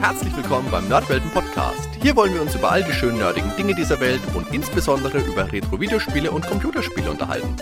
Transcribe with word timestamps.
Herzlich 0.00 0.34
willkommen 0.34 0.66
beim 0.70 0.88
Nerdwelten 0.88 1.30
Podcast. 1.30 1.90
Hier 2.00 2.16
wollen 2.16 2.32
wir 2.32 2.40
uns 2.40 2.54
über 2.54 2.72
all 2.72 2.82
die 2.82 2.92
schönen 2.92 3.18
nerdigen 3.18 3.54
Dinge 3.56 3.74
dieser 3.74 4.00
Welt 4.00 4.22
und 4.34 4.50
insbesondere 4.50 5.18
über 5.18 5.52
Retro-Videospiele 5.52 6.30
und 6.30 6.46
Computerspiele 6.46 7.10
unterhalten. 7.10 7.54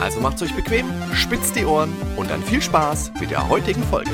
Also 0.00 0.18
macht's 0.18 0.42
euch 0.42 0.52
bequem, 0.56 0.86
spitzt 1.14 1.54
die 1.54 1.64
Ohren 1.64 1.92
und 2.16 2.28
dann 2.28 2.42
viel 2.42 2.60
Spaß 2.60 3.12
mit 3.20 3.30
der 3.30 3.48
heutigen 3.48 3.84
Folge. 3.84 4.10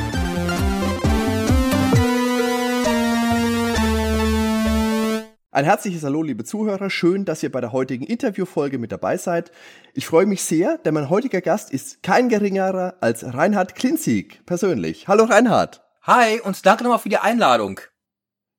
Ein 5.53 5.65
herzliches 5.65 6.05
Hallo, 6.05 6.23
liebe 6.23 6.45
Zuhörer. 6.45 6.91
Schön, 6.91 7.25
dass 7.25 7.43
ihr 7.43 7.51
bei 7.51 7.63
der 7.63 7.73
heutigen 7.73 8.05
Interviewfolge 8.05 8.79
mit 8.79 8.93
dabei 8.93 9.17
seid. 9.17 9.53
Ich 9.95 10.07
freue 10.07 10.27
mich 10.27 10.43
sehr, 10.43 10.77
denn 10.77 10.93
mein 10.93 11.09
heutiger 11.09 11.41
Gast 11.41 11.73
ist 11.73 12.03
kein 12.03 12.29
geringerer 12.29 12.97
als 13.01 13.25
Reinhard 13.25 13.75
Klinzig 13.75 14.45
persönlich. 14.45 15.09
Hallo 15.09 15.25
Reinhard. 15.25 15.84
Hi 16.07 16.39
und 16.39 16.67
danke 16.67 16.85
nochmal 16.85 16.99
für 16.99 17.09
die 17.09 17.17
Einladung. 17.17 17.81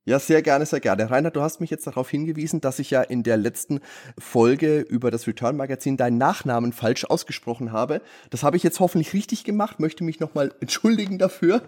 Ja, 0.03 0.17
sehr 0.17 0.41
gerne, 0.41 0.65
sehr 0.65 0.79
gerne. 0.79 1.11
Reinhard, 1.11 1.35
du 1.35 1.41
hast 1.41 1.61
mich 1.61 1.69
jetzt 1.69 1.85
darauf 1.85 2.09
hingewiesen, 2.09 2.59
dass 2.59 2.79
ich 2.79 2.89
ja 2.89 3.03
in 3.03 3.21
der 3.21 3.37
letzten 3.37 3.81
Folge 4.17 4.79
über 4.79 5.11
das 5.11 5.27
Return 5.27 5.55
Magazin 5.55 5.95
deinen 5.95 6.17
Nachnamen 6.17 6.73
falsch 6.73 7.05
ausgesprochen 7.05 7.71
habe. 7.71 8.01
Das 8.31 8.41
habe 8.41 8.57
ich 8.57 8.63
jetzt 8.63 8.79
hoffentlich 8.79 9.13
richtig 9.13 9.43
gemacht, 9.43 9.79
möchte 9.79 10.03
mich 10.03 10.19
nochmal 10.19 10.55
entschuldigen 10.59 11.19
dafür. 11.19 11.61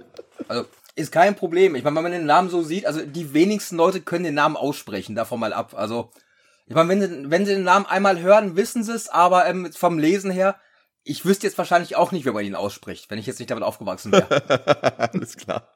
Also, 0.48 0.66
ist 0.95 1.12
kein 1.12 1.36
Problem. 1.36 1.76
Ich 1.76 1.84
meine, 1.84 1.95
wenn 1.95 2.03
man 2.03 2.12
den 2.12 2.25
Namen 2.25 2.50
so 2.50 2.64
sieht, 2.64 2.88
also 2.88 3.05
die 3.05 3.36
wenigsten 3.36 3.75
Leute 3.75 4.02
können 4.02 4.23
den 4.23 4.34
Namen 4.34 4.58
aussprechen, 4.58 5.14
davon 5.14 5.39
mal 5.39 5.53
ab. 5.53 5.75
Also, 5.78 6.09
ich 6.66 6.73
meine, 6.73 6.89
wenn 6.89 7.02
sie, 7.02 7.30
wenn 7.30 7.45
sie 7.45 7.53
den 7.53 7.64
Namen 7.64 7.86
einmal 7.86 8.20
hören, 8.20 8.55
wissen 8.55 8.84
sie 8.84 8.95
es, 8.95 9.09
aber 9.09 9.45
ähm, 9.45 9.72
vom 9.72 10.00
Lesen 10.00 10.31
her, 10.31 10.55
ich 11.08 11.26
wüsste 11.26 11.48
jetzt 11.48 11.58
wahrscheinlich 11.58 11.96
auch 11.96 12.12
nicht, 12.12 12.26
wie 12.26 12.32
man 12.32 12.46
ihn 12.46 12.56
ausspricht, 12.56 13.10
wenn 13.10 13.20
ich 13.20 13.26
jetzt 13.26 13.40
nicht 13.40 13.50
damit 13.50 13.64
aufgewachsen 13.64 14.12
wäre. 14.12 15.00
Alles 15.14 15.38
klar. 15.38 15.70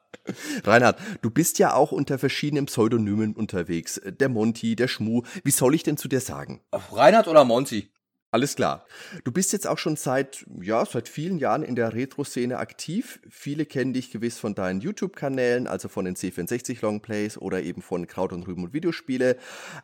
Reinhard, 0.64 0.98
du 1.22 1.30
bist 1.30 1.58
ja 1.58 1.74
auch 1.74 1.92
unter 1.92 2.18
verschiedenen 2.18 2.66
Pseudonymen 2.66 3.34
unterwegs. 3.34 4.00
Der 4.04 4.28
Monty, 4.28 4.76
der 4.76 4.88
Schmu. 4.88 5.22
Wie 5.42 5.50
soll 5.50 5.74
ich 5.74 5.82
denn 5.82 5.96
zu 5.96 6.08
dir 6.08 6.20
sagen? 6.20 6.60
Reinhard 6.72 7.28
oder 7.28 7.44
Monty? 7.44 7.90
Alles 8.30 8.56
klar. 8.56 8.86
Du 9.24 9.32
bist 9.32 9.52
jetzt 9.52 9.66
auch 9.66 9.76
schon 9.76 9.96
seit, 9.96 10.46
ja, 10.62 10.86
seit 10.86 11.06
vielen 11.06 11.36
Jahren 11.36 11.62
in 11.62 11.76
der 11.76 11.92
Retro-Szene 11.92 12.56
aktiv. 12.56 13.20
Viele 13.28 13.66
kennen 13.66 13.92
dich 13.92 14.10
gewiss 14.10 14.38
von 14.38 14.54
deinen 14.54 14.80
YouTube-Kanälen, 14.80 15.66
also 15.66 15.88
von 15.88 16.06
den 16.06 16.16
C64 16.16 16.78
Longplays 16.80 17.36
oder 17.36 17.62
eben 17.62 17.82
von 17.82 18.06
Kraut 18.06 18.32
und 18.32 18.46
Rüben 18.46 18.64
und 18.64 18.72
Videospiele. 18.72 19.36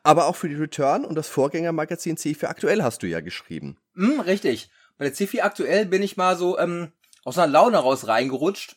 Aber 0.03 0.27
auch 0.27 0.37
für 0.37 0.49
die 0.49 0.55
Return 0.55 1.05
und 1.05 1.15
das 1.15 1.29
Vorgängermagazin 1.29 2.17
C4 2.17 2.47
Aktuell 2.47 2.83
hast 2.83 3.03
du 3.03 3.07
ja 3.07 3.21
geschrieben. 3.21 3.77
Hm, 3.97 4.21
richtig. 4.21 4.71
Bei 4.99 5.05
der 5.05 5.15
C4 5.15 5.43
Aktuell 5.43 5.87
bin 5.87 6.03
ich 6.03 6.17
mal 6.17 6.37
so 6.37 6.59
ähm, 6.59 6.93
aus 7.25 7.39
einer 7.39 7.47
Laune 7.47 7.79
raus 7.79 8.07
reingerutscht 8.07 8.77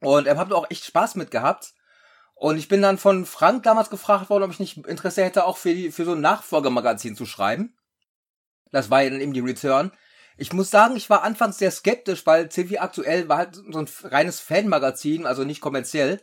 und 0.00 0.26
ähm, 0.26 0.38
habe 0.38 0.54
auch 0.54 0.70
echt 0.70 0.84
Spaß 0.84 1.14
mit 1.16 1.30
gehabt. 1.30 1.72
Und 2.34 2.58
ich 2.58 2.68
bin 2.68 2.82
dann 2.82 2.98
von 2.98 3.24
Frank 3.24 3.62
damals 3.62 3.88
gefragt 3.88 4.28
worden, 4.28 4.44
ob 4.44 4.50
ich 4.50 4.60
nicht 4.60 4.76
Interesse 4.86 5.24
hätte, 5.24 5.46
auch 5.46 5.56
für, 5.56 5.74
die, 5.74 5.90
für 5.90 6.04
so 6.04 6.12
ein 6.12 6.20
Nachfolgermagazin 6.20 7.16
zu 7.16 7.24
schreiben. 7.24 7.74
Das 8.70 8.90
war 8.90 9.02
ja 9.02 9.08
dann 9.08 9.22
eben 9.22 9.32
die 9.32 9.40
Return. 9.40 9.90
Ich 10.36 10.52
muss 10.52 10.70
sagen, 10.70 10.96
ich 10.96 11.08
war 11.08 11.22
anfangs 11.22 11.56
sehr 11.56 11.70
skeptisch, 11.70 12.26
weil 12.26 12.50
CV 12.50 12.78
aktuell 12.78 13.28
war 13.30 13.38
halt 13.38 13.54
so 13.54 13.78
ein 13.78 13.88
reines 14.04 14.38
Fanmagazin, 14.40 15.24
also 15.24 15.44
nicht 15.44 15.62
kommerziell. 15.62 16.20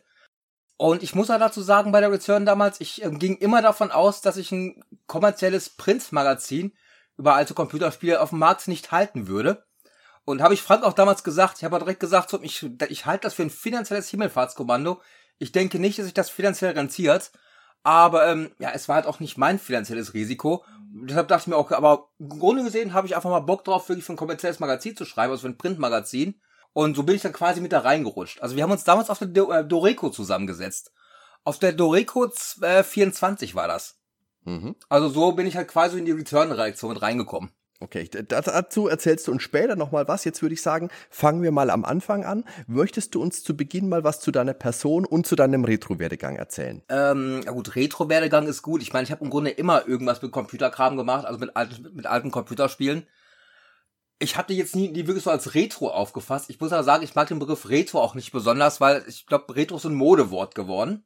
Und 0.78 1.02
ich 1.02 1.16
muss 1.16 1.32
auch 1.32 1.40
dazu 1.40 1.62
sagen, 1.62 1.92
bei 1.92 2.00
der 2.00 2.12
Return 2.12 2.46
damals, 2.46 2.80
ich 2.80 3.04
äh, 3.04 3.10
ging 3.10 3.38
immer 3.38 3.64
davon 3.64 3.90
aus, 3.90 4.22
dass 4.22 4.38
ich 4.38 4.52
ein 4.52 4.84
kommerzielles 5.08 5.70
Prinz-Magazin 5.70 6.74
über 7.18 7.36
alte 7.36 7.54
Computerspiele 7.54 8.22
auf 8.22 8.30
dem 8.30 8.40
Markt 8.40 8.68
nicht 8.68 8.92
halten 8.92 9.28
würde. 9.28 9.66
Und 10.26 10.42
habe 10.42 10.54
ich 10.54 10.62
Frank 10.62 10.84
auch 10.84 10.94
damals 10.94 11.24
gesagt, 11.24 11.58
ich 11.58 11.64
habe 11.66 11.78
direkt 11.80 12.00
gesagt, 12.00 12.30
so, 12.30 12.42
ich, 12.42 12.66
ich 12.90 13.06
halte 13.06 13.24
das 13.24 13.34
für 13.34 13.44
ein 13.44 13.50
finanzielles 13.50 14.10
Himmelfahrtskommando. 14.10 15.02
Ich 15.38 15.52
denke 15.52 15.80
nicht, 15.80 15.98
dass 15.98 16.06
sich 16.06 16.14
das 16.14 16.30
finanziell 16.30 16.74
rentiert. 16.74 17.32
Aber 17.84 18.28
ähm, 18.28 18.52
ja, 18.60 18.72
es 18.72 18.88
war 18.88 18.96
halt 18.96 19.06
auch 19.06 19.20
nicht 19.20 19.38
mein 19.38 19.60
finanzielles 19.60 20.14
Risiko. 20.14 20.64
Deshalb 20.94 21.28
dachte 21.28 21.42
ich 21.42 21.48
mir 21.48 21.58
auch, 21.58 21.72
aber 21.72 22.10
im 22.18 22.30
Grunde 22.30 22.64
gesehen 22.64 22.94
habe 22.94 23.08
ich 23.08 23.16
einfach 23.16 23.30
mal 23.30 23.42
Bock 23.42 23.66
drauf, 23.66 23.90
wirklich 23.90 24.06
für 24.06 24.14
ein 24.14 24.18
kommerzielles 24.18 24.62
Magazin 24.62 24.96
zu 24.96 25.04
schreiben, 25.04 25.32
also 25.32 25.42
für 25.42 25.50
ein 25.50 25.58
Printmagazin. 25.58 26.40
Und 26.72 26.96
so 26.96 27.04
bin 27.04 27.16
ich 27.16 27.22
dann 27.22 27.34
quasi 27.34 27.60
mit 27.60 27.74
da 27.74 27.80
reingerutscht. 27.80 28.42
Also 28.42 28.56
wir 28.56 28.64
haben 28.64 28.72
uns 28.72 28.86
damals 28.86 29.10
auf 29.10 29.20
der 29.20 29.50
äh, 29.50 29.66
Doreco 29.66 30.10
zusammengesetzt. 30.10 30.94
Auf 31.44 31.60
der 31.60 31.74
Doreco 31.74 32.32
äh, 32.62 32.84
24 32.84 33.54
war 33.54 33.68
das. 33.68 34.00
Mhm. 34.46 34.76
Also 34.90 35.10
so 35.10 35.32
bin 35.34 35.48
ich 35.48 35.56
halt 35.56 35.68
quasi 35.68 36.00
in 36.00 36.06
die 36.06 36.12
Return-Reaktion 36.12 36.94
mit 36.94 37.02
reingekommen. 37.02 37.52
Okay, 37.84 38.10
dazu 38.10 38.88
erzählst 38.88 39.28
du 39.28 39.34
uns 39.34 39.44
später 39.44 39.76
nochmal 39.76 40.08
was. 40.08 40.24
Jetzt 40.24 40.42
würde 40.42 40.54
ich 40.54 40.62
sagen, 40.62 40.90
fangen 41.10 41.44
wir 41.44 41.52
mal 41.52 41.70
am 41.70 41.84
Anfang 41.84 42.24
an. 42.24 42.46
Möchtest 42.66 43.14
du 43.14 43.22
uns 43.22 43.44
zu 43.44 43.58
Beginn 43.58 43.90
mal 43.90 44.06
was 44.06 44.22
zu 44.22 44.32
deiner 44.32 44.54
Person 44.54 45.04
und 45.04 45.28
zu 45.28 45.36
deinem 45.36 45.66
Retro-Werdegang 45.66 46.38
erzählen? 46.38 46.82
Ähm, 46.88 47.42
ja 47.44 47.52
gut, 47.52 47.76
Retro-Werdegang 47.76 48.48
ist 48.48 48.62
gut. 48.62 48.82
Ich 48.82 48.94
meine, 48.94 49.04
ich 49.04 49.12
habe 49.12 49.26
im 49.26 49.30
Grunde 49.30 49.50
immer 49.50 49.86
irgendwas 49.86 50.22
mit 50.22 50.32
Computerkram 50.32 50.96
gemacht, 50.96 51.26
also 51.26 51.38
mit 51.40 51.58
alten, 51.58 51.94
mit 51.94 52.06
alten 52.06 52.32
Computerspielen. 52.32 53.06
Ich 54.20 54.38
habe 54.38 54.48
die 54.54 54.58
jetzt 54.58 54.78
nie, 54.78 54.88
nie 54.88 55.06
wirklich 55.06 55.26
so 55.26 55.32
als 55.32 55.54
Retro 55.54 55.90
aufgefasst. 55.90 56.50
Ich 56.50 56.62
muss 56.62 56.72
aber 56.72 56.86
sagen, 56.86 57.04
ich 57.04 57.16
mag 57.16 57.28
den 57.28 57.40
Begriff 57.40 57.68
Retro 57.68 58.00
auch 58.00 58.16
nicht 58.16 58.32
besonders, 58.32 58.80
weil 58.80 59.04
ich 59.08 59.26
glaube, 59.26 59.54
Retro 59.58 59.76
ist 59.76 59.86
ein 59.86 59.94
Modewort 59.94 60.56
geworden. 60.56 61.04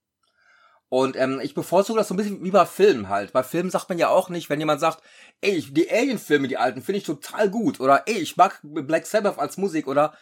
Und 0.89 1.17
ähm, 1.17 1.41
ich 1.41 1.53
bevorzuge 1.53 1.99
das 1.99 2.07
so 2.07 2.13
ein 2.13 2.17
bisschen 2.17 2.43
wie 2.43 2.51
bei 2.51 2.65
Filmen 2.65 3.09
halt. 3.09 3.33
Bei 3.33 3.43
Filmen 3.43 3.69
sagt 3.69 3.89
man 3.89 3.97
ja 3.97 4.09
auch 4.09 4.29
nicht, 4.29 4.49
wenn 4.49 4.59
jemand 4.59 4.79
sagt, 4.79 5.03
ey, 5.41 5.61
die 5.61 5.91
Alien-Filme, 5.91 6.47
die 6.47 6.57
alten, 6.57 6.81
finde 6.81 6.99
ich 6.99 7.03
total 7.03 7.49
gut. 7.49 7.79
Oder 7.79 8.03
ey, 8.07 8.17
ich 8.17 8.37
mag 8.37 8.59
Black 8.63 9.05
Sabbath 9.05 9.37
als 9.37 9.57
Musik. 9.57 9.87
Oder 9.87 10.13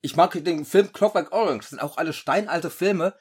ich 0.00 0.14
mag 0.14 0.32
den 0.44 0.64
Film 0.64 0.92
Clockwork 0.92 1.32
Orange. 1.32 1.62
Das 1.62 1.70
sind 1.70 1.82
auch 1.82 1.96
alle 1.96 2.12
steinalte 2.12 2.70
Filme. 2.70 3.14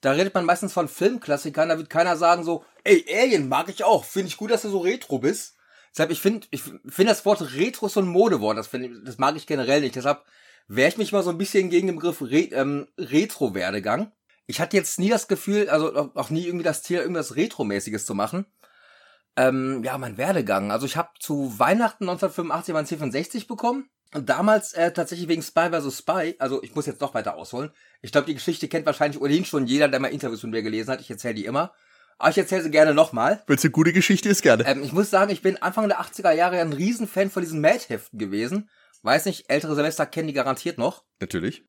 Da 0.00 0.12
redet 0.12 0.34
man 0.34 0.44
meistens 0.44 0.72
von 0.72 0.86
Filmklassikern. 0.86 1.70
Da 1.70 1.78
wird 1.78 1.90
keiner 1.90 2.16
sagen 2.16 2.44
so, 2.44 2.64
ey, 2.84 3.04
Alien 3.12 3.48
mag 3.48 3.68
ich 3.68 3.82
auch. 3.82 4.04
Finde 4.04 4.28
ich 4.28 4.36
gut, 4.36 4.50
dass 4.52 4.62
du 4.62 4.68
so 4.68 4.78
retro 4.78 5.18
bist. 5.18 5.56
Deshalb, 5.90 6.10
ich 6.10 6.20
finde 6.20 6.46
ich 6.50 6.62
finde 6.62 7.06
das 7.06 7.24
Wort 7.24 7.54
Retro 7.54 7.88
so 7.88 8.00
ein 8.00 8.06
Modewort. 8.06 8.58
Das, 8.58 8.68
find, 8.68 9.06
das 9.06 9.18
mag 9.18 9.34
ich 9.36 9.46
generell 9.46 9.80
nicht. 9.80 9.96
Deshalb 9.96 10.24
wehre 10.68 10.88
ich 10.88 10.98
mich 10.98 11.10
mal 11.10 11.22
so 11.22 11.30
ein 11.30 11.38
bisschen 11.38 11.68
gegen 11.68 11.88
den 11.88 11.96
Begriff 11.96 12.20
Re 12.20 12.48
ähm, 12.52 12.86
Retro-Werdegang 12.98 14.12
ich 14.46 14.60
hatte 14.60 14.76
jetzt 14.76 14.98
nie 14.98 15.08
das 15.08 15.28
Gefühl, 15.28 15.68
also 15.68 16.10
auch 16.14 16.30
nie 16.30 16.46
irgendwie 16.46 16.64
das 16.64 16.82
Ziel, 16.82 16.98
irgendwas 16.98 17.36
Retro-mäßiges 17.36 18.04
zu 18.04 18.14
machen. 18.14 18.46
Ähm, 19.36 19.82
ja, 19.82 19.98
mein 19.98 20.16
Werdegang. 20.16 20.70
Also 20.70 20.86
ich 20.86 20.96
habe 20.96 21.10
zu 21.18 21.58
Weihnachten 21.58 22.08
1985 22.08 23.00
mein 23.00 23.12
C64 23.12 23.48
bekommen. 23.48 23.88
Und 24.12 24.28
damals 24.28 24.74
äh, 24.74 24.92
tatsächlich 24.92 25.26
wegen 25.26 25.42
Spy 25.42 25.70
vs. 25.72 25.98
Spy, 25.98 26.36
also 26.38 26.62
ich 26.62 26.76
muss 26.76 26.86
jetzt 26.86 27.00
noch 27.00 27.14
weiter 27.14 27.34
ausholen. 27.34 27.72
Ich 28.00 28.12
glaube, 28.12 28.28
die 28.28 28.34
Geschichte 28.34 28.68
kennt 28.68 28.86
wahrscheinlich 28.86 29.20
ohnehin 29.20 29.44
schon 29.44 29.66
jeder, 29.66 29.88
der 29.88 29.98
mal 29.98 30.08
Interviews 30.08 30.44
mit 30.44 30.52
mir 30.52 30.62
gelesen 30.62 30.92
hat. 30.92 31.00
Ich 31.00 31.10
erzähle 31.10 31.34
die 31.34 31.46
immer. 31.46 31.72
Aber 32.18 32.30
ich 32.30 32.38
erzähle 32.38 32.62
sie 32.62 32.70
gerne 32.70 32.94
nochmal. 32.94 33.42
Wenn 33.48 33.56
es 33.56 33.64
eine 33.64 33.72
gute 33.72 33.92
Geschichte 33.92 34.28
ist, 34.28 34.42
gerne. 34.42 34.64
Ähm, 34.66 34.84
ich 34.84 34.92
muss 34.92 35.10
sagen, 35.10 35.32
ich 35.32 35.42
bin 35.42 35.60
Anfang 35.60 35.88
der 35.88 36.00
80er 36.00 36.30
Jahre 36.30 36.60
ein 36.60 36.72
Riesenfan 36.72 37.30
von 37.30 37.42
diesen 37.42 37.60
Mad-Heften 37.60 38.18
gewesen. 38.20 38.70
Weiß 39.02 39.24
nicht, 39.24 39.50
ältere 39.50 39.74
Semester 39.74 40.06
kennen 40.06 40.28
die 40.28 40.34
garantiert 40.34 40.78
noch. 40.78 41.02
Natürlich. 41.20 41.64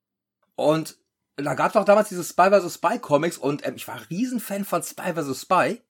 Und 0.56 1.00
da 1.38 1.54
gab 1.54 1.72
es 1.72 1.76
auch 1.76 1.86
damals 1.86 2.10
diese 2.10 2.24
Spy 2.24 2.50
vs. 2.50 2.76
Spy 2.76 3.00
Comics 3.00 3.38
und 3.38 3.66
ähm, 3.66 3.76
ich 3.76 3.88
war 3.88 4.00
Riesenfan 4.10 4.66
von 4.66 4.84
Spy 4.84 5.14
vs. 5.14 5.42
Spy. 5.42 5.82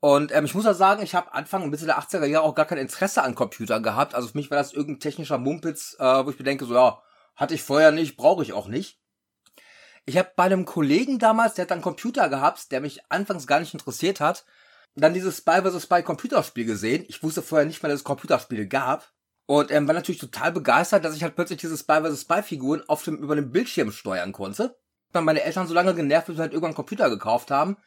Und 0.00 0.32
ähm, 0.32 0.44
ich 0.44 0.54
muss 0.54 0.64
ja 0.64 0.74
sagen, 0.74 1.02
ich 1.02 1.14
habe 1.14 1.32
Anfang 1.32 1.68
Mitte 1.70 1.86
der 1.86 1.98
80er 1.98 2.24
Jahre 2.24 2.44
auch 2.44 2.54
gar 2.54 2.66
kein 2.66 2.78
Interesse 2.78 3.22
an 3.22 3.34
Computern 3.34 3.82
gehabt. 3.82 4.14
Also 4.14 4.28
für 4.28 4.38
mich 4.38 4.50
war 4.50 4.58
das 4.58 4.72
irgendein 4.72 5.00
technischer 5.00 5.38
Mumpitz, 5.38 5.96
äh, 5.98 6.24
wo 6.24 6.30
ich 6.30 6.38
mir 6.38 6.44
denke, 6.44 6.66
so 6.66 6.74
ja, 6.74 7.02
hatte 7.34 7.54
ich 7.54 7.62
vorher 7.62 7.90
nicht, 7.90 8.16
brauche 8.16 8.42
ich 8.42 8.52
auch 8.52 8.68
nicht. 8.68 9.00
Ich 10.06 10.16
habe 10.16 10.30
bei 10.36 10.44
einem 10.44 10.64
Kollegen 10.64 11.18
damals, 11.18 11.54
der 11.54 11.64
hat 11.64 11.72
einen 11.72 11.82
Computer 11.82 12.28
gehabt, 12.28 12.72
der 12.72 12.80
mich 12.80 13.00
anfangs 13.10 13.46
gar 13.46 13.60
nicht 13.60 13.74
interessiert 13.74 14.20
hat, 14.20 14.44
dann 14.94 15.14
dieses 15.14 15.38
Spy 15.38 15.62
vs. 15.62 15.82
Spy 15.82 16.02
Computerspiel 16.02 16.64
gesehen. 16.64 17.04
Ich 17.08 17.22
wusste 17.22 17.42
vorher 17.42 17.66
nicht 17.66 17.82
mal, 17.82 17.88
dass 17.88 18.00
es 18.00 18.04
Computerspiele 18.04 18.66
gab. 18.66 19.12
Und 19.50 19.70
ähm, 19.70 19.86
war 19.88 19.94
natürlich 19.94 20.20
total 20.20 20.52
begeistert, 20.52 21.06
dass 21.06 21.16
ich 21.16 21.22
halt 21.22 21.34
plötzlich 21.34 21.58
diese 21.58 21.78
Spy 21.78 22.02
vs. 22.02 22.20
Spy 22.20 22.42
Figuren 22.42 22.82
auf 22.86 23.02
dem, 23.02 23.16
über 23.16 23.34
dem 23.34 23.50
Bildschirm 23.50 23.92
steuern 23.92 24.32
konnte. 24.32 24.76
Dann 25.12 25.24
meine 25.24 25.42
Eltern 25.42 25.66
so 25.66 25.72
lange 25.72 25.94
genervt, 25.94 26.26
bis 26.26 26.36
sie 26.36 26.42
halt 26.42 26.52
irgendwann 26.52 26.72
einen 26.72 26.76
Computer 26.76 27.08
gekauft 27.08 27.50
haben. 27.50 27.78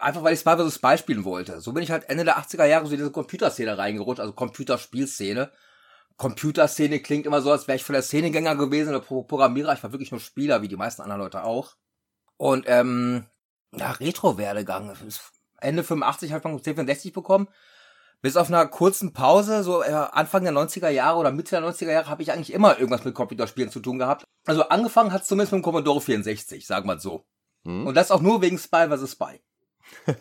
Einfach 0.00 0.24
weil 0.24 0.34
ich 0.34 0.40
Spy 0.40 0.56
vs. 0.56 0.74
Spy 0.74 0.98
spielen 0.98 1.24
wollte. 1.24 1.60
So 1.60 1.72
bin 1.72 1.84
ich 1.84 1.92
halt 1.92 2.10
Ende 2.10 2.24
der 2.24 2.38
80er 2.38 2.64
Jahre 2.64 2.86
so 2.86 2.90
in 2.90 2.98
diese 2.98 3.12
Computerszene 3.12 3.78
reingerutscht, 3.78 4.18
also 4.18 4.32
Computerspielszene. 4.32 5.52
Computerszene 6.16 6.98
klingt 6.98 7.24
immer 7.24 7.40
so, 7.40 7.52
als 7.52 7.68
wäre 7.68 7.76
ich 7.76 7.84
voll 7.84 7.94
der 7.94 8.02
Szenegänger 8.02 8.56
gewesen 8.56 8.88
oder 8.88 8.98
Programmierer. 8.98 9.74
Ich 9.74 9.84
war 9.84 9.92
wirklich 9.92 10.10
nur 10.10 10.18
Spieler, 10.18 10.60
wie 10.62 10.68
die 10.68 10.76
meisten 10.76 11.02
anderen 11.02 11.20
Leute 11.20 11.44
auch. 11.44 11.76
Und 12.36 12.64
ähm, 12.66 13.26
ja, 13.76 13.92
Retro-Werdegang. 13.92 14.96
Ende 15.60 15.84
85 15.84 16.32
habe 16.32 16.40
ich 16.40 16.74
mein 16.74 16.86
C64 16.88 17.12
bekommen 17.12 17.46
bis 18.22 18.36
auf 18.36 18.48
einer 18.48 18.66
kurzen 18.66 19.12
Pause, 19.12 19.62
so 19.62 19.82
äh, 19.82 19.92
Anfang 19.92 20.44
der 20.44 20.52
90er 20.52 20.88
Jahre 20.88 21.18
oder 21.18 21.32
Mitte 21.32 21.50
der 21.50 21.62
90er 21.62 21.92
Jahre, 21.92 22.08
habe 22.08 22.22
ich 22.22 22.32
eigentlich 22.32 22.52
immer 22.52 22.78
irgendwas 22.78 23.04
mit 23.04 23.14
Computerspielen 23.14 23.70
zu 23.70 23.80
tun 23.80 23.98
gehabt. 23.98 24.24
Also 24.46 24.68
angefangen 24.68 25.12
hat 25.12 25.22
es 25.22 25.28
zumindest 25.28 25.52
mit 25.52 25.60
dem 25.60 25.64
Commodore 25.64 26.00
64, 26.00 26.66
sagen 26.66 26.88
wir 26.88 26.98
so. 26.98 27.24
Hm. 27.64 27.86
Und 27.86 27.94
das 27.94 28.10
auch 28.10 28.20
nur 28.20 28.42
wegen 28.42 28.58
Spy 28.58 28.88
vs. 28.88 29.12
Spy. 29.12 29.40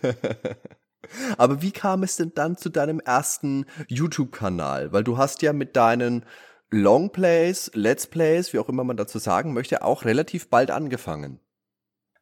Aber 1.38 1.62
wie 1.62 1.72
kam 1.72 2.04
es 2.04 2.16
denn 2.16 2.32
dann 2.34 2.58
zu 2.58 2.70
deinem 2.70 3.00
ersten 3.00 3.66
YouTube-Kanal? 3.88 4.92
Weil 4.92 5.04
du 5.04 5.18
hast 5.18 5.42
ja 5.42 5.54
mit 5.54 5.76
deinen 5.76 6.26
Longplays, 6.72 7.72
Let's 7.74 8.08
Plays, 8.08 8.54
wie 8.54 8.60
auch 8.60 8.70
immer 8.70 8.84
man 8.84 8.98
dazu 8.98 9.20
sagen 9.20 9.54
möchte, 9.54 9.84
auch 9.84 10.04
relativ 10.06 10.50
bald 10.50 10.72
angefangen. 10.72 11.40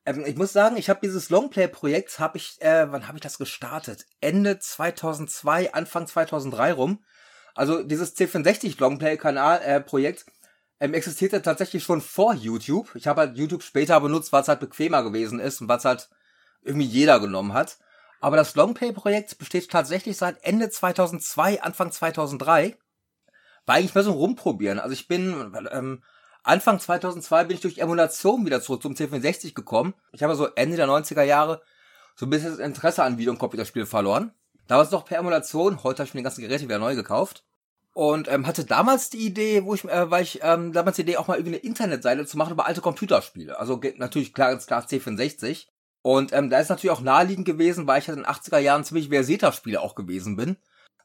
Ähm, 0.05 0.25
ich 0.25 0.35
muss 0.35 0.53
sagen, 0.53 0.77
ich 0.77 0.89
habe 0.89 0.99
dieses 1.01 1.29
Longplay-Projekt, 1.29 2.19
habe 2.19 2.37
ich, 2.37 2.61
äh, 2.61 2.91
wann 2.91 3.07
habe 3.07 3.17
ich 3.17 3.23
das 3.23 3.37
gestartet? 3.37 4.05
Ende 4.21 4.59
2002, 4.59 5.73
Anfang 5.73 6.07
2003 6.07 6.73
rum. 6.73 7.03
Also 7.55 7.83
dieses 7.83 8.15
C64 8.15 8.79
Longplay-Kanal-Projekt 8.79 10.25
äh, 10.79 10.85
ähm, 10.85 10.93
existierte 10.93 11.41
tatsächlich 11.41 11.83
schon 11.83 12.01
vor 12.01 12.33
YouTube. 12.33 12.95
Ich 12.95 13.07
habe 13.07 13.21
halt 13.21 13.37
YouTube 13.37 13.63
später 13.63 13.99
benutzt, 14.01 14.33
es 14.33 14.47
halt 14.47 14.59
bequemer 14.59 15.03
gewesen 15.03 15.39
ist 15.39 15.61
und 15.61 15.67
was 15.69 15.85
halt 15.85 16.09
irgendwie 16.63 16.87
jeder 16.87 17.19
genommen 17.19 17.53
hat. 17.53 17.77
Aber 18.19 18.37
das 18.37 18.55
Longplay-Projekt 18.55 19.37
besteht 19.37 19.69
tatsächlich 19.69 20.17
seit 20.17 20.43
Ende 20.43 20.69
2002, 20.69 21.61
Anfang 21.61 21.91
2003. 21.91 22.77
War 23.65 23.75
eigentlich 23.75 23.95
mehr 23.95 24.03
so 24.03 24.11
ein 24.11 24.17
Rumprobieren. 24.17 24.79
Also 24.79 24.93
ich 24.93 25.07
bin, 25.07 25.53
ähm, 25.71 26.03
Anfang 26.43 26.79
2002 26.79 27.45
bin 27.45 27.55
ich 27.55 27.61
durch 27.61 27.77
Emulation 27.77 28.45
wieder 28.45 28.61
zurück 28.61 28.81
zum 28.81 28.93
C64 28.93 29.53
gekommen. 29.53 29.93
Ich 30.11 30.23
habe 30.23 30.35
so 30.35 30.47
Ende 30.55 30.75
der 30.75 30.87
90er 30.87 31.23
Jahre 31.23 31.61
so 32.15 32.25
ein 32.25 32.29
bisschen 32.29 32.51
das 32.51 32.59
Interesse 32.59 33.03
an 33.03 33.17
Video- 33.17 33.31
und 33.31 33.39
Computerspielen 33.39 33.87
verloren. 33.87 34.33
Damals 34.67 34.91
noch 34.91 35.05
per 35.05 35.17
Emulation, 35.17 35.83
heute 35.83 35.99
habe 35.99 36.07
ich 36.07 36.13
mir 36.13 36.19
die 36.19 36.25
ganzen 36.25 36.41
Geräte 36.41 36.65
wieder 36.65 36.79
neu 36.79 36.95
gekauft. 36.95 37.43
Und 37.93 38.27
ähm, 38.27 38.47
hatte 38.47 38.65
damals 38.65 39.09
die 39.09 39.25
Idee, 39.25 39.63
wo 39.65 39.73
ich, 39.75 39.85
äh, 39.85 40.09
weil 40.09 40.23
ich 40.23 40.39
ähm, 40.41 40.73
damals 40.73 40.95
die 40.95 41.03
Idee, 41.03 41.17
auch 41.17 41.27
mal 41.27 41.37
irgendwie 41.37 41.55
eine 41.55 41.63
Internetseite 41.63 42.25
zu 42.25 42.37
machen 42.37 42.53
über 42.53 42.65
alte 42.65 42.81
Computerspiele. 42.81 43.57
Also 43.57 43.79
natürlich 43.97 44.33
klar, 44.33 44.49
ganz 44.49 44.65
klar 44.65 44.83
C64. 44.83 45.67
Und 46.01 46.33
ähm, 46.33 46.49
da 46.49 46.59
ist 46.59 46.69
natürlich 46.69 46.91
auch 46.91 47.01
naheliegend 47.01 47.45
gewesen, 47.45 47.87
weil 47.87 48.01
ich 48.01 48.07
halt 48.07 48.17
in 48.17 48.23
den 48.23 48.31
80er 48.31 48.57
Jahren 48.57 48.83
ziemlich 48.83 49.09
Versierter-Spieler 49.09 49.81
auch 49.81 49.95
gewesen 49.95 50.35
bin 50.35 50.57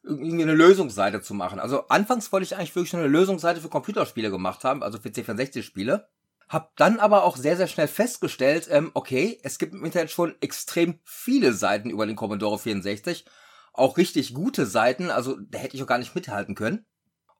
irgendwie 0.02 0.42
eine 0.42 0.54
Lösungsseite 0.54 1.20
zu 1.20 1.34
machen. 1.34 1.58
Also 1.58 1.88
anfangs 1.88 2.32
wollte 2.32 2.44
ich 2.44 2.56
eigentlich 2.56 2.74
wirklich 2.74 2.94
eine 2.94 3.06
Lösungsseite 3.06 3.60
für 3.60 3.68
Computerspiele 3.68 4.30
gemacht 4.30 4.64
haben, 4.64 4.82
also 4.82 4.98
für 4.98 5.08
C64-Spiele. 5.08 6.08
Hab 6.48 6.74
dann 6.76 6.98
aber 6.98 7.24
auch 7.24 7.36
sehr, 7.36 7.56
sehr 7.56 7.66
schnell 7.66 7.88
festgestellt, 7.88 8.68
ähm, 8.70 8.90
okay, 8.94 9.38
es 9.42 9.58
gibt 9.58 9.74
im 9.74 9.84
Internet 9.84 10.10
schon 10.10 10.34
extrem 10.40 10.98
viele 11.04 11.52
Seiten 11.52 11.90
über 11.90 12.06
den 12.06 12.16
Commodore 12.16 12.58
64. 12.58 13.26
Auch 13.74 13.98
richtig 13.98 14.32
gute 14.32 14.64
Seiten, 14.64 15.10
also 15.10 15.36
da 15.38 15.58
hätte 15.58 15.76
ich 15.76 15.82
auch 15.82 15.88
gar 15.88 15.98
nicht 15.98 16.14
mithalten 16.14 16.54
können. 16.54 16.86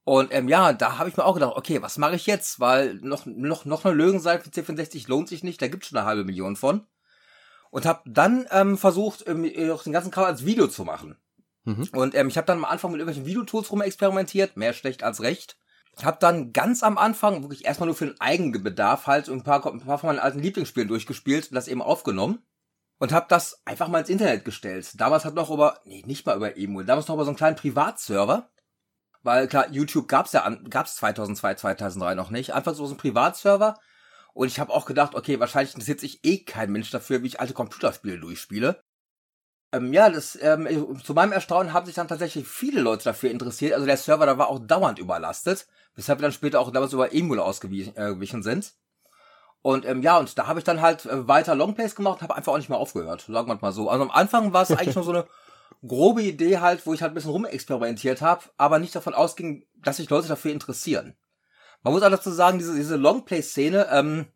Und 0.05 0.33
ähm, 0.33 0.49
ja, 0.49 0.73
da 0.73 0.99
habe 0.99 1.09
ich 1.09 1.17
mir 1.17 1.25
auch 1.25 1.35
gedacht, 1.35 1.55
okay, 1.57 1.83
was 1.83 1.99
mache 1.99 2.17
ich 2.17 2.27
jetzt? 2.27 2.61
Weil 2.61 2.95
noch, 2.97 3.27
noch, 3.27 3.65
noch 3.65 3.85
eine 3.85 3.95
Lösungsseite 3.95 4.45
für 4.45 4.73
C64 4.73 5.09
lohnt 5.09 5.29
sich 5.29 5.43
nicht, 5.43 5.61
da 5.61 5.69
gibt's 5.69 5.89
schon 5.89 5.99
eine 5.99 6.07
halbe 6.07 6.25
Million 6.25 6.57
von. 6.57 6.87
Und 7.71 7.87
habe 7.87 8.01
dann 8.07 8.47
ähm, 8.51 8.79
versucht, 8.79 9.27
ähm, 9.27 9.43
den 9.43 9.93
ganzen 9.93 10.11
Kram 10.11 10.25
als 10.25 10.45
Video 10.47 10.67
zu 10.67 10.85
machen. 10.85 11.17
Mhm. 11.69 11.89
Und 11.93 12.15
ähm, 12.15 12.29
ich 12.29 12.39
habe 12.39 12.47
dann 12.47 12.59
am 12.59 12.65
Anfang 12.65 12.93
mit 12.93 12.99
irgendwelchen 12.99 13.27
Videotools 13.27 13.71
rumexperimentiert, 13.71 14.57
mehr 14.57 14.73
schlecht 14.73 15.03
als 15.03 15.21
recht. 15.21 15.59
Ich 15.99 16.05
habe 16.05 16.17
dann 16.19 16.55
ganz 16.55 16.83
am 16.83 16.97
Anfang 16.97 17.43
wirklich 17.43 17.67
erstmal 17.67 17.89
nur 17.89 17.97
für 17.97 18.07
den 18.07 18.21
Eigenbedarf 18.21 19.07
halt 19.07 19.29
ein 19.29 19.43
paar, 19.43 19.67
ein 19.67 19.81
paar 19.81 19.99
von 19.99 20.09
meinen 20.09 20.19
alten 20.19 20.39
Lieblingsspielen 20.39 20.89
durchgespielt 20.89 21.49
und 21.49 21.55
das 21.55 21.69
eben 21.69 21.83
aufgenommen. 21.83 22.39
Und 23.01 23.13
habe 23.13 23.27
das 23.29 23.61
einfach 23.65 23.89
mal 23.89 24.01
ins 24.01 24.09
Internet 24.09 24.45
gestellt. 24.45 24.91
Damals 24.99 25.25
hat 25.25 25.35
noch 25.35 25.51
über, 25.51 25.81
nee, 25.85 26.03
nicht 26.07 26.25
mal 26.25 26.37
über 26.37 26.57
Emul, 26.57 26.85
damals 26.85 27.07
noch 27.07 27.15
über 27.17 27.25
so 27.25 27.31
einen 27.31 27.37
kleinen 27.37 27.57
Privatserver. 27.57 28.51
Weil 29.23 29.47
klar, 29.47 29.71
YouTube 29.71 30.09
gab's 30.09 30.33
ja, 30.33 30.49
gab's 30.71 30.97
2002, 30.97 31.55
2003 31.55 32.15
noch 32.15 32.31
nicht. 32.31 32.55
Einfach 32.55 32.75
so, 32.75 32.87
so 32.87 32.95
ein 32.95 32.99
Privatserver. 32.99 33.79
Und 34.33 34.49
ich 34.49 34.59
habe 34.59 34.73
auch 34.73 34.87
gedacht, 34.87 35.15
okay, 35.15 35.39
wahrscheinlich 35.39 35.75
interessiert 35.75 36.01
sich 36.01 36.25
eh 36.25 36.45
kein 36.45 36.73
Mensch 36.73 36.91
dafür, 36.91 37.23
wie 37.23 37.27
ich 37.27 37.41
alte 37.41 37.55
Computerspiele 37.55 38.19
durchspiele. 38.19 38.83
Ähm, 39.73 39.93
ja, 39.93 40.09
das, 40.09 40.39
ähm, 40.41 40.99
zu 41.03 41.13
meinem 41.13 41.33
Erstaunen 41.33 41.73
haben 41.73 41.87
sich 41.87 41.95
dann 41.95 42.09
tatsächlich 42.09 42.47
viele 42.49 42.81
Leute 42.81 43.05
dafür 43.05 43.31
interessiert. 43.31 43.75
Also 43.75 43.87
der 43.87 43.97
Server 43.97 44.27
da 44.27 44.39
war 44.39 44.49
auch 44.49 44.61
dauernd 44.61 44.99
überlastet, 44.99 45.67
weshalb 45.95 46.21
wir 46.21 46.23
dann 46.23 46.33
später 46.33 46.61
auch 46.61 46.71
damals 46.71 46.93
über 46.93 47.13
Emul 47.13 47.41
ausgewichen 47.41 47.95
äh, 47.97 48.43
sind. 48.43 48.73
Und 49.61 49.85
ähm, 49.85 50.03
ja, 50.03 50.17
und 50.19 50.39
da 50.39 50.47
habe 50.47 50.61
ich 50.61 50.65
dann 50.65 50.81
halt 50.81 51.05
äh, 51.07 51.29
weiter 51.29 51.55
Longplays 51.55 51.95
gemacht, 51.95 52.23
habe 52.23 52.37
einfach 52.37 52.53
auch 52.53 52.59
nicht 52.59 52.71
mehr 52.71 52.79
aufgehört, 52.79 53.27
sagen 53.29 53.49
wir 53.49 53.59
mal 53.61 53.73
so. 53.73 53.91
Also 53.91 54.05
am 54.05 54.11
Anfang 54.11 54.53
war 54.53 54.63
es 54.63 54.71
eigentlich 54.71 54.95
nur 54.95 55.05
so 55.05 55.11
eine 55.11 55.27
grobe 55.87 56.23
Idee 56.23 56.59
halt, 56.59 56.87
wo 56.87 56.95
ich 56.95 57.03
halt 57.03 57.13
ein 57.13 57.15
bisschen 57.15 57.33
rumexperimentiert 57.33 58.23
habe, 58.23 58.45
aber 58.57 58.79
nicht 58.79 58.95
davon 58.95 59.15
ausging, 59.15 59.67
dass 59.77 59.99
sich 59.99 60.09
Leute 60.09 60.29
dafür 60.29 60.53
interessieren. 60.53 61.17
Man 61.83 61.93
muss 61.93 62.03
auch 62.03 62.11
dazu 62.11 62.31
sagen, 62.31 62.59
diese, 62.59 62.75
diese 62.75 62.97
Longplay-Szene, 62.97 63.89
ähm, 63.93 64.27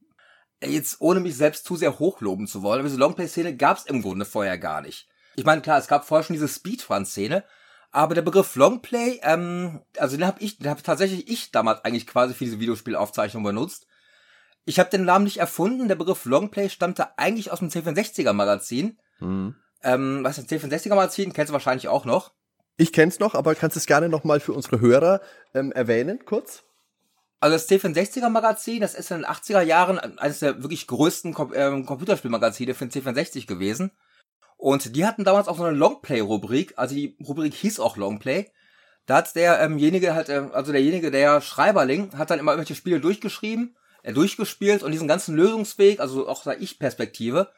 jetzt 0.65 1.01
ohne 1.01 1.21
mich 1.21 1.37
selbst 1.37 1.65
zu 1.65 1.77
sehr 1.77 1.99
hochloben 1.99 2.47
zu 2.47 2.63
wollen, 2.63 2.81
aber 2.81 2.89
diese 2.89 3.01
Longplay-Szene 3.01 3.57
gab 3.57 3.79
es 3.79 3.87
im 3.87 4.03
Grunde 4.03 4.25
vorher 4.25 4.59
gar 4.59 4.81
nicht. 4.81 5.09
Ich 5.37 5.45
meine, 5.45 5.63
klar, 5.63 5.79
es 5.79 5.89
gab 5.89 6.07
vorher 6.07 6.25
schon 6.25 6.35
diese 6.35 6.49
Speedrun-Szene, 6.49 7.45
aber 7.91 8.15
der 8.15 8.23
Begriff 8.23 8.57
Longplay, 8.57 9.21
ähm, 9.23 9.81
also 9.99 10.17
den 10.17 10.27
habe 10.27 10.41
ich, 10.41 10.59
den 10.59 10.71
habe 10.71 10.83
tatsächlich 10.83 11.29
ich 11.29 11.51
damals 11.51 11.85
eigentlich 11.85 12.07
quasi 12.07 12.35
für 12.35 12.45
diese 12.45 12.61
Videospielaufzeichnung 12.61 13.43
benutzt. 13.43 13.87
Ich 14.65 14.79
habe 14.79 14.91
den 14.91 15.05
Namen 15.05 15.25
nicht 15.25 15.39
erfunden. 15.39 15.89
Der 15.89 15.97
Begriff 15.97 16.25
Longplay 16.25 16.69
stammte 16.69 17.19
eigentlich 17.19 17.51
aus 17.51 17.59
dem 17.59 17.69
C64er 17.69 18.33
Magazin. 18.33 18.99
Mhm. 19.19 19.57
Ähm, 19.83 20.21
was 20.23 20.39
ist 20.39 20.51
ein 20.51 20.59
C64er 20.59 20.95
Magazin? 20.95 21.33
Kennst 21.33 21.51
du 21.51 21.53
wahrscheinlich 21.53 21.89
auch 21.89 22.05
noch. 22.05 22.33
Ich 22.77 22.93
kenn's 22.93 23.19
noch, 23.19 23.35
aber 23.35 23.55
kannst 23.55 23.77
es 23.77 23.87
gerne 23.87 24.09
noch 24.09 24.25
mal 24.25 24.41
für 24.41 24.53
unsere 24.53 24.81
Hörer 24.81 25.21
ähm, 25.55 25.73
erwähnen, 25.73 26.25
kurz? 26.25 26.63
Also 27.41 27.57
das 27.57 27.69
C64er 27.69 28.29
Magazin, 28.29 28.81
das 28.81 28.95
ist 28.95 29.11
in 29.11 29.19
den 29.19 29.27
80er 29.27 29.63
Jahren 29.63 29.99
eines 29.99 30.39
der 30.39 30.63
wirklich 30.63 30.87
größten 30.87 31.35
Com 31.35 31.53
ähm, 31.55 31.85
Computerspielmagazine 31.85 32.75
für 32.75 32.87
den 32.87 32.93
C64 32.93 33.47
gewesen. 33.47 33.91
Und 34.63 34.95
die 34.95 35.05
hatten 35.05 35.25
damals 35.25 35.49
auch 35.49 35.57
so 35.57 35.65
eine 35.65 35.77
Longplay-Rubrik, 35.77 36.75
also 36.77 36.95
die 36.95 37.17
Rubrik 37.27 37.53
hieß 37.53 37.81
auch 37.81 37.97
Longplay. 37.97 38.49
Da 39.07 39.17
hat 39.17 39.35
derjenige 39.35 40.15
halt, 40.15 40.29
äh, 40.29 40.51
also 40.53 40.71
derjenige, 40.71 41.11
der 41.11 41.41
Schreiberling, 41.41 42.17
hat 42.17 42.31
dann 42.31 42.39
immer 42.39 42.53
irgendwelche 42.53 42.77
Spiele 42.77 43.01
durchgeschrieben, 43.01 43.77
äh, 44.05 44.13
durchgespielt 44.13 44.85
und 44.85 44.93
diesen 44.93 45.09
ganzen 45.09 45.35
Lösungsweg, 45.35 45.99
also 45.99 46.29
auch 46.29 46.45
der 46.45 46.63
Ich-Perspektive, 46.63 47.51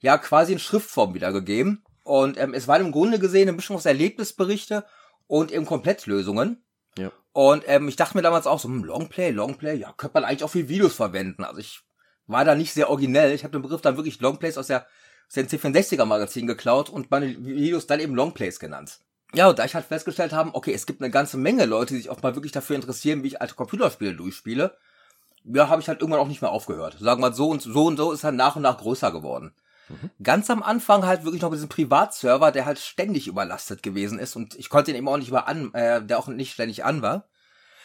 ja 0.00 0.18
quasi 0.18 0.52
in 0.52 0.58
Schriftform 0.58 1.14
wiedergegeben. 1.14 1.84
Und 2.02 2.36
ähm, 2.36 2.52
es 2.52 2.66
war 2.66 2.80
im 2.80 2.90
Grunde 2.90 3.20
gesehen 3.20 3.42
eine 3.42 3.52
Mischung 3.52 3.76
aus 3.76 3.86
Erlebnisberichte 3.86 4.84
und 5.28 5.52
eben 5.52 5.66
Komplettlösungen. 5.66 6.64
Ja. 6.98 7.12
Und 7.30 7.62
ähm, 7.68 7.86
ich 7.86 7.94
dachte 7.94 8.16
mir 8.16 8.22
damals 8.22 8.48
auch 8.48 8.58
so, 8.58 8.66
hm, 8.66 8.82
Longplay, 8.82 9.30
Longplay, 9.30 9.76
ja, 9.76 9.94
könnte 9.96 10.14
man 10.14 10.24
eigentlich 10.24 10.42
auch 10.42 10.50
für 10.50 10.68
Videos 10.68 10.96
verwenden. 10.96 11.44
Also 11.44 11.60
ich 11.60 11.82
war 12.26 12.44
da 12.44 12.56
nicht 12.56 12.72
sehr 12.72 12.90
originell. 12.90 13.32
Ich 13.34 13.44
habe 13.44 13.52
den 13.52 13.62
Begriff 13.62 13.82
dann 13.82 13.96
wirklich 13.96 14.18
Longplays 14.18 14.58
aus 14.58 14.66
der 14.66 14.84
C64er 15.32 16.04
Magazin 16.04 16.46
geklaut 16.46 16.90
und 16.90 17.10
meine 17.10 17.28
Videos 17.44 17.86
dann 17.86 18.00
eben 18.00 18.14
Longplays 18.14 18.58
genannt. 18.58 19.00
Ja, 19.32 19.48
und 19.48 19.58
da 19.58 19.64
ich 19.64 19.74
halt 19.74 19.86
festgestellt 19.86 20.32
habe, 20.32 20.54
okay, 20.54 20.72
es 20.72 20.86
gibt 20.86 21.00
eine 21.00 21.10
ganze 21.10 21.36
Menge 21.36 21.64
Leute, 21.64 21.94
die 21.94 22.00
sich 22.00 22.10
auch 22.10 22.20
mal 22.22 22.34
wirklich 22.34 22.52
dafür 22.52 22.76
interessieren, 22.76 23.22
wie 23.22 23.28
ich 23.28 23.40
alte 23.40 23.54
Computerspiele 23.54 24.14
durchspiele, 24.14 24.76
ja, 25.44 25.68
habe 25.68 25.80
ich 25.80 25.88
halt 25.88 26.00
irgendwann 26.00 26.20
auch 26.20 26.28
nicht 26.28 26.42
mehr 26.42 26.50
aufgehört. 26.50 26.96
Sagen 26.98 27.22
wir 27.22 27.30
mal 27.30 27.34
so 27.34 27.48
und 27.48 27.62
so 27.62 27.86
und 27.86 27.96
so 27.96 28.12
ist 28.12 28.24
halt 28.24 28.34
nach 28.34 28.56
und 28.56 28.62
nach 28.62 28.78
größer 28.78 29.12
geworden. 29.12 29.54
Mhm. 29.88 30.10
Ganz 30.22 30.50
am 30.50 30.62
Anfang 30.62 31.06
halt 31.06 31.24
wirklich 31.24 31.42
noch 31.42 31.50
mit 31.50 31.58
diesem 31.58 31.68
Privatserver, 31.68 32.50
der 32.50 32.66
halt 32.66 32.78
ständig 32.78 33.28
überlastet 33.28 33.82
gewesen 33.82 34.18
ist 34.18 34.36
und 34.36 34.56
ich 34.56 34.68
konnte 34.68 34.90
ihn 34.90 34.96
eben 34.96 35.08
auch 35.08 35.16
nicht 35.16 35.28
über 35.28 35.48
an, 35.48 35.72
äh, 35.74 36.02
der 36.02 36.18
auch 36.18 36.26
nicht 36.26 36.52
ständig 36.52 36.84
an 36.84 37.02
war. 37.02 37.24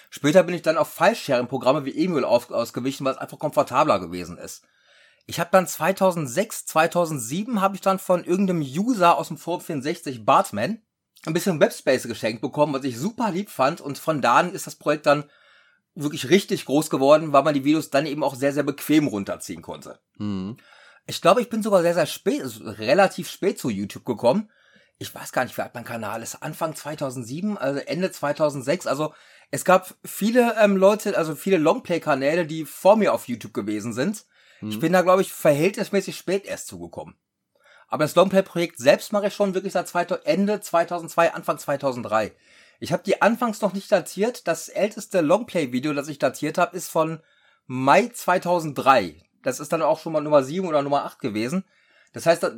Später 0.09 0.43
bin 0.43 0.55
ich 0.55 0.61
dann 0.61 0.77
auf 0.77 0.89
File-Sharing-Programme 0.93 1.85
wie 1.85 2.03
Emul 2.03 2.25
ausgewichen, 2.25 3.05
weil 3.05 3.13
es 3.13 3.19
einfach 3.19 3.39
komfortabler 3.39 3.99
gewesen 3.99 4.37
ist. 4.37 4.63
Ich 5.25 5.39
habe 5.39 5.49
dann 5.51 5.67
2006, 5.67 6.65
2007 6.67 7.61
habe 7.61 7.75
ich 7.75 7.81
dann 7.81 7.99
von 7.99 8.23
irgendeinem 8.23 8.61
User 8.61 9.17
aus 9.17 9.29
dem 9.29 9.37
Forum 9.37 9.61
64, 9.61 10.25
Bartman, 10.25 10.81
ein 11.25 11.33
bisschen 11.33 11.59
Webspace 11.59 12.07
geschenkt 12.07 12.41
bekommen, 12.41 12.73
was 12.73 12.83
ich 12.83 12.97
super 12.97 13.31
lieb 13.31 13.49
fand. 13.49 13.81
Und 13.81 13.97
von 13.97 14.21
da 14.21 14.35
an 14.35 14.53
ist 14.53 14.67
das 14.67 14.75
Projekt 14.75 15.07
dann 15.07 15.25
wirklich 15.95 16.29
richtig 16.29 16.65
groß 16.65 16.89
geworden, 16.89 17.33
weil 17.33 17.43
man 17.43 17.53
die 17.53 17.63
Videos 17.63 17.89
dann 17.89 18.05
eben 18.05 18.23
auch 18.23 18.35
sehr, 18.35 18.53
sehr 18.53 18.63
bequem 18.63 19.07
runterziehen 19.07 19.61
konnte. 19.61 19.99
Mhm. 20.17 20.57
Ich 21.07 21.21
glaube, 21.21 21.41
ich 21.41 21.49
bin 21.49 21.63
sogar 21.63 21.81
sehr, 21.81 21.93
sehr 21.93 22.05
spät, 22.05 22.43
relativ 22.63 23.29
spät 23.29 23.57
zu 23.59 23.69
YouTube 23.69 24.05
gekommen. 24.05 24.49
Ich 24.97 25.13
weiß 25.13 25.31
gar 25.31 25.43
nicht, 25.43 25.57
wie 25.57 25.61
alt 25.61 25.73
mein 25.73 25.83
Kanal 25.83 26.21
ist. 26.21 26.41
Anfang 26.41 26.75
2007, 26.75 27.57
also 27.57 27.79
Ende 27.79 28.11
2006. 28.11 28.87
Also 28.87 29.13
es 29.51 29.65
gab 29.65 29.93
viele 30.03 30.55
ähm, 30.59 30.77
Leute, 30.77 31.17
also 31.17 31.35
viele 31.35 31.57
Longplay-Kanäle, 31.57 32.45
die 32.45 32.65
vor 32.65 32.95
mir 32.95 33.13
auf 33.13 33.27
YouTube 33.27 33.53
gewesen 33.53 33.93
sind. 33.93 34.25
Hm. 34.59 34.69
Ich 34.69 34.79
bin 34.79 34.93
da, 34.93 35.01
glaube 35.01 35.21
ich, 35.21 35.33
verhältnismäßig 35.33 36.15
spät 36.15 36.45
erst 36.45 36.67
zugekommen. 36.67 37.15
Aber 37.87 38.03
das 38.03 38.15
Longplay-Projekt 38.15 38.77
selbst 38.77 39.13
mache 39.13 39.27
ich 39.27 39.33
schon 39.33 39.53
wirklich 39.53 39.73
seit 39.73 39.91
Ende 40.25 40.59
2002, 40.59 41.33
Anfang 41.33 41.57
2003. 41.57 42.33
Ich 42.79 42.91
habe 42.91 43.03
die 43.03 43.21
anfangs 43.21 43.61
noch 43.61 43.73
nicht 43.73 43.91
datiert. 43.91 44.47
Das 44.47 44.69
älteste 44.69 45.21
Longplay-Video, 45.21 45.93
das 45.93 46.07
ich 46.07 46.19
datiert 46.19 46.57
habe, 46.57 46.75
ist 46.75 46.89
von 46.89 47.21
Mai 47.67 48.09
2003. 48.13 49.21
Das 49.43 49.59
ist 49.59 49.71
dann 49.71 49.81
auch 49.81 49.99
schon 49.99 50.13
mal 50.13 50.21
Nummer 50.21 50.43
7 50.43 50.67
oder 50.67 50.81
Nummer 50.81 51.05
8 51.05 51.19
gewesen. 51.19 51.65
Das 52.13 52.25
heißt, 52.25 52.43
das 52.43 52.53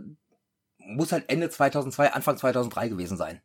muss 0.78 1.12
halt 1.12 1.26
Ende 1.30 1.50
2002, 1.50 2.14
Anfang 2.14 2.38
2003 2.38 2.90
gewesen 2.90 3.18
sein. 3.18 3.42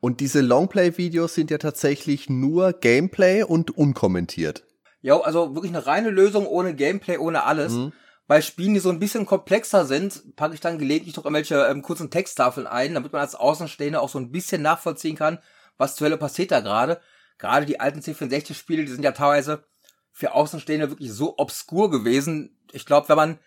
Und 0.00 0.20
diese 0.20 0.40
Longplay-Videos 0.40 1.34
sind 1.34 1.50
ja 1.50 1.58
tatsächlich 1.58 2.30
nur 2.30 2.72
Gameplay 2.72 3.42
und 3.42 3.76
unkommentiert. 3.76 4.64
Ja, 5.02 5.18
also 5.20 5.54
wirklich 5.54 5.72
eine 5.72 5.86
reine 5.86 6.10
Lösung 6.10 6.46
ohne 6.46 6.74
Gameplay, 6.74 7.18
ohne 7.18 7.44
alles. 7.44 7.72
Mhm. 7.72 7.92
Bei 8.26 8.42
Spielen, 8.42 8.74
die 8.74 8.80
so 8.80 8.90
ein 8.90 9.00
bisschen 9.00 9.26
komplexer 9.26 9.84
sind, 9.86 10.36
packe 10.36 10.54
ich 10.54 10.60
dann 10.60 10.78
gelegentlich 10.78 11.16
noch 11.16 11.24
irgendwelche 11.24 11.66
ähm, 11.66 11.82
kurzen 11.82 12.10
Texttafeln 12.10 12.66
ein, 12.66 12.94
damit 12.94 13.12
man 13.12 13.22
als 13.22 13.34
Außenstehender 13.34 14.00
auch 14.00 14.08
so 14.08 14.18
ein 14.18 14.30
bisschen 14.30 14.62
nachvollziehen 14.62 15.16
kann, 15.16 15.38
was 15.78 15.96
zur 15.96 16.06
Hölle 16.06 16.16
passiert 16.16 16.52
da 16.52 16.60
gerade. 16.60 17.00
Gerade 17.38 17.66
die 17.66 17.80
alten 17.80 18.00
C64-Spiele, 18.00 18.84
die 18.84 18.92
sind 18.92 19.02
ja 19.02 19.12
teilweise 19.12 19.64
für 20.12 20.34
Außenstehende 20.34 20.90
wirklich 20.90 21.12
so 21.12 21.38
obskur 21.38 21.90
gewesen. 21.90 22.56
Ich 22.72 22.86
glaube, 22.86 23.08
wenn 23.08 23.16
man 23.16 23.38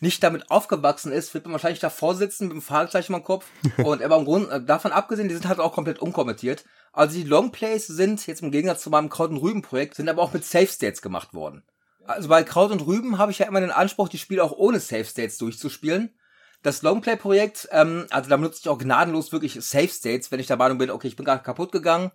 nicht 0.00 0.22
damit 0.24 0.50
aufgewachsen 0.50 1.12
ist, 1.12 1.32
wird 1.34 1.44
man 1.44 1.52
wahrscheinlich 1.52 1.78
davor 1.78 2.16
sitzen 2.16 2.48
mit 2.48 2.54
dem 2.54 2.62
Fragezeichen 2.62 3.14
im 3.14 3.22
Kopf. 3.22 3.46
Und 3.84 4.02
aber 4.02 4.16
im 4.16 4.24
Grunde, 4.24 4.50
äh, 4.50 4.64
davon 4.64 4.90
abgesehen, 4.90 5.28
die 5.28 5.34
sind 5.34 5.46
halt 5.46 5.60
auch 5.60 5.72
komplett 5.72 6.00
unkommentiert. 6.00 6.64
Also 6.92 7.16
die 7.16 7.24
Longplays 7.24 7.86
sind, 7.86 8.26
jetzt 8.26 8.42
im 8.42 8.50
Gegensatz 8.50 8.82
zu 8.82 8.90
meinem 8.90 9.08
Kraut- 9.08 9.30
und 9.30 9.38
Rüben-Projekt, 9.38 9.94
sind 9.94 10.08
aber 10.08 10.22
auch 10.22 10.32
mit 10.32 10.44
Safe 10.44 10.66
States 10.66 11.00
gemacht 11.00 11.32
worden. 11.32 11.62
Also 12.04 12.28
bei 12.28 12.42
Kraut 12.42 12.70
und 12.70 12.86
Rüben 12.86 13.18
habe 13.18 13.32
ich 13.32 13.38
ja 13.38 13.46
immer 13.46 13.60
den 13.60 13.70
Anspruch, 13.70 14.08
die 14.08 14.18
Spiele 14.18 14.44
auch 14.44 14.52
ohne 14.52 14.80
Safe 14.80 15.04
States 15.04 15.38
durchzuspielen. 15.38 16.14
Das 16.62 16.82
Longplay-Projekt, 16.82 17.68
ähm, 17.72 18.06
also 18.10 18.28
da 18.28 18.36
benutze 18.36 18.60
ich 18.62 18.68
auch 18.68 18.78
gnadenlos 18.78 19.32
wirklich 19.32 19.54
Safe 19.64 19.88
States, 19.88 20.30
wenn 20.30 20.40
ich 20.40 20.46
der 20.46 20.56
Meinung 20.56 20.78
bin, 20.78 20.90
okay, 20.90 21.08
ich 21.08 21.16
bin 21.16 21.24
gerade 21.24 21.42
kaputt 21.42 21.72
gegangen. 21.72 22.12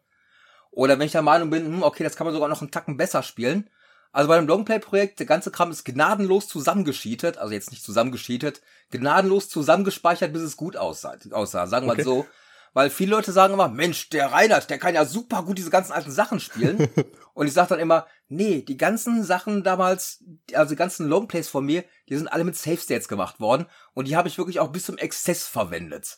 Oder 0.71 0.99
wenn 0.99 1.07
ich 1.07 1.11
der 1.11 1.21
Meinung 1.21 1.49
bin, 1.49 1.65
hm, 1.65 1.83
okay, 1.83 2.03
das 2.03 2.15
kann 2.15 2.25
man 2.25 2.33
sogar 2.33 2.49
noch 2.49 2.61
einen 2.61 2.71
Tacken 2.71 2.97
besser 2.97 3.23
spielen. 3.23 3.69
Also 4.11 4.29
bei 4.29 4.37
dem 4.37 4.47
Longplay-Projekt, 4.47 5.19
der 5.19 5.25
ganze 5.25 5.51
Kram 5.51 5.71
ist 5.71 5.85
gnadenlos 5.85 6.47
zusammengescheatet, 6.47 7.37
also 7.37 7.53
jetzt 7.53 7.71
nicht 7.71 7.83
zusammengescheatet, 7.83 8.61
gnadenlos 8.91 9.49
zusammengespeichert, 9.49 10.33
bis 10.33 10.43
es 10.43 10.57
gut 10.57 10.77
aussah, 10.77 11.15
aussah 11.31 11.67
sagen 11.67 11.87
wir 11.87 11.93
okay. 11.93 12.03
so. 12.03 12.25
Weil 12.73 12.89
viele 12.89 13.11
Leute 13.11 13.31
sagen 13.31 13.53
immer, 13.53 13.69
Mensch, 13.69 14.09
der 14.09 14.31
Reinhard, 14.31 14.69
der 14.69 14.77
kann 14.77 14.95
ja 14.95 15.05
super 15.05 15.43
gut 15.43 15.57
diese 15.57 15.69
ganzen 15.69 15.93
alten 15.93 16.11
Sachen 16.11 16.39
spielen. 16.39 16.89
und 17.33 17.47
ich 17.47 17.53
sage 17.53 17.69
dann 17.69 17.79
immer, 17.79 18.07
nee, 18.27 18.61
die 18.61 18.77
ganzen 18.77 19.23
Sachen 19.23 19.63
damals, 19.63 20.23
also 20.53 20.69
die 20.69 20.77
ganzen 20.77 21.07
Longplays 21.07 21.49
von 21.49 21.65
mir, 21.65 21.83
die 22.09 22.15
sind 22.15 22.27
alle 22.27 22.43
mit 22.43 22.55
Safe 22.55 22.77
States 22.77 23.07
gemacht 23.07 23.39
worden. 23.39 23.65
Und 23.93 24.07
die 24.07 24.15
habe 24.15 24.27
ich 24.27 24.37
wirklich 24.37 24.59
auch 24.59 24.71
bis 24.71 24.85
zum 24.85 24.97
Exzess 24.97 25.47
verwendet. 25.47 26.17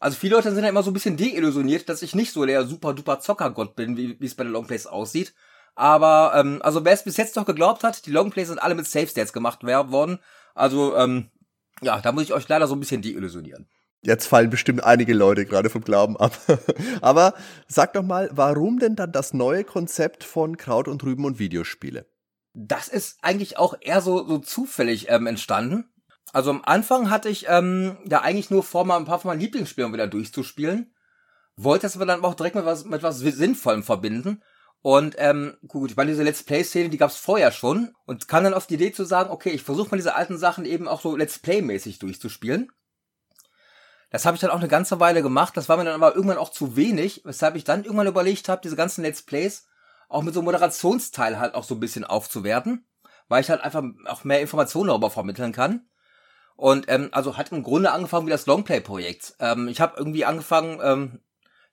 Also 0.00 0.16
viele 0.16 0.36
Leute 0.36 0.52
sind 0.52 0.64
ja 0.64 0.70
immer 0.70 0.82
so 0.82 0.90
ein 0.90 0.94
bisschen 0.94 1.18
deillusioniert, 1.18 1.88
dass 1.88 2.02
ich 2.02 2.14
nicht 2.14 2.32
so 2.32 2.46
der 2.46 2.64
super 2.64 2.94
duper 2.94 3.20
Zockergott 3.20 3.76
bin, 3.76 3.96
wie 3.96 4.16
es 4.24 4.34
bei 4.34 4.44
den 4.44 4.52
Longplays 4.52 4.86
aussieht. 4.86 5.34
Aber, 5.74 6.32
ähm, 6.34 6.60
also 6.62 6.84
wer 6.84 6.92
es 6.92 7.04
bis 7.04 7.16
jetzt 7.16 7.36
noch 7.36 7.46
geglaubt 7.46 7.84
hat, 7.84 8.06
die 8.06 8.10
Longplays 8.10 8.48
sind 8.48 8.58
alle 8.58 8.74
mit 8.74 8.86
Safe 8.86 9.06
Stats 9.06 9.32
gemacht 9.32 9.62
worden. 9.62 10.18
Also, 10.54 10.96
ähm, 10.96 11.30
ja, 11.80 12.00
da 12.00 12.12
muss 12.12 12.24
ich 12.24 12.32
euch 12.32 12.48
leider 12.48 12.66
so 12.66 12.74
ein 12.74 12.80
bisschen 12.80 13.02
deillusionieren. 13.02 13.68
Jetzt 14.02 14.26
fallen 14.26 14.50
bestimmt 14.50 14.82
einige 14.82 15.12
Leute 15.12 15.44
gerade 15.44 15.68
vom 15.68 15.82
Glauben 15.82 16.16
ab. 16.16 16.38
Aber 17.02 17.34
sag 17.68 17.92
doch 17.92 18.02
mal, 18.02 18.30
warum 18.32 18.78
denn 18.78 18.96
dann 18.96 19.12
das 19.12 19.34
neue 19.34 19.64
Konzept 19.64 20.24
von 20.24 20.56
Kraut 20.56 20.88
und 20.88 21.02
Rüben 21.04 21.24
und 21.24 21.38
Videospiele? 21.38 22.06
Das 22.54 22.88
ist 22.88 23.18
eigentlich 23.22 23.58
auch 23.58 23.74
eher 23.80 24.00
so, 24.00 24.26
so 24.26 24.38
zufällig 24.38 25.10
ähm, 25.10 25.26
entstanden. 25.26 25.92
Also 26.32 26.50
am 26.50 26.62
Anfang 26.64 27.10
hatte 27.10 27.28
ich 27.28 27.46
ähm, 27.48 27.98
ja 28.08 28.22
eigentlich 28.22 28.50
nur 28.50 28.62
vor, 28.62 28.84
mal 28.84 28.96
ein 28.96 29.04
paar 29.04 29.18
von 29.18 29.30
meinen 29.30 29.40
Lieblingsspielen 29.40 29.92
wieder 29.92 30.06
durchzuspielen. 30.06 30.94
Wollte 31.56 31.82
das 31.82 31.96
aber 31.96 32.06
dann 32.06 32.24
auch 32.24 32.34
direkt 32.34 32.56
mit 32.56 32.64
was, 32.64 32.84
mit 32.84 33.02
was 33.02 33.18
Sinnvollem 33.18 33.82
verbinden 33.82 34.42
und 34.82 35.16
ähm, 35.18 35.56
gut, 35.68 35.90
ich 35.90 35.96
meine, 35.96 36.10
diese 36.10 36.22
Let's 36.22 36.42
Play-Szene, 36.42 36.88
die 36.88 36.96
gab's 36.96 37.16
vorher 37.16 37.52
schon 37.52 37.94
und 38.06 38.28
kam 38.28 38.44
dann 38.44 38.54
auf 38.54 38.66
die 38.66 38.74
Idee 38.74 38.92
zu 38.92 39.04
sagen, 39.04 39.30
okay, 39.30 39.50
ich 39.50 39.62
versuche 39.62 39.90
mal 39.90 39.98
diese 39.98 40.14
alten 40.14 40.38
Sachen 40.38 40.64
eben 40.64 40.88
auch 40.88 41.02
so 41.02 41.16
Let's 41.16 41.38
Play-mäßig 41.38 41.98
durchzuspielen. 41.98 42.72
Das 44.10 44.26
habe 44.26 44.34
ich 44.34 44.40
dann 44.40 44.50
auch 44.50 44.58
eine 44.58 44.68
ganze 44.68 44.98
Weile 45.00 45.22
gemacht, 45.22 45.56
das 45.56 45.68
war 45.68 45.76
mir 45.76 45.84
dann 45.84 45.94
aber 45.94 46.14
irgendwann 46.14 46.38
auch 46.38 46.50
zu 46.50 46.76
wenig, 46.76 47.22
weshalb 47.24 47.54
ich 47.54 47.64
dann 47.64 47.84
irgendwann 47.84 48.08
überlegt 48.08 48.48
habe, 48.48 48.60
diese 48.62 48.76
ganzen 48.76 49.02
Let's 49.02 49.22
Plays 49.22 49.66
auch 50.08 50.22
mit 50.22 50.34
so 50.34 50.40
einem 50.40 50.46
Moderationsteil 50.46 51.38
halt 51.38 51.54
auch 51.54 51.64
so 51.64 51.74
ein 51.74 51.80
bisschen 51.80 52.04
aufzuwerten, 52.04 52.84
weil 53.28 53.40
ich 53.40 53.50
halt 53.50 53.62
einfach 53.62 53.84
auch 54.06 54.24
mehr 54.24 54.40
Informationen 54.40 54.88
darüber 54.88 55.10
vermitteln 55.10 55.52
kann. 55.52 55.86
Und 56.56 56.90
ähm, 56.90 57.08
also 57.12 57.36
hat 57.36 57.52
im 57.52 57.62
Grunde 57.62 57.92
angefangen 57.92 58.26
wie 58.26 58.30
das 58.30 58.46
Longplay-Projekt. 58.46 59.36
Ähm, 59.38 59.68
ich 59.68 59.80
habe 59.80 59.96
irgendwie 59.96 60.24
angefangen, 60.24 60.78
ähm, 60.82 61.20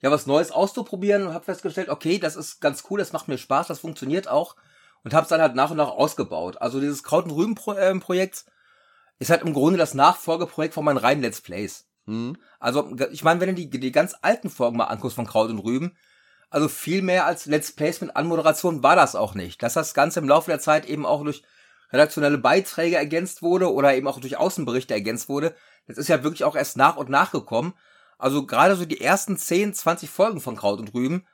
ja 0.01 0.11
was 0.11 0.27
Neues 0.27 0.51
auszuprobieren 0.51 1.27
und 1.27 1.33
habe 1.33 1.45
festgestellt, 1.45 1.89
okay, 1.89 2.19
das 2.19 2.35
ist 2.35 2.61
ganz 2.61 2.83
cool, 2.89 2.99
das 2.99 3.13
macht 3.13 3.27
mir 3.27 3.37
Spaß, 3.37 3.67
das 3.67 3.79
funktioniert 3.79 4.27
auch 4.27 4.55
und 5.03 5.13
habe 5.13 5.23
es 5.23 5.29
dann 5.29 5.41
halt 5.41 5.55
nach 5.55 5.71
und 5.71 5.77
nach 5.77 5.89
ausgebaut. 5.89 6.61
Also 6.61 6.79
dieses 6.79 7.03
Kraut 7.03 7.25
und 7.25 7.31
Rüben 7.31 7.55
ähm, 7.77 8.03
ist 9.19 9.29
halt 9.29 9.41
im 9.41 9.53
Grunde 9.53 9.77
das 9.77 9.93
Nachfolgeprojekt 9.93 10.73
von 10.73 10.85
meinen 10.85 10.97
reinen 10.97 11.21
Let's 11.21 11.41
Plays. 11.41 11.86
Mhm. 12.07 12.37
Also 12.59 12.95
ich 13.11 13.23
meine, 13.23 13.39
wenn 13.39 13.49
du 13.49 13.55
die, 13.55 13.69
die 13.69 13.91
ganz 13.91 14.15
alten 14.21 14.49
Folgen 14.49 14.77
mal 14.77 14.85
anguckst 14.85 15.15
von 15.15 15.27
Kraut 15.27 15.49
und 15.49 15.59
Rüben, 15.59 15.95
also 16.49 16.69
viel 16.69 17.01
mehr 17.01 17.25
als 17.25 17.45
Let's 17.45 17.73
Plays 17.73 18.01
mit 18.01 18.15
Anmoderation 18.15 18.81
war 18.81 18.95
das 18.95 19.15
auch 19.15 19.35
nicht. 19.35 19.61
Dass 19.61 19.73
das 19.73 19.93
Ganze 19.93 20.19
im 20.19 20.27
Laufe 20.27 20.49
der 20.49 20.59
Zeit 20.59 20.85
eben 20.85 21.05
auch 21.05 21.23
durch 21.23 21.43
redaktionelle 21.91 22.37
Beiträge 22.37 22.95
ergänzt 22.95 23.41
wurde 23.41 23.71
oder 23.71 23.95
eben 23.95 24.07
auch 24.07 24.19
durch 24.19 24.37
Außenberichte 24.37 24.93
ergänzt 24.93 25.29
wurde, 25.29 25.55
das 25.87 25.97
ist 25.97 26.07
ja 26.09 26.23
wirklich 26.23 26.43
auch 26.43 26.55
erst 26.55 26.77
nach 26.77 26.97
und 26.97 27.09
nach 27.09 27.31
gekommen. 27.31 27.73
Also 28.17 28.45
gerade 28.45 28.75
so 28.75 28.85
die 28.85 29.01
ersten 29.01 29.37
10, 29.37 29.73
20 29.73 30.09
Folgen 30.09 30.41
von 30.41 30.55
Kraut 30.55 30.79
und 30.79 30.93
Rüben, 30.93 31.27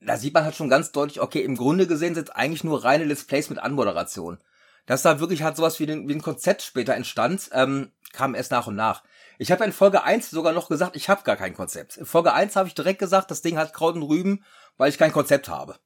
da 0.00 0.16
sieht 0.16 0.34
man 0.34 0.44
halt 0.44 0.54
schon 0.54 0.68
ganz 0.68 0.92
deutlich, 0.92 1.20
okay, 1.20 1.42
im 1.42 1.56
Grunde 1.56 1.86
gesehen 1.86 2.14
sind 2.14 2.28
es 2.28 2.34
eigentlich 2.34 2.64
nur 2.64 2.84
reine 2.84 3.04
Let's 3.04 3.24
Plays 3.24 3.50
mit 3.50 3.58
Anmoderation. 3.58 4.38
Dass 4.86 5.02
da 5.02 5.20
wirklich 5.20 5.42
halt 5.42 5.56
sowas 5.56 5.80
wie, 5.80 5.86
den, 5.86 6.08
wie 6.08 6.14
ein 6.14 6.22
Konzept 6.22 6.62
später 6.62 6.94
entstand, 6.94 7.50
ähm, 7.52 7.92
kam 8.12 8.34
erst 8.34 8.50
nach 8.50 8.66
und 8.66 8.76
nach. 8.76 9.02
Ich 9.38 9.50
habe 9.50 9.64
in 9.64 9.72
Folge 9.72 10.04
1 10.04 10.30
sogar 10.30 10.52
noch 10.52 10.68
gesagt, 10.68 10.96
ich 10.96 11.08
habe 11.08 11.24
gar 11.24 11.36
kein 11.36 11.54
Konzept. 11.54 11.96
In 11.96 12.06
Folge 12.06 12.32
1 12.32 12.56
habe 12.56 12.68
ich 12.68 12.74
direkt 12.74 13.00
gesagt, 13.00 13.30
das 13.30 13.42
Ding 13.42 13.56
hat 13.58 13.72
Kraut 13.72 13.96
und 13.96 14.02
Rüben, 14.02 14.44
weil 14.76 14.90
ich 14.90 14.98
kein 14.98 15.12
Konzept 15.12 15.48
habe. 15.48 15.76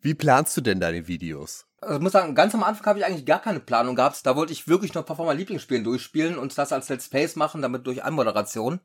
Wie 0.00 0.14
planst 0.14 0.56
du 0.56 0.60
denn 0.60 0.80
deine 0.80 1.06
Videos? 1.06 1.66
Also 1.80 1.96
ich 1.96 2.02
muss 2.02 2.12
sagen, 2.12 2.34
ganz 2.34 2.54
am 2.54 2.62
Anfang 2.62 2.86
habe 2.86 2.98
ich 2.98 3.04
eigentlich 3.04 3.26
gar 3.26 3.40
keine 3.40 3.60
Planung 3.60 3.96
gehabt. 3.96 4.24
Da 4.24 4.36
wollte 4.36 4.52
ich 4.52 4.68
wirklich 4.68 4.94
noch 4.94 5.02
ein 5.02 5.06
paar 5.06 5.16
von 5.16 5.26
meinen 5.26 5.38
Lieblingsspielen 5.38 5.84
durchspielen 5.84 6.38
und 6.38 6.56
das 6.56 6.72
als 6.72 6.88
Let's 6.88 7.08
Plays 7.08 7.36
machen, 7.36 7.62
damit 7.62 7.86
durch 7.86 8.04
Anmoderation. 8.04 8.80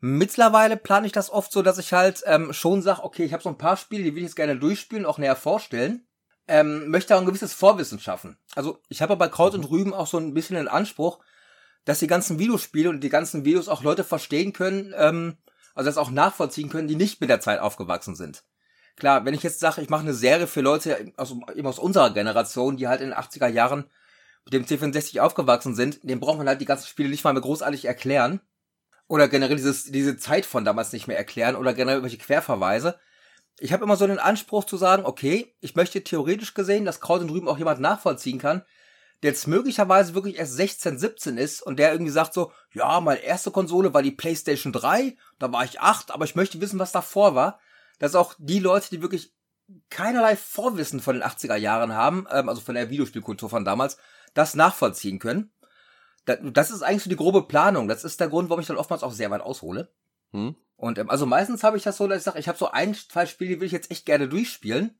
Mittlerweile 0.00 0.76
plane 0.76 1.06
ich 1.06 1.12
das 1.12 1.30
oft 1.30 1.50
so, 1.50 1.62
dass 1.62 1.78
ich 1.78 1.92
halt 1.92 2.22
ähm, 2.26 2.52
schon 2.52 2.82
sage, 2.82 3.02
okay, 3.02 3.24
ich 3.24 3.32
habe 3.32 3.42
so 3.42 3.48
ein 3.48 3.58
paar 3.58 3.76
Spiele, 3.76 4.04
die 4.04 4.14
will 4.14 4.18
ich 4.18 4.28
jetzt 4.28 4.36
gerne 4.36 4.56
durchspielen, 4.56 5.06
auch 5.06 5.18
näher 5.18 5.36
vorstellen. 5.36 6.06
Ähm, 6.46 6.88
möchte 6.88 7.14
auch 7.14 7.20
ein 7.20 7.26
gewisses 7.26 7.52
Vorwissen 7.52 7.98
schaffen. 7.98 8.38
Also 8.54 8.80
ich 8.88 9.02
habe 9.02 9.16
bei 9.16 9.28
Kraut 9.28 9.54
und 9.54 9.68
Rüben 9.68 9.92
auch 9.92 10.06
so 10.06 10.18
ein 10.18 10.34
bisschen 10.34 10.56
den 10.56 10.68
Anspruch, 10.68 11.18
dass 11.88 12.00
die 12.00 12.06
ganzen 12.06 12.38
Videospiele 12.38 12.90
und 12.90 13.00
die 13.00 13.08
ganzen 13.08 13.46
Videos 13.46 13.66
auch 13.66 13.82
Leute 13.82 14.04
verstehen 14.04 14.52
können, 14.52 14.92
ähm, 14.94 15.38
also 15.74 15.88
das 15.88 15.96
auch 15.96 16.10
nachvollziehen 16.10 16.68
können, 16.68 16.86
die 16.86 16.96
nicht 16.96 17.22
mit 17.22 17.30
der 17.30 17.40
Zeit 17.40 17.60
aufgewachsen 17.60 18.14
sind. 18.14 18.44
Klar, 18.96 19.24
wenn 19.24 19.32
ich 19.32 19.42
jetzt 19.42 19.58
sage, 19.58 19.80
ich 19.80 19.88
mache 19.88 20.02
eine 20.02 20.12
Serie 20.12 20.46
für 20.46 20.60
Leute 20.60 21.14
aus, 21.16 21.34
eben 21.54 21.66
aus 21.66 21.78
unserer 21.78 22.10
Generation, 22.10 22.76
die 22.76 22.88
halt 22.88 23.00
in 23.00 23.08
den 23.08 23.18
80er 23.18 23.48
Jahren 23.48 23.84
mit 24.44 24.52
dem 24.52 24.66
C64 24.66 25.20
aufgewachsen 25.20 25.74
sind, 25.74 26.00
dem 26.02 26.20
braucht 26.20 26.36
man 26.36 26.46
halt 26.46 26.60
die 26.60 26.66
ganzen 26.66 26.88
Spiele 26.88 27.08
nicht 27.08 27.24
mal 27.24 27.32
mehr 27.32 27.40
großartig 27.40 27.86
erklären 27.86 28.42
oder 29.06 29.26
generell 29.26 29.56
dieses, 29.56 29.84
diese 29.84 30.18
Zeit 30.18 30.44
von 30.44 30.66
damals 30.66 30.92
nicht 30.92 31.08
mehr 31.08 31.16
erklären 31.16 31.56
oder 31.56 31.72
generell 31.72 32.00
irgendwelche 32.00 32.22
Querverweise. 32.22 32.98
Ich 33.60 33.72
habe 33.72 33.84
immer 33.84 33.96
so 33.96 34.06
den 34.06 34.18
Anspruch 34.18 34.64
zu 34.64 34.76
sagen, 34.76 35.06
okay, 35.06 35.56
ich 35.60 35.74
möchte 35.74 36.04
theoretisch 36.04 36.52
gesehen, 36.52 36.84
dass 36.84 37.00
Kraut 37.00 37.22
und 37.22 37.30
Rüben 37.30 37.48
auch 37.48 37.56
jemand 37.56 37.80
nachvollziehen 37.80 38.38
kann, 38.38 38.62
der 39.22 39.30
jetzt 39.30 39.46
möglicherweise 39.46 40.14
wirklich 40.14 40.36
erst 40.36 40.54
16, 40.54 40.98
17 40.98 41.38
ist 41.38 41.62
und 41.62 41.78
der 41.78 41.92
irgendwie 41.92 42.12
sagt 42.12 42.34
so, 42.34 42.52
ja, 42.72 43.00
meine 43.00 43.20
erste 43.20 43.50
Konsole 43.50 43.92
war 43.94 44.02
die 44.02 44.12
PlayStation 44.12 44.72
3, 44.72 45.16
da 45.38 45.52
war 45.52 45.64
ich 45.64 45.80
8, 45.80 46.10
aber 46.12 46.24
ich 46.24 46.34
möchte 46.34 46.60
wissen, 46.60 46.78
was 46.78 46.92
davor 46.92 47.34
war. 47.34 47.58
Dass 47.98 48.14
auch 48.14 48.34
die 48.38 48.60
Leute, 48.60 48.90
die 48.90 49.02
wirklich 49.02 49.34
keinerlei 49.90 50.36
Vorwissen 50.36 51.00
von 51.00 51.16
den 51.16 51.24
80er 51.24 51.56
Jahren 51.56 51.92
haben, 51.92 52.26
ähm, 52.30 52.48
also 52.48 52.60
von 52.60 52.76
der 52.76 52.90
Videospielkultur 52.90 53.50
von 53.50 53.64
damals, 53.64 53.98
das 54.34 54.54
nachvollziehen 54.54 55.18
können 55.18 55.50
das 56.36 56.70
ist 56.70 56.82
eigentlich 56.82 57.02
so 57.02 57.10
die 57.10 57.16
grobe 57.16 57.42
Planung. 57.42 57.88
Das 57.88 58.04
ist 58.04 58.20
der 58.20 58.28
Grund, 58.28 58.50
warum 58.50 58.60
ich 58.60 58.66
dann 58.66 58.76
oftmals 58.76 59.02
auch 59.02 59.12
sehr 59.12 59.30
weit 59.30 59.40
aushole. 59.40 59.88
Hm. 60.32 60.56
Und 60.76 60.98
ähm, 60.98 61.10
also 61.10 61.26
meistens 61.26 61.64
habe 61.64 61.76
ich 61.76 61.82
das 61.82 61.96
so, 61.96 62.06
dass 62.06 62.18
ich 62.18 62.24
sage, 62.24 62.38
ich 62.38 62.48
habe 62.48 62.58
so 62.58 62.70
ein, 62.70 62.94
zwei 62.94 63.26
Spiele, 63.26 63.54
die 63.54 63.60
will 63.60 63.66
ich 63.66 63.72
jetzt 63.72 63.90
echt 63.90 64.06
gerne 64.06 64.28
durchspielen, 64.28 64.98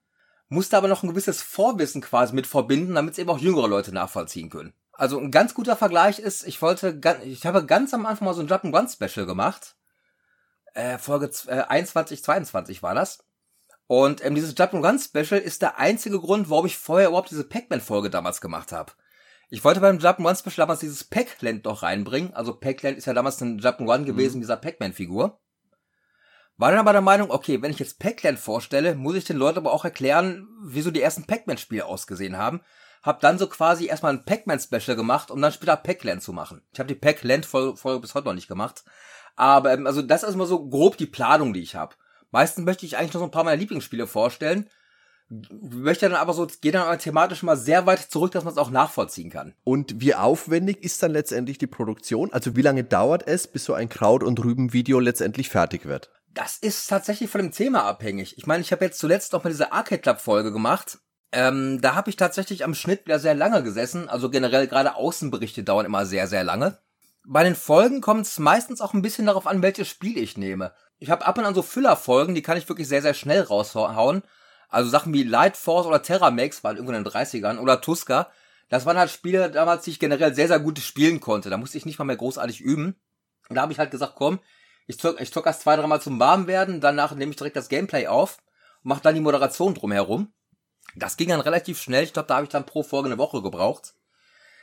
musste 0.49 0.77
aber 0.77 0.89
noch 0.89 1.03
ein 1.03 1.09
gewisses 1.09 1.43
Vorwissen 1.43 2.01
quasi 2.01 2.35
mit 2.35 2.47
verbinden, 2.47 2.95
damit 2.95 3.13
es 3.13 3.19
eben 3.19 3.31
auch 3.31 3.39
jüngere 3.39 3.69
Leute 3.69 3.93
nachvollziehen 3.93 4.51
können. 4.51 4.73
Also 4.93 5.19
ein 5.19 5.31
ganz 5.31 5.55
guter 5.55 5.77
Vergleich 5.77 6.19
ist, 6.19 6.47
ich 6.47 6.61
wollte, 6.61 7.01
ich 7.25 7.47
habe 7.47 7.65
ganz 7.65 7.95
am 7.95 8.07
Anfang 8.07 8.27
mal 8.27 8.35
so 8.35 8.41
ein 8.41 8.49
Jump 8.49 8.65
Run 8.65 8.89
Special 8.89 9.27
gemacht. 9.27 9.77
Äh, 10.75 10.99
Folge 10.99 11.31
äh, 11.47 11.63
21, 11.63 12.23
22 12.23 12.83
war 12.83 12.95
das. 12.95 13.25
Und 13.87 14.25
ähm, 14.25 14.35
dieses 14.35 14.55
Jump 14.59 14.75
Run 14.75 14.99
Special 14.99 15.41
ist 15.41 15.63
der 15.63 15.79
einzige 15.79 16.19
Grund, 16.19 16.51
warum 16.51 16.67
ich 16.67 16.77
vorher 16.77 17.09
überhaupt 17.09 17.31
diese 17.31 17.45
Pac-Man 17.45 17.81
Folge 17.81 18.11
damals 18.11 18.41
gemacht 18.41 18.73
habe. 18.73 18.93
Ich 19.51 19.65
wollte 19.65 19.81
beim 19.81 19.99
Jump'n'Run 19.99 20.39
Special 20.39 20.67
damals 20.67 20.81
dieses 20.81 21.05
Pac-Land 21.05 21.65
noch 21.65 21.83
reinbringen. 21.83 22.35
Also 22.35 22.55
Pac-Land 22.55 22.99
ist 22.99 23.07
ja 23.07 23.15
damals 23.15 23.41
ein 23.41 23.59
Jump'n'Run 23.59 24.05
gewesen, 24.05 24.37
mhm. 24.39 24.43
dieser 24.43 24.59
Pac-Man-Figur. 24.59 25.41
War 26.59 26.71
dann 26.71 26.81
aber 26.81 26.93
der 26.93 27.01
Meinung, 27.01 27.31
okay, 27.31 27.63
wenn 27.63 27.71
ich 27.71 27.79
jetzt 27.79 27.99
Pac-Land 27.99 28.39
vorstelle, 28.39 28.95
muss 28.95 29.17
ich 29.17 29.25
den 29.25 29.37
Leuten 29.37 29.59
aber 29.59 29.73
auch 29.73 29.85
erklären, 29.85 30.49
wieso 30.63 30.91
die 30.91 31.01
ersten 31.01 31.25
Pac-Man-Spiele 31.25 31.87
ausgesehen 31.87 32.37
haben. 32.37 32.61
Hab 33.03 33.21
dann 33.21 33.39
so 33.39 33.47
quasi 33.47 33.87
erstmal 33.87 34.13
ein 34.13 34.25
Pac-Man-Special 34.25 34.97
gemacht, 34.97 35.31
um 35.31 35.41
dann 35.41 35.53
später 35.53 35.77
Pac-Land 35.77 36.23
zu 36.23 36.33
machen. 36.33 36.63
Ich 36.73 36.81
habe 36.81 36.89
die 36.89 36.97
Pac-Land-Folge 36.97 38.01
bis 38.01 38.15
heute 38.15 38.27
noch 38.27 38.35
nicht 38.35 38.49
gemacht. 38.49 38.85
Aber 39.37 39.73
ähm, 39.73 39.87
also 39.87 40.03
das 40.03 40.25
ist 40.25 40.35
mal 40.35 40.47
so 40.47 40.69
grob 40.69 40.97
die 40.97 41.07
Planung, 41.07 41.53
die 41.53 41.63
ich 41.63 41.77
habe. 41.77 41.95
Meistens 42.33 42.65
möchte 42.65 42.85
ich 42.85 42.99
eigentlich 42.99 43.15
noch 43.15 43.21
so 43.21 43.27
ein 43.27 43.31
paar 43.31 43.45
meiner 43.45 43.57
Lieblingsspiele 43.57 44.07
vorstellen 44.07 44.69
möchte 45.31 46.09
dann 46.09 46.19
aber 46.19 46.33
so, 46.33 46.47
geht 46.61 46.75
dann 46.75 46.83
aber 46.83 46.99
thematisch 46.99 47.43
mal 47.43 47.57
sehr 47.57 47.87
weit 47.87 48.01
zurück, 48.01 48.33
dass 48.33 48.45
man 48.45 48.53
es 48.53 48.59
auch 48.59 48.71
nachvollziehen 48.71 49.31
kann. 49.31 49.55
Und 49.65 50.01
wie 50.01 50.15
aufwendig 50.15 50.83
ist 50.83 51.03
dann 51.03 51.13
letztendlich 51.13 51.59
die 51.59 51.67
Produktion? 51.67 52.33
Also 52.33 52.57
wie 52.57 52.63
lange 52.63 52.85
dauert 52.85 53.27
es, 53.27 53.47
bis 53.47 53.65
so 53.65 53.75
ein 53.75 53.89
Kraut- 53.89 54.23
und 54.23 54.43
Rüben-Video 54.43 55.01
letztendlich 55.01 55.51
fertig 55.51 55.85
wird? 55.85 56.11
Das 56.35 56.59
ist 56.59 56.87
tatsächlich 56.89 57.31
von 57.31 57.41
dem 57.41 57.53
Thema 57.53 57.85
abhängig. 57.85 58.37
Ich 58.39 58.47
meine, 58.47 58.61
ich 58.61 58.73
habe 58.73 58.85
jetzt 58.85 58.99
zuletzt 58.99 59.33
noch 59.33 59.45
mal 59.45 59.51
diese 59.51 59.73
Arcade 59.73 60.01
Club 60.01 60.21
Folge 60.21 60.53
gemacht. 60.53 60.99
Ähm, 61.33 61.81
da 61.81 61.95
habe 61.95 62.11
ich 62.11 62.17
tatsächlich 62.17 62.65
am 62.65 62.75
Schnitt 62.75 63.05
wieder 63.07 63.19
sehr 63.19 63.35
lange 63.35 63.63
gesessen. 63.63 64.09
Also 64.09 64.31
generell 64.31 64.67
gerade 64.67 64.97
Außenberichte 64.97 65.63
dauern 65.63 65.87
immer 65.87 66.07
sehr, 66.07 66.27
sehr 66.27 66.45
lange. 66.45 66.79
Bei 67.27 67.45
den 67.45 67.55
Folgen 67.57 68.01
kommt 68.01 68.27
es 68.27 68.39
meistens 68.39 68.81
auch 68.81 68.95
ein 68.95 69.03
bisschen 69.03 69.27
darauf 69.27 69.47
an, 69.47 69.61
welches 69.61 69.89
Spiel 69.89 70.17
ich 70.17 70.39
nehme. 70.39 70.73
Ich 70.99 71.11
habe 71.11 71.27
ab 71.27 71.37
und 71.39 71.45
an 71.45 71.55
so 71.55 71.63
Füllerfolgen, 71.63 72.35
die 72.35 72.43
kann 72.43 72.57
ich 72.57 72.69
wirklich 72.69 72.89
sehr, 72.89 73.03
sehr 73.03 73.15
schnell 73.15 73.43
raushauen. 73.43 74.23
Also 74.69 74.89
Sachen 74.91 75.13
wie 75.13 75.23
Light 75.23 75.57
Force 75.57 75.87
oder 75.87 76.03
Terramax, 76.03 76.65
waren 76.65 76.77
irgendwann 76.77 76.97
in 76.97 77.05
den 77.05 77.13
30ern, 77.13 77.59
oder 77.59 77.81
Tuska. 77.81 78.31
Das 78.69 78.87
waren 78.87 78.99
halt 78.99 79.11
Spiele 79.11 79.51
damals, 79.51 79.85
die 79.85 79.91
ich 79.91 80.01
generell 80.01 80.35
sehr, 80.35 80.49
sehr 80.49 80.61
gut 80.61 80.79
spielen 80.79 81.21
konnte. 81.21 81.51
Da 81.51 81.57
musste 81.57 81.79
ich 81.79 81.87
nicht 81.87 81.99
mal 81.99 82.05
mehr 82.05 82.17
großartig 82.17 82.61
üben. 82.61 82.97
Und 83.49 83.57
da 83.57 83.63
habe 83.63 83.73
ich 83.73 83.79
halt 83.79 83.91
gesagt, 83.91 84.15
komm, 84.17 84.41
ich 84.89 84.99
zock, 84.99 85.21
ich 85.21 85.33
zock 85.33 85.47
erst 85.47 85.61
zwei, 85.61 85.77
dreimal 85.77 86.01
zum 86.01 86.19
Warmwerden, 86.19 86.81
danach 86.81 87.15
nehme 87.15 87.31
ich 87.31 87.37
direkt 87.37 87.57
das 87.57 87.69
Gameplay 87.69 88.07
auf 88.07 88.39
und 88.83 88.89
mache 88.89 89.03
dann 89.03 89.15
die 89.15 89.21
Moderation 89.21 89.75
drumherum. 89.75 90.33
Das 90.97 91.19
ging 91.19 91.29
dann 91.29 91.41
relativ 91.41 91.81
schnell. 91.81 92.05
Ich 92.05 92.15
glaube, 92.15 92.27
da 92.27 92.37
habe 92.37 92.45
ich 92.45 92.51
dann 92.51 92.65
pro 92.65 92.83
Folge 92.83 93.09
eine 93.09 93.19
Woche 93.19 93.43
gebraucht. 93.43 93.95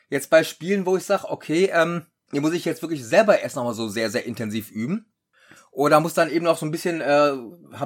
Jetzt 0.09 0.31
bei 0.31 0.43
Spielen, 0.43 0.87
wo 0.87 0.97
ich 0.97 1.05
sage, 1.05 1.29
okay, 1.29 1.69
ähm, 1.71 2.07
hier 2.31 2.41
muss 2.41 2.53
ich 2.53 2.65
jetzt 2.65 2.81
wirklich 2.81 3.05
selber 3.05 3.39
erst 3.39 3.55
nochmal 3.55 3.75
so 3.75 3.87
sehr, 3.87 4.09
sehr 4.09 4.25
intensiv 4.25 4.71
üben. 4.71 5.13
Oder 5.69 5.99
muss 5.99 6.15
dann 6.15 6.31
eben 6.31 6.45
noch 6.45 6.57
so 6.57 6.65
ein 6.65 6.71
bisschen, 6.71 7.01
äh, 7.01 7.33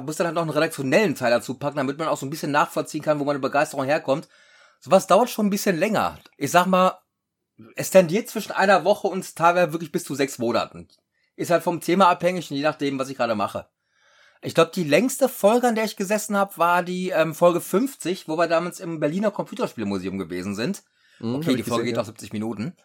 muss 0.02 0.16
dann 0.16 0.26
halt 0.26 0.34
noch 0.34 0.42
einen 0.42 0.50
redaktionellen 0.50 1.14
Teil 1.14 1.30
dazu 1.30 1.58
packen, 1.58 1.76
damit 1.76 1.98
man 1.98 2.08
auch 2.08 2.16
so 2.16 2.24
ein 2.24 2.30
bisschen 2.30 2.52
nachvollziehen 2.52 3.02
kann, 3.02 3.20
wo 3.20 3.24
meine 3.24 3.38
Begeisterung 3.38 3.84
herkommt. 3.84 4.28
Sowas 4.80 5.06
dauert 5.06 5.28
schon 5.28 5.46
ein 5.46 5.50
bisschen 5.50 5.78
länger. 5.78 6.18
Ich 6.38 6.52
sag 6.52 6.66
mal, 6.66 6.98
es 7.76 7.90
tendiert 7.90 8.30
zwischen 8.30 8.52
einer 8.52 8.84
Woche 8.84 9.08
und 9.08 9.36
teilweise 9.36 9.72
wirklich 9.72 9.92
bis 9.92 10.04
zu 10.04 10.14
sechs 10.14 10.38
Monaten. 10.38 10.88
Ist 11.40 11.50
halt 11.50 11.62
vom 11.62 11.80
Thema 11.80 12.08
abhängig 12.08 12.50
und 12.50 12.58
je 12.58 12.62
nachdem, 12.62 12.98
was 12.98 13.08
ich 13.08 13.16
gerade 13.16 13.34
mache. 13.34 13.66
Ich 14.42 14.54
glaube, 14.54 14.72
die 14.74 14.84
längste 14.84 15.26
Folge, 15.26 15.68
an 15.68 15.74
der 15.74 15.84
ich 15.84 15.96
gesessen 15.96 16.36
habe, 16.36 16.58
war 16.58 16.82
die 16.82 17.08
ähm, 17.08 17.34
Folge 17.34 17.62
50, 17.62 18.28
wo 18.28 18.36
wir 18.36 18.46
damals 18.46 18.78
im 18.78 19.00
Berliner 19.00 19.30
Computerspielmuseum 19.30 20.18
gewesen 20.18 20.54
sind. 20.54 20.82
Mhm, 21.18 21.36
okay, 21.36 21.56
die 21.56 21.62
Folge 21.62 21.84
gesehen, 21.84 21.84
geht 21.84 21.94
ja. 21.94 22.02
auch 22.02 22.06
70 22.06 22.34
Minuten. 22.34 22.76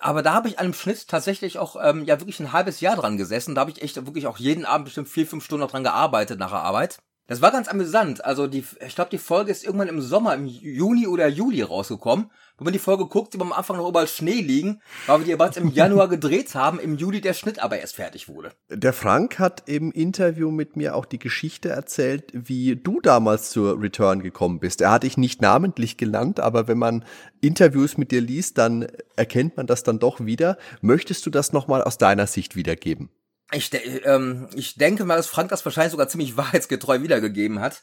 Aber 0.00 0.22
da 0.22 0.34
habe 0.34 0.48
ich 0.48 0.58
an 0.58 0.64
einem 0.64 0.74
Schnitt 0.74 1.06
tatsächlich 1.06 1.58
auch 1.58 1.76
ähm, 1.80 2.04
ja 2.04 2.18
wirklich 2.18 2.40
ein 2.40 2.52
halbes 2.52 2.80
Jahr 2.80 2.96
dran 2.96 3.16
gesessen. 3.16 3.54
Da 3.54 3.60
habe 3.60 3.70
ich 3.70 3.80
echt 3.80 3.94
wirklich 3.94 4.26
auch 4.26 4.38
jeden 4.38 4.64
Abend 4.64 4.86
bestimmt 4.86 5.08
vier, 5.08 5.28
fünf 5.28 5.44
Stunden 5.44 5.68
dran 5.68 5.84
gearbeitet 5.84 6.40
nach 6.40 6.50
der 6.50 6.62
Arbeit. 6.62 6.98
Das 7.26 7.40
war 7.40 7.50
ganz 7.50 7.68
amüsant. 7.68 8.22
Also 8.24 8.46
die, 8.46 8.64
ich 8.86 8.94
glaube, 8.94 9.10
die 9.10 9.18
Folge 9.18 9.50
ist 9.50 9.64
irgendwann 9.64 9.88
im 9.88 10.02
Sommer, 10.02 10.34
im 10.34 10.44
Juni 10.44 11.06
oder 11.06 11.26
Juli 11.26 11.62
rausgekommen. 11.62 12.30
Wenn 12.58 12.64
man 12.66 12.72
die 12.72 12.78
Folge 12.78 13.06
guckt, 13.06 13.32
sieht 13.32 13.38
man 13.40 13.48
am 13.48 13.58
Anfang 13.58 13.78
noch 13.78 13.88
überall 13.88 14.06
Schnee 14.06 14.40
liegen, 14.40 14.80
weil 15.06 15.20
wir 15.20 15.26
die 15.26 15.34
bereits 15.34 15.56
im 15.56 15.70
Januar 15.70 16.08
gedreht 16.08 16.54
haben, 16.54 16.78
im 16.78 16.96
Juli 16.96 17.20
der 17.20 17.32
Schnitt 17.32 17.58
aber 17.58 17.78
erst 17.78 17.96
fertig 17.96 18.28
wurde. 18.28 18.52
Der 18.68 18.92
Frank 18.92 19.38
hat 19.38 19.62
im 19.66 19.90
Interview 19.90 20.50
mit 20.50 20.76
mir 20.76 20.94
auch 20.94 21.06
die 21.06 21.18
Geschichte 21.18 21.70
erzählt, 21.70 22.30
wie 22.32 22.76
du 22.76 23.00
damals 23.00 23.50
zur 23.50 23.80
Return 23.80 24.22
gekommen 24.22 24.60
bist. 24.60 24.82
Er 24.82 24.92
hat 24.92 25.02
dich 25.02 25.16
nicht 25.16 25.42
namentlich 25.42 25.96
genannt, 25.96 26.38
aber 26.40 26.68
wenn 26.68 26.78
man 26.78 27.04
Interviews 27.40 27.96
mit 27.96 28.12
dir 28.12 28.20
liest, 28.20 28.58
dann 28.58 28.86
erkennt 29.16 29.56
man 29.56 29.66
das 29.66 29.82
dann 29.82 29.98
doch 29.98 30.24
wieder. 30.24 30.58
Möchtest 30.80 31.26
du 31.26 31.30
das 31.30 31.52
nochmal 31.52 31.82
aus 31.82 31.98
deiner 31.98 32.26
Sicht 32.26 32.54
wiedergeben? 32.54 33.08
Ich, 33.52 33.70
de 33.70 34.02
ähm, 34.04 34.48
ich 34.54 34.76
denke 34.76 35.04
mal, 35.04 35.16
dass 35.16 35.26
Frank 35.26 35.50
das 35.50 35.64
wahrscheinlich 35.64 35.92
sogar 35.92 36.08
ziemlich 36.08 36.36
wahrheitsgetreu 36.36 37.02
wiedergegeben 37.02 37.60
hat. 37.60 37.82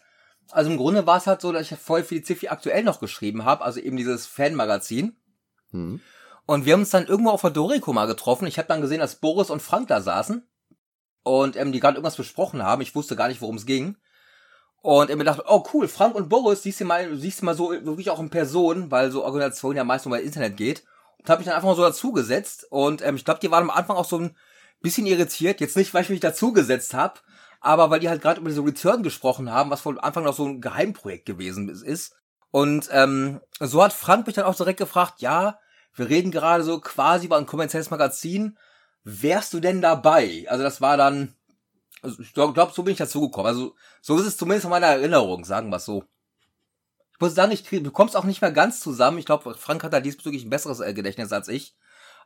Also 0.50 0.70
im 0.72 0.78
Grunde 0.78 1.06
war 1.06 1.18
es 1.18 1.28
halt 1.28 1.42
so, 1.42 1.52
dass 1.52 1.72
ich 1.72 1.78
vorher 1.78 2.06
für 2.06 2.16
die 2.16 2.24
Ziffy 2.24 2.48
aktuell 2.48 2.84
noch 2.84 3.00
geschrieben 3.00 3.46
habe, 3.46 3.64
also 3.64 3.80
eben 3.80 3.98
dieses 3.98 4.26
Fanmagazin. 4.26 5.16
Mhm. 5.72 6.02
Und 6.46 6.66
wir 6.66 6.74
haben 6.74 6.82
uns 6.82 6.90
dann 6.90 7.06
irgendwo 7.06 7.30
auf 7.30 7.42
der 7.42 7.52
Dorico 7.52 7.94
mal 7.94 8.08
getroffen. 8.08 8.48
Ich 8.48 8.58
habe 8.58 8.68
dann 8.68 8.82
gesehen, 8.82 9.00
dass 9.00 9.16
Boris 9.16 9.50
und 9.50 9.62
Frank 9.62 9.88
da 9.88 10.02
saßen 10.02 10.46
und 11.24 11.56
ähm, 11.56 11.72
die 11.72 11.80
gerade 11.80 11.96
irgendwas 11.98 12.18
besprochen 12.18 12.64
haben. 12.64 12.82
Ich 12.82 12.96
wusste 12.96 13.16
gar 13.16 13.28
nicht, 13.28 13.42
worum 13.42 13.56
es 13.56 13.66
ging. 13.66 13.96
Und 14.82 15.12
er 15.12 15.16
mir 15.16 15.24
dachte, 15.24 15.44
oh 15.48 15.64
cool, 15.74 15.88
Frank 15.88 16.16
und 16.16 16.28
Boris, 16.28 16.64
siehst 16.64 16.82
du 16.82 16.86
mal, 16.86 17.16
siehst 17.16 17.42
du 17.42 17.46
mal 17.46 17.56
so 17.56 17.72
wirklich 17.72 18.10
auch 18.10 18.20
in 18.20 18.32
Person, 18.32 18.90
weil 18.90 19.12
so 19.12 19.24
Organisation 19.24 19.76
ja 19.76 19.84
meist 19.84 20.06
nur 20.06 20.18
bei 20.18 20.24
Internet 20.24 20.58
geht. 20.58 20.84
Und 21.20 21.30
habe 21.30 21.42
ich 21.42 21.46
dann 21.46 21.56
einfach 21.56 21.70
mal 21.70 21.76
so 21.76 21.84
dazugesetzt. 21.84 22.66
Und 22.72 23.04
ähm, 23.04 23.16
ich 23.16 23.24
glaube, 23.24 23.40
die 23.40 23.52
waren 23.52 23.64
am 23.64 23.70
Anfang 23.70 23.96
auch 23.96 24.06
so 24.06 24.18
ein 24.18 24.36
bisschen 24.82 25.06
irritiert. 25.06 25.62
Jetzt 25.62 25.78
nicht, 25.78 25.94
weil 25.94 26.04
ich 26.04 26.10
mich 26.10 26.20
dazugesetzt 26.20 26.94
habe, 26.94 27.20
aber 27.60 27.90
weil 27.90 28.00
die 28.00 28.10
halt 28.10 28.22
gerade 28.22 28.40
über 28.40 28.50
diese 28.50 28.66
Return 28.66 29.04
gesprochen 29.04 29.52
haben, 29.52 29.70
was 29.70 29.82
von 29.82 30.00
Anfang 30.00 30.24
noch 30.24 30.36
so 30.36 30.46
ein 30.46 30.62
Geheimprojekt 30.62 31.26
gewesen 31.26 31.70
ist. 31.70 32.16
Und 32.50 32.90
ähm, 32.92 33.40
so 33.60 33.84
hat 33.84 33.94
Frank 33.94 34.28
mich 34.28 34.36
dann 34.36 34.46
auch 34.46 34.56
direkt 34.56 34.80
gefragt, 34.80 35.22
ja, 35.22 35.60
wir 35.96 36.10
reden 36.10 36.32
gerade 36.32 36.64
so 36.64 36.80
quasi 36.80 37.26
über 37.26 37.38
ein 37.38 37.46
kommerzielles 37.46 37.90
Magazin. 37.90 38.58
Wärst 39.04 39.54
du 39.54 39.60
denn 39.60 39.82
dabei? 39.82 40.46
Also 40.48 40.64
das 40.64 40.82
war 40.82 40.98
dann, 40.98 41.36
also 42.02 42.22
ich 42.22 42.34
glaube, 42.34 42.54
glaub, 42.54 42.74
so 42.74 42.84
bin 42.84 42.94
ich 42.94 42.98
dazu 42.98 43.22
gekommen. 43.22 43.48
Also 43.48 43.76
so 44.02 44.18
ist 44.18 44.26
es 44.26 44.38
zumindest 44.38 44.66
in 44.66 44.72
meiner 44.72 44.88
Erinnerung, 44.88 45.46
sagen 45.46 45.70
wir 45.70 45.78
es 45.78 45.86
so. 45.86 46.04
Ich 47.14 47.20
muss 47.20 47.36
sagen, 47.36 47.52
ich 47.52 47.70
bekomme 47.70 48.10
es 48.10 48.16
auch 48.16 48.24
nicht 48.24 48.42
mehr 48.42 48.52
ganz 48.52 48.80
zusammen. 48.80 49.20
Ich 49.20 49.26
glaube, 49.26 49.54
Frank 49.54 49.84
hat 49.84 49.94
da 49.94 50.00
diesbezüglich 50.00 50.44
ein 50.44 50.50
besseres 50.50 50.80
Gedächtnis 50.96 51.32
als 51.32 51.48
ich. 51.48 51.76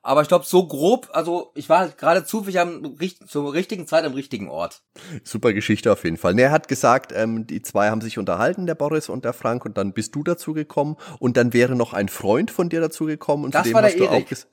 Aber 0.06 0.22
ich 0.22 0.28
glaube, 0.28 0.46
so 0.46 0.68
grob, 0.68 1.10
also 1.14 1.52
ich 1.56 1.68
war 1.68 1.80
halt 1.80 1.98
gerade 1.98 2.24
zufällig 2.24 2.60
am, 2.60 2.96
zur 3.28 3.54
richtigen 3.54 3.88
Zeit 3.88 4.06
am 4.06 4.14
richtigen 4.14 4.50
Ort. 4.50 4.84
Super 5.24 5.52
Geschichte 5.52 5.92
auf 5.92 6.04
jeden 6.04 6.18
Fall. 6.18 6.36
Ne, 6.36 6.44
er 6.44 6.52
hat 6.52 6.68
gesagt, 6.68 7.12
ähm, 7.12 7.48
die 7.48 7.64
zwei 7.64 7.90
haben 7.90 8.02
sich 8.02 8.20
unterhalten, 8.20 8.68
der 8.68 8.76
Boris 8.76 9.10
und 9.10 9.26
der 9.26 9.34
Frank, 9.34 9.66
und 9.66 9.80
dann 9.80 9.94
bist 9.94 10.14
du 10.14 10.22
dazu 10.22 10.54
gekommen 10.54 10.96
und 11.18 11.38
dann 11.38 11.54
wäre 11.54 11.76
noch 11.76 11.94
ein 11.94 12.08
Freund 12.08 12.52
von 12.52 12.70
dir 12.70 12.82
dazu 12.82 13.06
gekommen. 13.06 13.46
Und 13.46 13.56
das 13.56 13.74
war 13.74 13.82
der 13.82 13.98
Erik. 13.98 14.46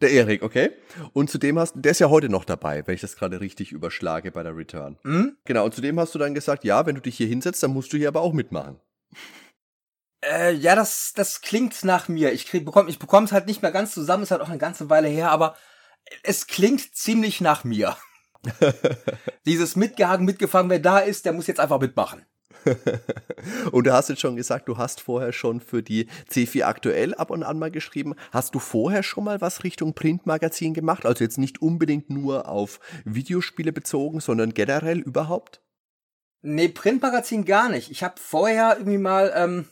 Der 0.00 0.10
Erik, 0.10 0.42
okay. 0.42 0.70
Und 1.12 1.30
zudem 1.30 1.56
hast 1.56 1.74
der 1.76 1.92
ist 1.92 2.00
ja 2.00 2.10
heute 2.10 2.28
noch 2.28 2.44
dabei, 2.44 2.84
wenn 2.84 2.96
ich 2.96 3.00
das 3.00 3.14
gerade 3.14 3.40
richtig 3.40 3.70
überschlage 3.70 4.32
bei 4.32 4.42
der 4.42 4.56
Return. 4.56 4.98
Mhm. 5.04 5.36
Genau, 5.44 5.66
und 5.66 5.72
zudem 5.72 6.00
hast 6.00 6.16
du 6.16 6.18
dann 6.18 6.34
gesagt, 6.34 6.64
ja, 6.64 6.84
wenn 6.84 6.96
du 6.96 7.00
dich 7.00 7.16
hier 7.16 7.28
hinsetzt, 7.28 7.62
dann 7.62 7.72
musst 7.72 7.92
du 7.92 7.96
hier 7.96 8.08
aber 8.08 8.22
auch 8.22 8.32
mitmachen. 8.32 8.80
Äh, 10.30 10.54
ja, 10.54 10.74
das, 10.74 11.12
das 11.14 11.40
klingt 11.40 11.84
nach 11.84 12.08
mir. 12.08 12.32
Ich 12.32 12.46
krieg, 12.46 12.64
bekomm, 12.64 12.88
ich 12.88 12.98
bekomme 12.98 13.26
es 13.26 13.32
halt 13.32 13.46
nicht 13.46 13.62
mehr 13.62 13.72
ganz 13.72 13.92
zusammen, 13.92 14.22
ist 14.22 14.30
halt 14.30 14.40
auch 14.40 14.48
eine 14.48 14.58
ganze 14.58 14.90
Weile 14.90 15.08
her, 15.08 15.30
aber 15.30 15.56
es 16.22 16.46
klingt 16.46 16.94
ziemlich 16.94 17.40
nach 17.40 17.64
mir. 17.64 17.96
Dieses 19.46 19.76
mitgehagen, 19.76 20.24
mitgefangen, 20.24 20.70
wer 20.70 20.78
da 20.78 20.98
ist, 20.98 21.24
der 21.24 21.32
muss 21.32 21.46
jetzt 21.46 21.60
einfach 21.60 21.80
mitmachen. 21.80 22.24
und 23.72 23.86
du 23.86 23.92
hast 23.92 24.08
jetzt 24.08 24.20
schon 24.20 24.36
gesagt, 24.36 24.68
du 24.68 24.78
hast 24.78 25.00
vorher 25.00 25.32
schon 25.32 25.60
für 25.60 25.82
die 25.82 26.08
C4 26.30 26.64
aktuell 26.64 27.14
ab 27.14 27.30
und 27.30 27.42
an 27.42 27.58
mal 27.58 27.70
geschrieben. 27.70 28.14
Hast 28.32 28.54
du 28.54 28.58
vorher 28.58 29.02
schon 29.02 29.24
mal 29.24 29.40
was 29.40 29.64
Richtung 29.64 29.94
Printmagazin 29.94 30.72
gemacht? 30.72 31.04
Also 31.04 31.24
jetzt 31.24 31.36
nicht 31.36 31.60
unbedingt 31.60 32.08
nur 32.10 32.48
auf 32.48 32.80
Videospiele 33.04 33.72
bezogen, 33.72 34.20
sondern 34.20 34.54
generell 34.54 34.98
überhaupt? 34.98 35.60
Nee, 36.40 36.68
Printmagazin 36.68 37.44
gar 37.44 37.68
nicht. 37.68 37.90
Ich 37.90 38.02
habe 38.02 38.14
vorher 38.18 38.76
irgendwie 38.78 38.98
mal 38.98 39.32
ähm, 39.34 39.66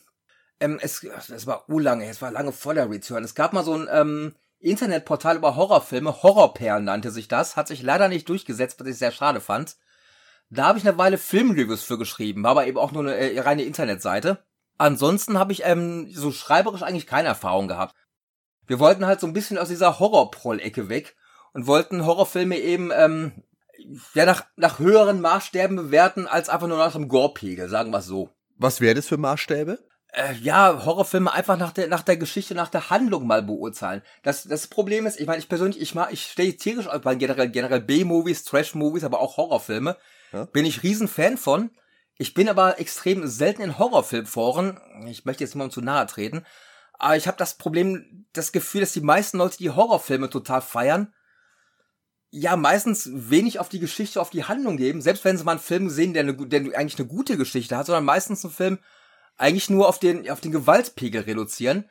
ähm, 0.62 0.78
es, 0.80 1.02
es 1.02 1.46
war 1.46 1.68
urlange, 1.68 2.08
es 2.08 2.22
war 2.22 2.30
lange 2.30 2.52
vor 2.52 2.74
der 2.74 2.88
Return. 2.88 3.24
Es 3.24 3.34
gab 3.34 3.52
mal 3.52 3.64
so 3.64 3.74
ein 3.74 3.88
ähm, 3.90 4.34
Internetportal 4.60 5.36
über 5.36 5.56
Horrorfilme, 5.56 6.22
Horrorperlen 6.22 6.84
nannte 6.84 7.10
sich 7.10 7.28
das, 7.28 7.56
hat 7.56 7.68
sich 7.68 7.82
leider 7.82 8.08
nicht 8.08 8.28
durchgesetzt, 8.28 8.80
was 8.80 8.86
ich 8.86 8.98
sehr 8.98 9.10
schade 9.10 9.40
fand. 9.40 9.76
Da 10.50 10.66
habe 10.66 10.78
ich 10.78 10.86
eine 10.86 10.98
Weile 10.98 11.18
Filmreviews 11.18 11.82
für 11.82 11.98
geschrieben, 11.98 12.44
war 12.44 12.52
aber 12.52 12.66
eben 12.66 12.78
auch 12.78 12.92
nur 12.92 13.02
eine 13.02 13.16
äh, 13.16 13.40
reine 13.40 13.64
Internetseite. 13.64 14.44
Ansonsten 14.78 15.38
habe 15.38 15.52
ich 15.52 15.64
ähm, 15.64 16.10
so 16.12 16.30
schreiberisch 16.30 16.82
eigentlich 16.82 17.06
keine 17.06 17.28
Erfahrung 17.28 17.68
gehabt. 17.68 17.94
Wir 18.66 18.78
wollten 18.78 19.06
halt 19.06 19.20
so 19.20 19.26
ein 19.26 19.32
bisschen 19.32 19.58
aus 19.58 19.68
dieser 19.68 19.98
Horrorproll-Ecke 19.98 20.88
weg 20.88 21.16
und 21.52 21.66
wollten 21.66 22.06
Horrorfilme 22.06 22.56
eben 22.58 22.90
ähm, 22.94 23.42
ja 24.14 24.26
nach, 24.26 24.44
nach 24.56 24.78
höheren 24.78 25.20
Maßstäben 25.20 25.76
bewerten 25.76 26.26
als 26.26 26.48
einfach 26.48 26.68
nur 26.68 26.78
nach 26.78 26.92
dem 26.92 27.08
Gore-Pegel, 27.08 27.68
sagen 27.68 27.90
wir 27.90 28.02
so. 28.02 28.30
Was 28.56 28.80
wäre 28.80 28.94
das 28.94 29.08
für 29.08 29.16
Maßstäbe? 29.16 29.78
Äh, 30.12 30.34
ja, 30.34 30.84
Horrorfilme 30.84 31.32
einfach 31.32 31.56
nach 31.56 31.72
der, 31.72 31.88
nach 31.88 32.02
der 32.02 32.18
Geschichte, 32.18 32.54
nach 32.54 32.68
der 32.68 32.90
Handlung 32.90 33.26
mal 33.26 33.42
beurteilen. 33.42 34.02
Das, 34.22 34.44
das 34.44 34.66
Problem 34.66 35.06
ist, 35.06 35.18
ich 35.18 35.26
meine, 35.26 35.38
ich 35.38 35.48
persönlich, 35.48 35.80
ich 35.80 35.94
mag, 35.94 36.12
ich 36.12 36.26
stehe 36.26 36.56
tierisch 36.56 36.86
bei 37.02 37.14
generell, 37.14 37.48
generell 37.48 37.80
B-Movies, 37.80 38.44
Trash-Movies, 38.44 39.04
aber 39.04 39.20
auch 39.20 39.38
Horrorfilme. 39.38 39.96
Ja? 40.32 40.44
Bin 40.44 40.66
ich 40.66 40.82
riesen 40.82 41.08
Fan 41.08 41.38
von. 41.38 41.70
Ich 42.18 42.34
bin 42.34 42.48
aber 42.48 42.78
extrem 42.78 43.26
selten 43.26 43.62
in 43.62 43.78
Horrorfilmforen. 43.78 44.78
Ich 45.06 45.24
möchte 45.24 45.44
jetzt 45.44 45.54
niemandem 45.54 45.74
zu 45.74 45.80
nahe 45.80 46.06
treten. 46.06 46.44
Aber 46.98 47.16
ich 47.16 47.26
habe 47.26 47.38
das 47.38 47.54
Problem, 47.54 48.26
das 48.34 48.52
Gefühl, 48.52 48.82
dass 48.82 48.92
die 48.92 49.00
meisten 49.00 49.38
Leute, 49.38 49.56
die 49.56 49.70
Horrorfilme 49.70 50.28
total 50.28 50.60
feiern, 50.60 51.12
ja, 52.30 52.56
meistens 52.56 53.10
wenig 53.12 53.58
auf 53.58 53.68
die 53.68 53.80
Geschichte, 53.80 54.20
auf 54.20 54.30
die 54.30 54.44
Handlung 54.44 54.76
geben, 54.76 55.02
selbst 55.02 55.24
wenn 55.24 55.36
sie 55.36 55.44
mal 55.44 55.52
einen 55.52 55.60
Film 55.60 55.90
sehen, 55.90 56.14
der, 56.14 56.22
eine, 56.22 56.34
der 56.34 56.60
eigentlich 56.78 56.98
eine 56.98 57.08
gute 57.08 57.36
Geschichte 57.36 57.76
hat, 57.76 57.86
sondern 57.86 58.04
meistens 58.04 58.44
einen 58.44 58.54
Film, 58.54 58.78
eigentlich 59.36 59.70
nur 59.70 59.88
auf 59.88 59.98
den, 59.98 60.28
auf 60.30 60.40
den 60.40 60.52
Gewaltpegel 60.52 61.22
reduzieren. 61.22 61.88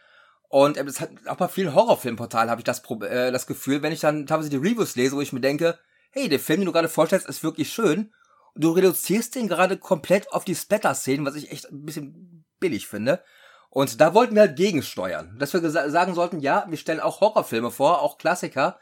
Und 0.48 0.78
äh, 0.78 0.86
hat, 0.86 1.10
auch 1.28 1.38
bei 1.38 1.48
vielen 1.48 1.74
Horrorfilmportalen 1.74 2.50
habe 2.50 2.62
ich 2.62 2.66
das, 2.66 2.82
äh, 3.04 3.32
das 3.32 3.48
Gefühl, 3.48 3.82
wenn 3.82 3.94
ich 3.94 4.02
dann 4.02 4.28
teilweise 4.28 4.50
die 4.50 4.58
Reviews 4.58 4.96
lese, 4.96 5.16
wo 5.16 5.22
ich 5.22 5.34
mir 5.34 5.42
denke, 5.42 5.80
hey, 6.12 6.28
der 6.28 6.40
Film, 6.40 6.62
den 6.62 6.66
du 6.66 6.72
gerade 6.74 6.90
vorstellst, 6.90 7.28
ist 7.28 7.44
wirklich 7.44 7.72
schön. 7.72 8.12
Und 8.54 8.64
du 8.64 8.72
reduzierst 8.72 9.36
den 9.36 9.48
gerade 9.48 9.78
komplett 9.78 10.32
auf 10.34 10.44
die 10.44 10.56
Splatter-Szenen, 10.56 11.26
was 11.26 11.36
ich 11.36 11.52
echt 11.52 11.72
ein 11.72 11.86
bisschen 11.86 12.46
billig 12.60 12.88
finde. 12.88 13.24
Und 13.70 14.02
da 14.02 14.14
wollten 14.14 14.36
wir 14.36 14.42
halt 14.42 14.58
gegensteuern. 14.58 15.38
Dass 15.40 15.54
wir 15.54 15.70
sagen 15.70 16.14
sollten, 16.14 16.42
ja, 16.42 16.66
wir 16.68 16.78
stellen 16.78 17.00
auch 17.00 17.22
Horrorfilme 17.22 17.72
vor, 17.72 18.02
auch 18.02 18.18
Klassiker. 18.18 18.78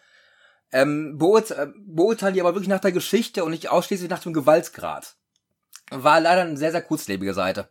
Ähm, 0.72 1.18
beurte 1.18 1.56
äh, 1.56 1.68
beurteilen 1.78 2.34
die 2.34 2.42
aber 2.42 2.56
wirklich 2.56 2.70
nach 2.70 2.80
der 2.80 2.92
Geschichte 2.92 3.44
und 3.44 3.52
nicht 3.52 3.70
ausschließlich 3.70 4.10
nach 4.10 4.20
dem 4.20 4.34
Gewaltgrad. 4.34 5.16
War 5.92 6.20
leider 6.20 6.42
eine 6.42 6.58
sehr, 6.58 6.72
sehr 6.72 6.82
kurzlebige 6.82 7.34
Seite. 7.34 7.70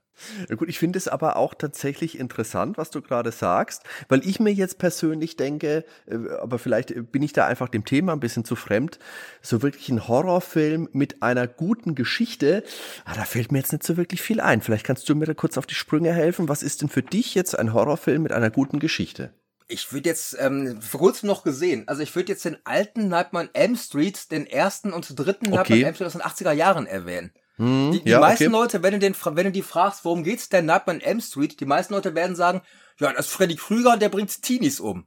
Ja 0.49 0.57
gut, 0.57 0.69
ich 0.69 0.79
finde 0.79 0.99
es 0.99 1.07
aber 1.07 1.37
auch 1.37 1.55
tatsächlich 1.55 2.19
interessant, 2.19 2.77
was 2.77 2.91
du 2.91 3.01
gerade 3.01 3.31
sagst, 3.31 3.85
weil 4.09 4.27
ich 4.27 4.41
mir 4.41 4.53
jetzt 4.53 4.79
persönlich 4.79 5.37
denke, 5.37 5.85
äh, 6.07 6.17
aber 6.41 6.59
vielleicht 6.59 7.13
bin 7.13 7.23
ich 7.23 7.33
da 7.33 7.47
einfach 7.47 7.69
dem 7.69 7.85
Thema 7.85 8.13
ein 8.13 8.21
bisschen 8.21 8.45
zu 8.45 8.57
fremd, 8.57 8.99
so 9.43 9.63
wirklich 9.63 9.89
ein 9.91 10.09
Horrorfilm 10.09 10.89
mit 10.93 11.23
einer 11.23 11.47
guten 11.47 11.95
Geschichte, 11.95 12.65
ah, 13.05 13.15
da 13.15 13.25
fällt 13.25 13.53
mir 13.53 13.59
jetzt 13.59 13.73
nicht 13.73 13.85
so 13.85 13.97
wirklich 13.97 14.21
viel 14.21 14.41
ein. 14.41 14.61
Vielleicht 14.61 14.85
kannst 14.85 15.09
du 15.09 15.15
mir 15.15 15.27
da 15.27 15.35
kurz 15.35 15.57
auf 15.57 15.67
die 15.67 15.75
Sprünge 15.75 16.13
helfen. 16.13 16.49
Was 16.49 16.63
ist 16.63 16.83
denn 16.83 16.89
für 16.89 17.03
dich 17.03 17.35
jetzt 17.35 17.59
ein 17.59 17.73
Horrorfilm 17.73 18.23
mit 18.23 18.33
einer 18.33 18.51
guten 18.51 18.81
Geschichte? 18.81 19.33
Ich 19.69 19.93
würde 19.93 20.09
jetzt 20.09 20.37
ähm, 20.41 20.81
vor 20.81 20.99
kurzem 20.99 21.27
noch 21.27 21.45
gesehen, 21.45 21.87
also 21.89 22.03
ich 22.03 22.17
würde 22.17 22.33
jetzt 22.33 22.45
den 22.45 22.57
alten 22.65 23.09
Nightmare 23.09 23.51
Elm 23.53 23.77
Street, 23.77 24.33
den 24.33 24.47
ersten 24.47 24.95
und 24.95 25.17
dritten 25.17 25.49
okay. 25.49 25.57
Nightmare 25.57 25.85
Elm 25.85 25.95
Street 25.95 26.07
aus 26.07 26.13
den 26.15 26.23
80er 26.23 26.53
Jahren 26.53 26.87
erwähnen. 26.87 27.33
Hm, 27.59 27.93
die, 27.93 28.03
die 28.03 28.11
ja, 28.11 28.21
meisten 28.21 28.45
okay. 28.45 28.53
Leute, 28.53 28.83
wenn 28.83 28.93
du, 28.93 28.99
den, 28.99 29.15
wenn 29.15 29.47
du 29.47 29.53
die 29.53 29.63
fragst, 29.63 30.05
worum 30.05 30.25
geht's 30.25 30.49
denn 30.49 30.67
Nightmare 30.67 31.03
M 31.03 31.21
Street, 31.21 31.61
die 31.61 31.67
meisten 31.67 31.93
Leute 31.93 32.15
werden 32.15 32.37
sagen, 32.37 32.63
ja, 32.99 33.13
das 33.13 33.27
ist 33.27 33.33
Freddy 33.33 33.57
Krüger 33.57 33.93
und 33.93 34.03
der 34.03 34.09
bringt 34.09 34.43
Teenies 34.43 34.81
um. 34.81 35.07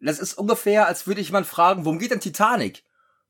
Das 0.00 0.18
ist 0.18 0.34
ungefähr, 0.34 0.86
als 0.86 1.06
würde 1.06 1.20
ich 1.20 1.28
jemand 1.28 1.46
fragen, 1.46 1.84
worum 1.84 1.98
geht 1.98 2.10
denn 2.10 2.20
Titanic? 2.20 2.84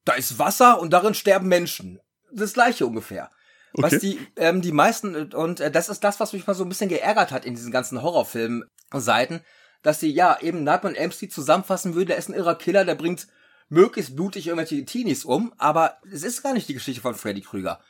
Da 0.04 0.12
ist 0.12 0.38
Wasser 0.38 0.80
und 0.80 0.92
darin 0.92 1.14
sterben 1.14 1.48
Menschen. 1.48 2.00
Das 2.32 2.52
gleiche 2.52 2.86
ungefähr. 2.86 3.30
Okay. 3.72 3.82
Was 3.82 3.98
die, 4.00 4.18
ähm, 4.36 4.62
die 4.62 4.72
meisten, 4.72 5.32
und 5.32 5.60
äh, 5.60 5.70
das 5.70 5.88
ist 5.88 6.04
das, 6.04 6.20
was 6.20 6.32
mich 6.32 6.46
mal 6.46 6.54
so 6.54 6.64
ein 6.64 6.68
bisschen 6.68 6.88
geärgert 6.88 7.32
hat 7.32 7.44
in 7.44 7.54
diesen 7.54 7.72
ganzen 7.72 8.02
Horrorfilm-Seiten, 8.02 9.42
dass 9.82 10.00
sie 10.00 10.10
ja 10.10 10.38
eben 10.40 10.64
Nightmare 10.64 10.96
M 10.96 11.12
Street 11.12 11.32
zusammenfassen 11.32 11.94
würde, 11.94 12.12
er 12.12 12.18
ist 12.18 12.28
ein 12.28 12.34
irrer 12.34 12.56
Killer, 12.56 12.84
der 12.84 12.94
bringt 12.94 13.26
möglichst 13.68 14.16
blutig 14.16 14.46
irgendwelche 14.46 14.84
Teenies 14.84 15.24
um, 15.24 15.54
aber 15.56 15.98
es 16.12 16.24
ist 16.24 16.42
gar 16.42 16.52
nicht 16.52 16.68
die 16.68 16.74
Geschichte 16.74 17.00
von 17.00 17.14
Freddy 17.14 17.40
Krüger. 17.40 17.80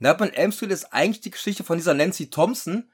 Nightmare 0.00 0.30
on 0.30 0.36
Elm 0.36 0.52
Street 0.52 0.72
ist 0.72 0.92
eigentlich 0.92 1.20
die 1.20 1.30
Geschichte 1.30 1.62
von 1.62 1.78
dieser 1.78 1.94
Nancy 1.94 2.30
Thompson, 2.30 2.90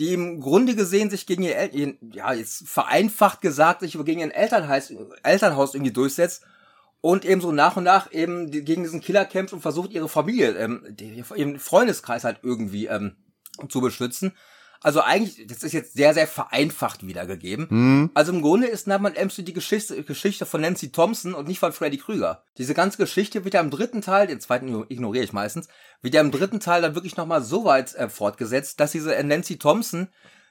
die 0.00 0.12
im 0.12 0.40
Grunde 0.40 0.74
gesehen 0.74 1.10
sich 1.10 1.26
gegen 1.26 1.42
ihr, 1.42 1.56
El 1.56 1.98
ja, 2.12 2.32
jetzt 2.32 2.66
vereinfacht 2.68 3.40
gesagt, 3.40 3.80
sich 3.80 3.92
gegen 4.04 4.20
ihr 4.20 4.34
Elternhaus, 4.34 4.92
Elternhaus 5.22 5.74
irgendwie 5.74 5.92
durchsetzt 5.92 6.44
und 7.00 7.24
eben 7.24 7.40
so 7.40 7.52
nach 7.52 7.76
und 7.76 7.84
nach 7.84 8.12
eben 8.12 8.50
gegen 8.50 8.82
diesen 8.82 9.00
Killer 9.00 9.24
kämpft 9.24 9.52
und 9.52 9.60
versucht, 9.60 9.92
ihre 9.92 10.08
Familie, 10.08 10.52
ähm, 10.56 10.96
ihren 11.36 11.58
Freundeskreis 11.58 12.24
halt 12.24 12.38
irgendwie 12.42 12.86
ähm, 12.86 13.16
zu 13.68 13.80
beschützen. 13.80 14.32
Also 14.84 15.00
eigentlich, 15.00 15.46
das 15.46 15.62
ist 15.62 15.72
jetzt 15.72 15.94
sehr, 15.94 16.12
sehr 16.12 16.26
vereinfacht 16.26 17.06
wiedergegeben. 17.06 17.68
Mhm. 17.70 18.10
Also 18.12 18.32
im 18.32 18.42
Grunde 18.42 18.66
ist 18.66 18.86
Nightmare 18.86 19.14
on 19.18 19.30
die 19.34 19.52
Geschichte, 19.54 20.02
Geschichte 20.02 20.44
von 20.44 20.60
Nancy 20.60 20.92
Thompson 20.92 21.32
und 21.32 21.48
nicht 21.48 21.58
von 21.58 21.72
Freddy 21.72 21.96
Krüger. 21.96 22.44
Diese 22.58 22.74
ganze 22.74 22.98
Geschichte 22.98 23.44
wird 23.44 23.54
ja 23.54 23.62
im 23.62 23.70
dritten 23.70 24.02
Teil, 24.02 24.26
den 24.26 24.40
zweiten 24.40 24.84
ignoriere 24.90 25.24
ich 25.24 25.32
meistens, 25.32 25.68
wird 26.02 26.12
ja 26.12 26.20
im 26.20 26.30
dritten 26.30 26.60
Teil 26.60 26.82
dann 26.82 26.94
wirklich 26.94 27.16
nochmal 27.16 27.42
so 27.42 27.64
weit 27.64 27.94
äh, 27.94 28.10
fortgesetzt, 28.10 28.78
dass 28.78 28.92
diese 28.92 29.14
äh, 29.14 29.22
Nancy 29.22 29.58
Thompson 29.58 30.08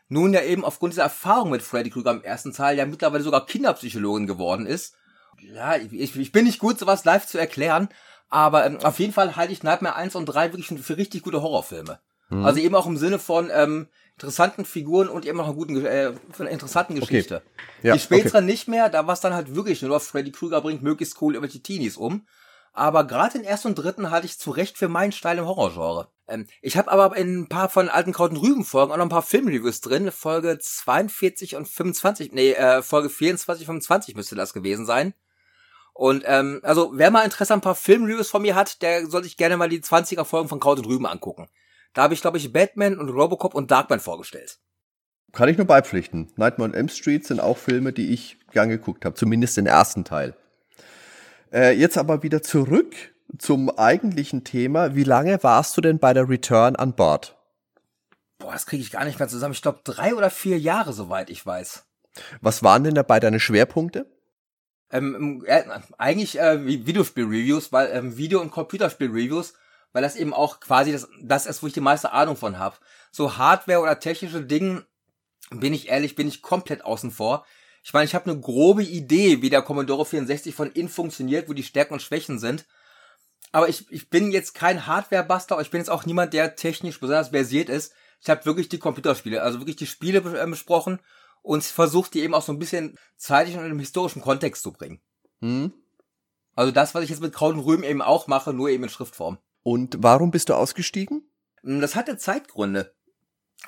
nun 0.10 0.34
ja 0.34 0.42
eben 0.42 0.66
aufgrund 0.66 0.94
dieser 0.94 1.04
Erfahrung 1.04 1.52
mit 1.52 1.62
Freddy 1.62 1.92
Krüger 1.92 2.10
im 2.10 2.24
ersten 2.24 2.54
Teil 2.54 2.76
ja 2.76 2.88
mittlerweile 2.88 3.24
sogar 3.24 3.46
Kinderpsychologin 3.46 4.26
geworden 4.26 4.66
ist. 4.66 4.96
Ja, 5.42 5.76
ich, 5.76 6.18
ich 6.18 6.32
bin 6.32 6.46
nicht 6.46 6.58
gut, 6.58 6.80
sowas 6.80 7.06
live 7.06 7.28
zu 7.28 7.38
erklären, 7.38 7.88
aber 8.30 8.66
ähm, 8.66 8.80
auf 8.82 8.98
jeden 8.98 9.14
Fall 9.14 9.36
halte 9.36 9.54
ich 9.54 9.62
Nightmare 9.62 9.96
1 9.96 10.16
und 10.16 10.26
3 10.26 10.54
wirklich 10.54 10.82
für 10.82 10.98
richtig 10.98 11.22
gute 11.22 11.44
Horrorfilme. 11.44 12.00
Mhm. 12.30 12.46
Also 12.46 12.60
eben 12.60 12.74
auch 12.74 12.88
im 12.88 12.98
Sinne 12.98 13.20
von, 13.20 13.52
ähm, 13.54 13.90
interessanten 14.16 14.66
Figuren 14.66 15.10
und 15.10 15.26
eben 15.26 15.38
noch 15.38 15.46
einer 15.46 15.56
guten, 15.56 15.86
äh, 15.86 16.14
von 16.32 16.46
einer 16.46 16.52
interessanten 16.52 16.96
Geschichte. 16.96 17.38
Okay. 17.46 17.88
Ja, 17.88 17.94
die 17.94 18.00
späteren 18.00 18.44
okay. 18.44 18.52
nicht 18.52 18.68
mehr, 18.68 18.90
da 18.90 19.08
war 19.08 19.14
es 19.14 19.22
dann 19.22 19.34
halt 19.34 19.56
wirklich 19.56 19.82
nur, 19.82 20.00
Freddy 20.00 20.32
Krüger 20.32 20.62
bringt 20.62 20.84
möglichst 20.84 21.22
cool 21.22 21.36
irgendwelche 21.36 21.62
Teenies 21.62 21.98
um. 21.98 22.26
Aber 22.74 23.06
gerade 23.06 23.34
den 23.34 23.44
ersten 23.44 23.70
und 23.70 23.76
dritten 23.76 24.10
halte 24.10 24.26
ich 24.26 24.40
zu 24.40 24.50
Recht 24.50 24.78
für 24.78 24.88
meinen 24.88 25.12
Steil 25.12 25.38
im 25.38 25.46
Horrorgenre. 25.46 26.08
Ähm, 26.28 26.48
ich 26.62 26.76
habe 26.76 26.92
aber 26.92 27.16
in 27.16 27.42
ein 27.42 27.50
paar 27.50 27.70
von 27.70 27.88
alten 27.90 28.14
Kraut 28.14 28.32
und 28.32 28.38
Rüben 28.38 28.66
Folgen 28.66 28.92
auch 28.92 28.98
noch 28.98 29.06
ein 29.06 29.10
paar 29.10 29.22
Filmreviews 29.22 29.82
drin. 29.82 30.12
Folge 30.12 30.58
42 30.58 31.56
und 31.56 31.68
25, 31.68 32.32
nee, 32.32 32.54
äh, 32.54 32.82
Folge 32.82 33.10
24, 33.10 33.66
25 33.66 34.16
müsste 34.16 34.36
das 34.36 34.54
gewesen 34.54 34.86
sein. 34.86 35.14
Und 35.94 36.24
ähm, 36.26 36.62
also 36.64 36.92
wer 36.96 37.12
mal 37.12 37.24
Interesse 37.24 37.54
an 37.54 37.60
ein 37.60 37.64
paar 37.64 37.76
Filmreviews 37.76 38.30
von 38.30 38.42
mir 38.42 38.56
hat, 38.56 38.82
der 38.82 39.06
soll 39.06 39.24
sich 39.24 39.38
gerne 39.38 39.58
mal 39.58 39.70
die 39.70 39.82
20er 39.82 40.26
Folgen 40.26 40.50
von 40.50 40.60
Kraut 40.60 40.80
und 40.80 40.88
Rüben 40.88 41.06
angucken. 41.06 41.48
Da 41.94 42.04
habe 42.04 42.14
ich, 42.14 42.22
glaube 42.22 42.38
ich, 42.38 42.52
Batman 42.52 42.98
und 42.98 43.10
Robocop 43.10 43.54
und 43.54 43.72
Darkman 43.72 44.00
vorgestellt. 44.00 44.60
Kann 45.32 45.50
ich 45.50 45.58
nur 45.58 45.68
beipflichten. 45.68 46.32
Nightmare 46.36 46.70
on 46.70 46.76
Elm 46.76 46.90
Street 46.90 47.26
sind 47.26 47.40
auch 47.40 47.58
Filme, 47.58 47.92
die 47.92 48.14
ich 48.14 48.38
gern 48.52 48.70
geguckt 48.70 49.06
habe, 49.06 49.16
zumindest 49.16 49.58
den 49.58 49.66
ersten 49.66 50.04
Teil. 50.04 50.36
Äh, 51.52 51.78
jetzt 51.78 51.98
aber 51.98 52.24
wieder 52.24 52.44
zurück 52.44 52.96
zum 53.38 53.70
eigentlichen 53.78 54.44
Thema. 54.44 54.96
Wie 54.96 55.04
lange 55.04 55.42
warst 55.44 55.76
du 55.78 55.82
denn 55.82 56.00
bei 56.00 56.14
der 56.14 56.30
Return 56.30 56.76
an 56.76 56.94
Bord? 56.94 57.36
Boah, 58.38 58.54
das 58.54 58.66
kriege 58.66 58.84
ich 58.84 58.92
gar 58.92 59.06
nicht 59.06 59.20
mehr 59.20 59.28
zusammen. 59.28 59.54
Ich 59.54 59.62
glaube 59.62 59.80
drei 59.84 60.14
oder 60.16 60.30
vier 60.30 60.60
Jahre, 60.60 60.94
soweit 60.94 61.30
ich 61.30 61.46
weiß. 61.46 61.86
Was 62.42 62.62
waren 62.62 62.84
denn 62.84 62.96
dabei 62.96 63.20
deine 63.20 63.40
Schwerpunkte? 63.40 64.06
Ähm, 64.92 65.44
äh, 65.48 65.64
eigentlich 65.98 66.40
äh, 66.40 66.64
Videospiel-Reviews, 66.64 67.72
weil 67.72 67.90
ähm, 67.92 68.18
Video- 68.18 68.42
und 68.42 68.52
Computerspiel-Reviews 68.52 69.56
weil 69.94 70.02
das 70.02 70.16
eben 70.16 70.34
auch 70.34 70.60
quasi 70.60 70.92
das, 70.92 71.08
das 71.22 71.46
ist, 71.46 71.64
wo 71.64 71.68
ich 71.68 71.74
die 71.74 71.80
meiste 71.80 72.12
Ahnung 72.12 72.36
von 72.36 72.60
habe. 72.60 72.76
So 73.12 73.38
Hardware 73.38 73.80
oder 73.80 74.00
technische 74.00 74.44
Dinge, 74.44 74.86
bin 75.52 75.74
ich 75.74 75.88
ehrlich, 75.88 76.16
bin 76.16 76.28
ich 76.28 76.42
komplett 76.42 76.84
außen 76.84 77.12
vor. 77.12 77.46
Ich 77.84 77.94
meine, 77.94 78.06
ich 78.06 78.16
habe 78.16 78.30
eine 78.30 78.40
grobe 78.40 78.84
Idee, 78.84 79.42
wie 79.42 79.50
der 79.50 79.62
Commodore 79.62 80.06
64 80.06 80.56
von 80.56 80.72
innen 80.72 80.90
funktioniert, 80.90 81.48
wo 81.48 81.54
die 81.54 81.64
Stärken 81.64 81.94
und 81.94 82.02
Schwächen 82.02 82.40
sind. 82.40 82.66
Aber 83.52 83.70
ich, 83.70 83.92
ich 83.92 84.10
bin 84.10 84.32
jetzt 84.32 84.56
kein 84.56 84.88
Hardware-Buster, 84.88 85.60
ich 85.62 85.70
bin 85.70 85.80
jetzt 85.80 85.90
auch 85.90 86.06
niemand, 86.06 86.34
der 86.34 86.56
technisch 86.56 87.00
besonders 87.00 87.30
versiert 87.30 87.70
ist. 87.70 87.94
Ich 88.22 88.30
habe 88.30 88.46
wirklich 88.46 88.70
die 88.70 88.80
Computerspiele, 88.80 89.44
also 89.44 89.60
wirklich 89.60 89.76
die 89.76 89.86
Spiele 89.86 90.20
äh, 90.20 90.48
besprochen 90.48 91.00
und 91.44 91.64
versucht, 91.64 92.14
die 92.14 92.22
eben 92.22 92.34
auch 92.34 92.42
so 92.42 92.54
ein 92.54 92.58
bisschen 92.58 92.98
zeitlich 93.18 93.58
und 93.58 93.70
im 93.70 93.80
historischen 93.80 94.22
Kontext 94.22 94.64
zu 94.64 94.72
bringen. 94.72 95.02
Hm. 95.42 95.74
Also 96.56 96.72
das, 96.72 96.96
was 96.96 97.04
ich 97.04 97.10
jetzt 97.10 97.22
mit 97.22 97.34
Kraut 97.34 97.54
und 97.54 97.60
Rüben 97.60 97.84
eben 97.84 98.02
auch 98.02 98.28
mache, 98.28 98.54
nur 98.54 98.70
eben 98.70 98.84
in 98.84 98.90
Schriftform. 98.90 99.38
Und 99.64 99.98
warum 100.00 100.32
bist 100.32 100.50
du 100.50 100.54
ausgestiegen? 100.54 101.24
Hm, 101.62 101.82
das 101.82 101.96
hatte 101.96 102.18
Zeitgründe. 102.18 102.94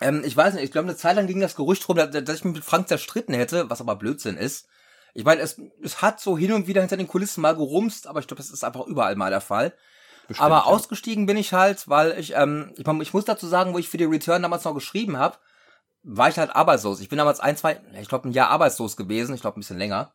Ähm, 0.01 0.23
ich 0.25 0.35
weiß 0.35 0.53
nicht, 0.53 0.63
ich 0.63 0.71
glaube, 0.71 0.89
eine 0.89 0.97
Zeit 0.97 1.15
lang 1.15 1.27
ging 1.27 1.39
das 1.39 1.55
Gerücht 1.55 1.87
rum, 1.87 1.97
dass, 1.97 2.11
dass 2.11 2.35
ich 2.35 2.43
mich 2.43 2.55
mit 2.55 2.65
Frank 2.65 2.87
zerstritten 2.87 3.33
hätte, 3.33 3.69
was 3.69 3.81
aber 3.81 3.95
Blödsinn 3.95 4.37
ist. 4.37 4.67
Ich 5.13 5.23
meine, 5.23 5.41
es, 5.41 5.59
es 5.81 6.01
hat 6.01 6.19
so 6.19 6.37
hin 6.37 6.51
und 6.51 6.67
wieder 6.67 6.81
hinter 6.81 6.97
den 6.97 7.07
Kulissen 7.07 7.41
mal 7.41 7.55
gerumst, 7.55 8.05
aber 8.05 8.19
ich 8.19 8.27
glaube, 8.27 8.41
das 8.41 8.49
ist 8.49 8.65
einfach 8.65 8.85
überall 8.85 9.15
mal 9.15 9.29
der 9.29 9.39
Fall. 9.39 9.73
Bestimmt, 10.27 10.45
aber 10.45 10.55
ja. 10.55 10.63
ausgestiegen 10.63 11.25
bin 11.25 11.37
ich 11.37 11.53
halt, 11.53 11.87
weil 11.87 12.19
ich, 12.19 12.35
ähm, 12.35 12.73
ich, 12.75 12.85
ich 12.85 13.13
muss 13.13 13.25
dazu 13.25 13.47
sagen, 13.47 13.73
wo 13.73 13.77
ich 13.77 13.87
für 13.87 13.97
die 13.97 14.03
Return 14.03 14.41
damals 14.41 14.65
noch 14.65 14.73
geschrieben 14.73 15.17
habe, 15.17 15.37
war 16.03 16.29
ich 16.29 16.37
halt 16.37 16.55
arbeitslos. 16.55 16.99
Ich 16.99 17.09
bin 17.09 17.17
damals 17.17 17.39
ein, 17.39 17.55
zwei, 17.55 17.79
ich 17.99 18.09
glaube 18.09 18.27
ein 18.27 18.33
Jahr 18.33 18.49
arbeitslos 18.49 18.97
gewesen, 18.97 19.33
ich 19.33 19.41
glaube 19.41 19.57
ein 19.57 19.61
bisschen 19.61 19.77
länger. 19.77 20.13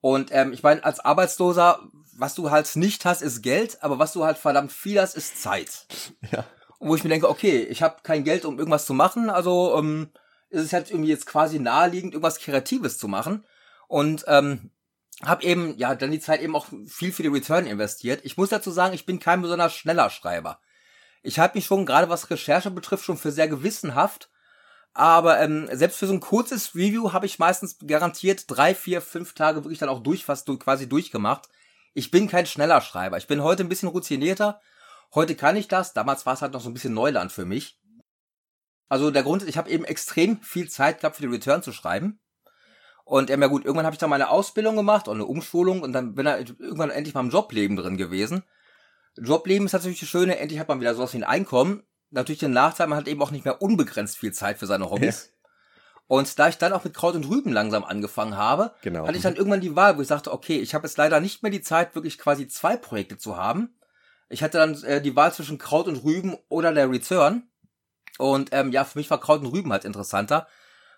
Und 0.00 0.30
ähm, 0.32 0.52
ich 0.52 0.62
meine, 0.62 0.84
als 0.84 1.00
Arbeitsloser, 1.00 1.80
was 2.18 2.34
du 2.34 2.50
halt 2.50 2.74
nicht 2.76 3.04
hast, 3.04 3.22
ist 3.22 3.42
Geld, 3.42 3.82
aber 3.82 3.98
was 3.98 4.12
du 4.12 4.24
halt 4.24 4.38
verdammt 4.38 4.72
viel 4.72 5.00
hast, 5.00 5.16
ist 5.16 5.40
Zeit. 5.40 5.86
Ja. 6.32 6.44
Und 6.78 6.90
wo 6.90 6.94
ich 6.94 7.02
mir 7.02 7.10
denke, 7.10 7.28
okay, 7.28 7.62
ich 7.64 7.82
habe 7.82 8.02
kein 8.02 8.24
Geld, 8.24 8.44
um 8.44 8.58
irgendwas 8.58 8.86
zu 8.86 8.94
machen, 8.94 9.30
also 9.30 9.76
ähm, 9.78 10.10
ist 10.48 10.62
es 10.62 10.72
halt 10.72 10.90
irgendwie 10.90 11.10
jetzt 11.10 11.26
quasi 11.26 11.58
naheliegend, 11.58 12.14
irgendwas 12.14 12.38
Kreatives 12.38 12.98
zu 12.98 13.08
machen. 13.08 13.44
Und 13.88 14.24
ähm, 14.28 14.70
habe 15.24 15.42
eben, 15.42 15.76
ja, 15.78 15.94
dann 15.94 16.12
die 16.12 16.20
Zeit 16.20 16.40
eben 16.40 16.54
auch 16.54 16.66
viel 16.86 17.12
für 17.12 17.22
die 17.22 17.28
Return 17.28 17.66
investiert. 17.66 18.20
Ich 18.24 18.36
muss 18.36 18.50
dazu 18.50 18.70
sagen, 18.70 18.94
ich 18.94 19.06
bin 19.06 19.18
kein 19.18 19.42
besonders 19.42 19.74
schneller 19.74 20.10
Schreiber. 20.10 20.60
Ich 21.22 21.38
halte 21.40 21.56
mich 21.56 21.66
schon, 21.66 21.86
gerade 21.86 22.08
was 22.08 22.30
Recherche 22.30 22.70
betrifft, 22.70 23.04
schon 23.04 23.16
für 23.16 23.32
sehr 23.32 23.48
gewissenhaft 23.48 24.30
aber 24.98 25.40
ähm, 25.40 25.68
selbst 25.70 25.98
für 25.98 26.08
so 26.08 26.12
ein 26.12 26.18
kurzes 26.18 26.74
Review 26.74 27.12
habe 27.12 27.24
ich 27.24 27.38
meistens 27.38 27.78
garantiert 27.86 28.44
drei, 28.48 28.74
vier, 28.74 29.00
fünf 29.00 29.32
Tage 29.32 29.62
wirklich 29.62 29.78
dann 29.78 29.88
auch 29.88 30.02
durch, 30.02 30.24
fast 30.24 30.50
quasi 30.58 30.88
durchgemacht. 30.88 31.48
Ich 31.94 32.10
bin 32.10 32.28
kein 32.28 32.46
schneller 32.46 32.80
Schreiber. 32.80 33.18
Ich 33.18 33.26
bin 33.26 33.42
heute 33.42 33.64
ein 33.64 33.68
bisschen 33.68 33.88
routinierter. 33.88 34.60
Heute 35.14 35.34
kann 35.34 35.56
ich 35.56 35.68
das. 35.68 35.94
Damals 35.94 36.26
war 36.26 36.34
es 36.34 36.42
halt 36.42 36.52
noch 36.52 36.60
so 36.60 36.68
ein 36.68 36.74
bisschen 36.74 36.94
Neuland 36.94 37.32
für 37.32 37.44
mich. 37.44 37.80
Also 38.88 39.10
der 39.10 39.22
Grund 39.22 39.42
ist, 39.42 39.48
ich 39.48 39.58
habe 39.58 39.70
eben 39.70 39.84
extrem 39.84 40.40
viel 40.42 40.68
Zeit 40.68 41.00
gehabt 41.00 41.16
für 41.16 41.22
die 41.22 41.34
Return 41.34 41.62
zu 41.62 41.72
schreiben. 41.72 42.20
Und 43.04 43.30
ähm, 43.30 43.40
ja 43.40 43.48
gut, 43.48 43.64
irgendwann 43.64 43.86
habe 43.86 43.94
ich 43.94 44.00
dann 44.00 44.10
meine 44.10 44.30
Ausbildung 44.30 44.76
gemacht 44.76 45.08
und 45.08 45.16
eine 45.16 45.26
Umschulung 45.26 45.82
und 45.82 45.92
dann 45.92 46.14
bin 46.14 46.26
ich 46.26 46.50
irgendwann 46.58 46.90
endlich 46.90 47.14
mal 47.14 47.20
im 47.20 47.30
Jobleben 47.30 47.76
drin 47.76 47.96
gewesen. 47.96 48.44
Jobleben 49.16 49.66
ist 49.66 49.72
natürlich 49.72 50.00
das 50.00 50.08
Schöne, 50.08 50.38
endlich 50.38 50.60
hat 50.60 50.68
man 50.68 50.80
wieder 50.80 50.94
sowas 50.94 51.14
wie 51.14 51.18
ein 51.18 51.24
Einkommen 51.24 51.82
natürlich 52.10 52.40
den 52.40 52.52
Nachteil, 52.52 52.86
man 52.86 52.98
hat 52.98 53.08
eben 53.08 53.22
auch 53.22 53.30
nicht 53.30 53.44
mehr 53.44 53.60
unbegrenzt 53.60 54.16
viel 54.16 54.32
Zeit 54.32 54.58
für 54.58 54.66
seine 54.66 54.90
Hobbys. 54.90 55.26
Ja. 55.26 55.37
Und 56.08 56.38
da 56.38 56.48
ich 56.48 56.58
dann 56.58 56.72
auch 56.72 56.84
mit 56.84 56.94
Kraut 56.94 57.14
und 57.14 57.28
Rüben 57.28 57.52
langsam 57.52 57.84
angefangen 57.84 58.36
habe, 58.36 58.72
genau. 58.82 59.06
hatte 59.06 59.16
ich 59.16 59.22
dann 59.22 59.36
irgendwann 59.36 59.60
die 59.60 59.76
Wahl, 59.76 59.96
wo 59.96 60.02
ich 60.02 60.08
sagte, 60.08 60.32
okay, 60.32 60.58
ich 60.58 60.74
habe 60.74 60.86
jetzt 60.86 60.96
leider 60.96 61.20
nicht 61.20 61.42
mehr 61.42 61.52
die 61.52 61.60
Zeit, 61.60 61.94
wirklich 61.94 62.18
quasi 62.18 62.48
zwei 62.48 62.76
Projekte 62.76 63.18
zu 63.18 63.36
haben. 63.36 63.78
Ich 64.30 64.42
hatte 64.42 64.58
dann 64.58 64.82
äh, 64.84 65.00
die 65.00 65.14
Wahl 65.14 65.32
zwischen 65.32 65.58
Kraut 65.58 65.86
und 65.86 66.02
Rüben 66.02 66.36
oder 66.48 66.72
der 66.72 66.90
Return. 66.90 67.48
Und 68.18 68.48
ähm, 68.52 68.72
ja, 68.72 68.84
für 68.84 68.98
mich 68.98 69.10
war 69.10 69.20
Kraut 69.20 69.40
und 69.40 69.52
Rüben 69.52 69.70
halt 69.70 69.84
interessanter, 69.84 70.48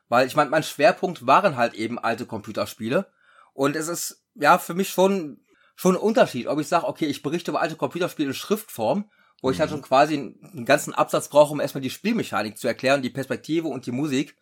weil 0.08 0.26
ich 0.26 0.36
meine, 0.36 0.50
mein 0.50 0.62
Schwerpunkt 0.62 1.26
waren 1.26 1.56
halt 1.56 1.74
eben 1.74 1.98
alte 1.98 2.24
Computerspiele. 2.24 3.06
Und 3.52 3.76
es 3.76 3.88
ist 3.88 4.24
ja 4.34 4.58
für 4.58 4.74
mich 4.74 4.90
schon 4.90 5.44
schon 5.74 5.94
ein 5.96 6.00
Unterschied, 6.00 6.46
ob 6.46 6.60
ich 6.60 6.68
sage, 6.68 6.86
okay, 6.86 7.06
ich 7.06 7.22
berichte 7.22 7.50
über 7.50 7.60
alte 7.62 7.74
Computerspiele 7.74 8.28
in 8.28 8.34
Schriftform 8.34 9.10
wo 9.42 9.48
mhm. 9.48 9.54
ich 9.54 9.60
halt 9.60 9.70
mhm. 9.70 9.74
schon 9.74 9.82
quasi 9.82 10.14
einen 10.14 10.64
ganzen 10.64 10.94
Absatz 10.94 11.28
brauche, 11.28 11.52
um 11.52 11.60
erstmal 11.60 11.82
die 11.82 11.90
Spielmechanik 11.90 12.58
zu 12.58 12.68
erklären, 12.68 13.02
die 13.02 13.10
Perspektive 13.10 13.68
und 13.68 13.86
die 13.86 13.92
Musik. 13.92 14.36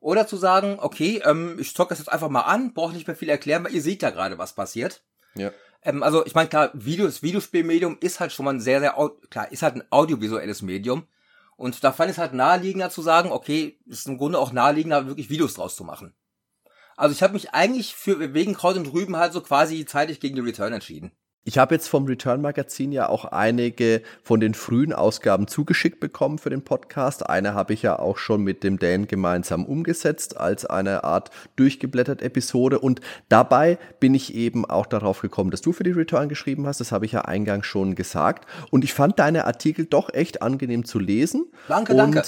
Oder 0.00 0.26
zu 0.26 0.36
sagen, 0.36 0.78
okay, 0.80 1.22
ähm, 1.24 1.58
ich 1.60 1.74
zocke 1.74 1.90
das 1.90 1.98
jetzt 1.98 2.10
einfach 2.10 2.30
mal 2.30 2.40
an, 2.40 2.72
brauche 2.72 2.94
nicht 2.94 3.06
mehr 3.06 3.16
viel 3.16 3.28
erklären, 3.28 3.64
weil 3.64 3.74
ihr 3.74 3.82
seht 3.82 4.02
ja 4.02 4.10
gerade, 4.10 4.38
was 4.38 4.54
passiert. 4.54 5.02
Ja. 5.34 5.52
Ähm, 5.82 6.02
also 6.02 6.24
ich 6.24 6.34
meine, 6.34 6.48
klar, 6.48 6.70
Video, 6.72 7.04
das 7.04 7.22
Videospielmedium 7.22 7.98
ist 8.00 8.18
halt 8.18 8.32
schon 8.32 8.44
mal 8.44 8.54
ein 8.54 8.60
sehr, 8.60 8.80
sehr, 8.80 8.94
klar, 9.28 9.52
ist 9.52 9.62
halt 9.62 9.76
ein 9.76 9.84
audiovisuelles 9.90 10.62
Medium. 10.62 11.06
Und 11.56 11.84
da 11.84 11.92
fand 11.92 12.10
ich 12.10 12.16
es 12.16 12.18
halt 12.18 12.32
naheliegender 12.32 12.88
zu 12.88 13.02
sagen, 13.02 13.30
okay, 13.30 13.78
ist 13.84 14.08
im 14.08 14.16
Grunde 14.16 14.38
auch 14.38 14.52
naheliegender, 14.52 15.06
wirklich 15.06 15.28
Videos 15.28 15.54
draus 15.54 15.76
zu 15.76 15.84
machen. 15.84 16.14
Also 16.96 17.14
ich 17.14 17.22
habe 17.22 17.34
mich 17.34 17.52
eigentlich 17.52 17.94
für 17.94 18.32
wegen 18.34 18.54
Kraut 18.54 18.76
und 18.76 18.92
Rüben 18.92 19.16
halt 19.16 19.32
so 19.32 19.42
quasi 19.42 19.84
zeitig 19.84 20.20
gegen 20.20 20.36
die 20.36 20.42
Return 20.42 20.72
entschieden. 20.72 21.12
Ich 21.42 21.56
habe 21.56 21.74
jetzt 21.74 21.88
vom 21.88 22.04
Return 22.04 22.42
Magazin 22.42 22.92
ja 22.92 23.08
auch 23.08 23.24
einige 23.24 24.02
von 24.22 24.40
den 24.40 24.52
frühen 24.52 24.92
Ausgaben 24.92 25.48
zugeschickt 25.48 25.98
bekommen 25.98 26.36
für 26.36 26.50
den 26.50 26.62
Podcast. 26.62 27.28
Eine 27.28 27.54
habe 27.54 27.72
ich 27.72 27.80
ja 27.80 27.98
auch 27.98 28.18
schon 28.18 28.42
mit 28.42 28.62
dem 28.62 28.78
Dan 28.78 29.06
gemeinsam 29.06 29.64
umgesetzt 29.64 30.36
als 30.36 30.66
eine 30.66 31.02
Art 31.02 31.30
durchgeblättert 31.56 32.20
Episode. 32.20 32.78
Und 32.78 33.00
dabei 33.30 33.78
bin 34.00 34.14
ich 34.14 34.34
eben 34.34 34.66
auch 34.66 34.84
darauf 34.84 35.22
gekommen, 35.22 35.50
dass 35.50 35.62
du 35.62 35.72
für 35.72 35.82
die 35.82 35.92
Return 35.92 36.28
geschrieben 36.28 36.66
hast. 36.66 36.78
Das 36.78 36.92
habe 36.92 37.06
ich 37.06 37.12
ja 37.12 37.22
eingangs 37.22 37.66
schon 37.66 37.94
gesagt. 37.94 38.46
Und 38.70 38.84
ich 38.84 38.92
fand 38.92 39.18
deine 39.18 39.46
Artikel 39.46 39.86
doch 39.86 40.12
echt 40.12 40.42
angenehm 40.42 40.84
zu 40.84 40.98
lesen. 40.98 41.46
Danke, 41.68 41.92
und 41.92 41.98
danke. 41.98 42.22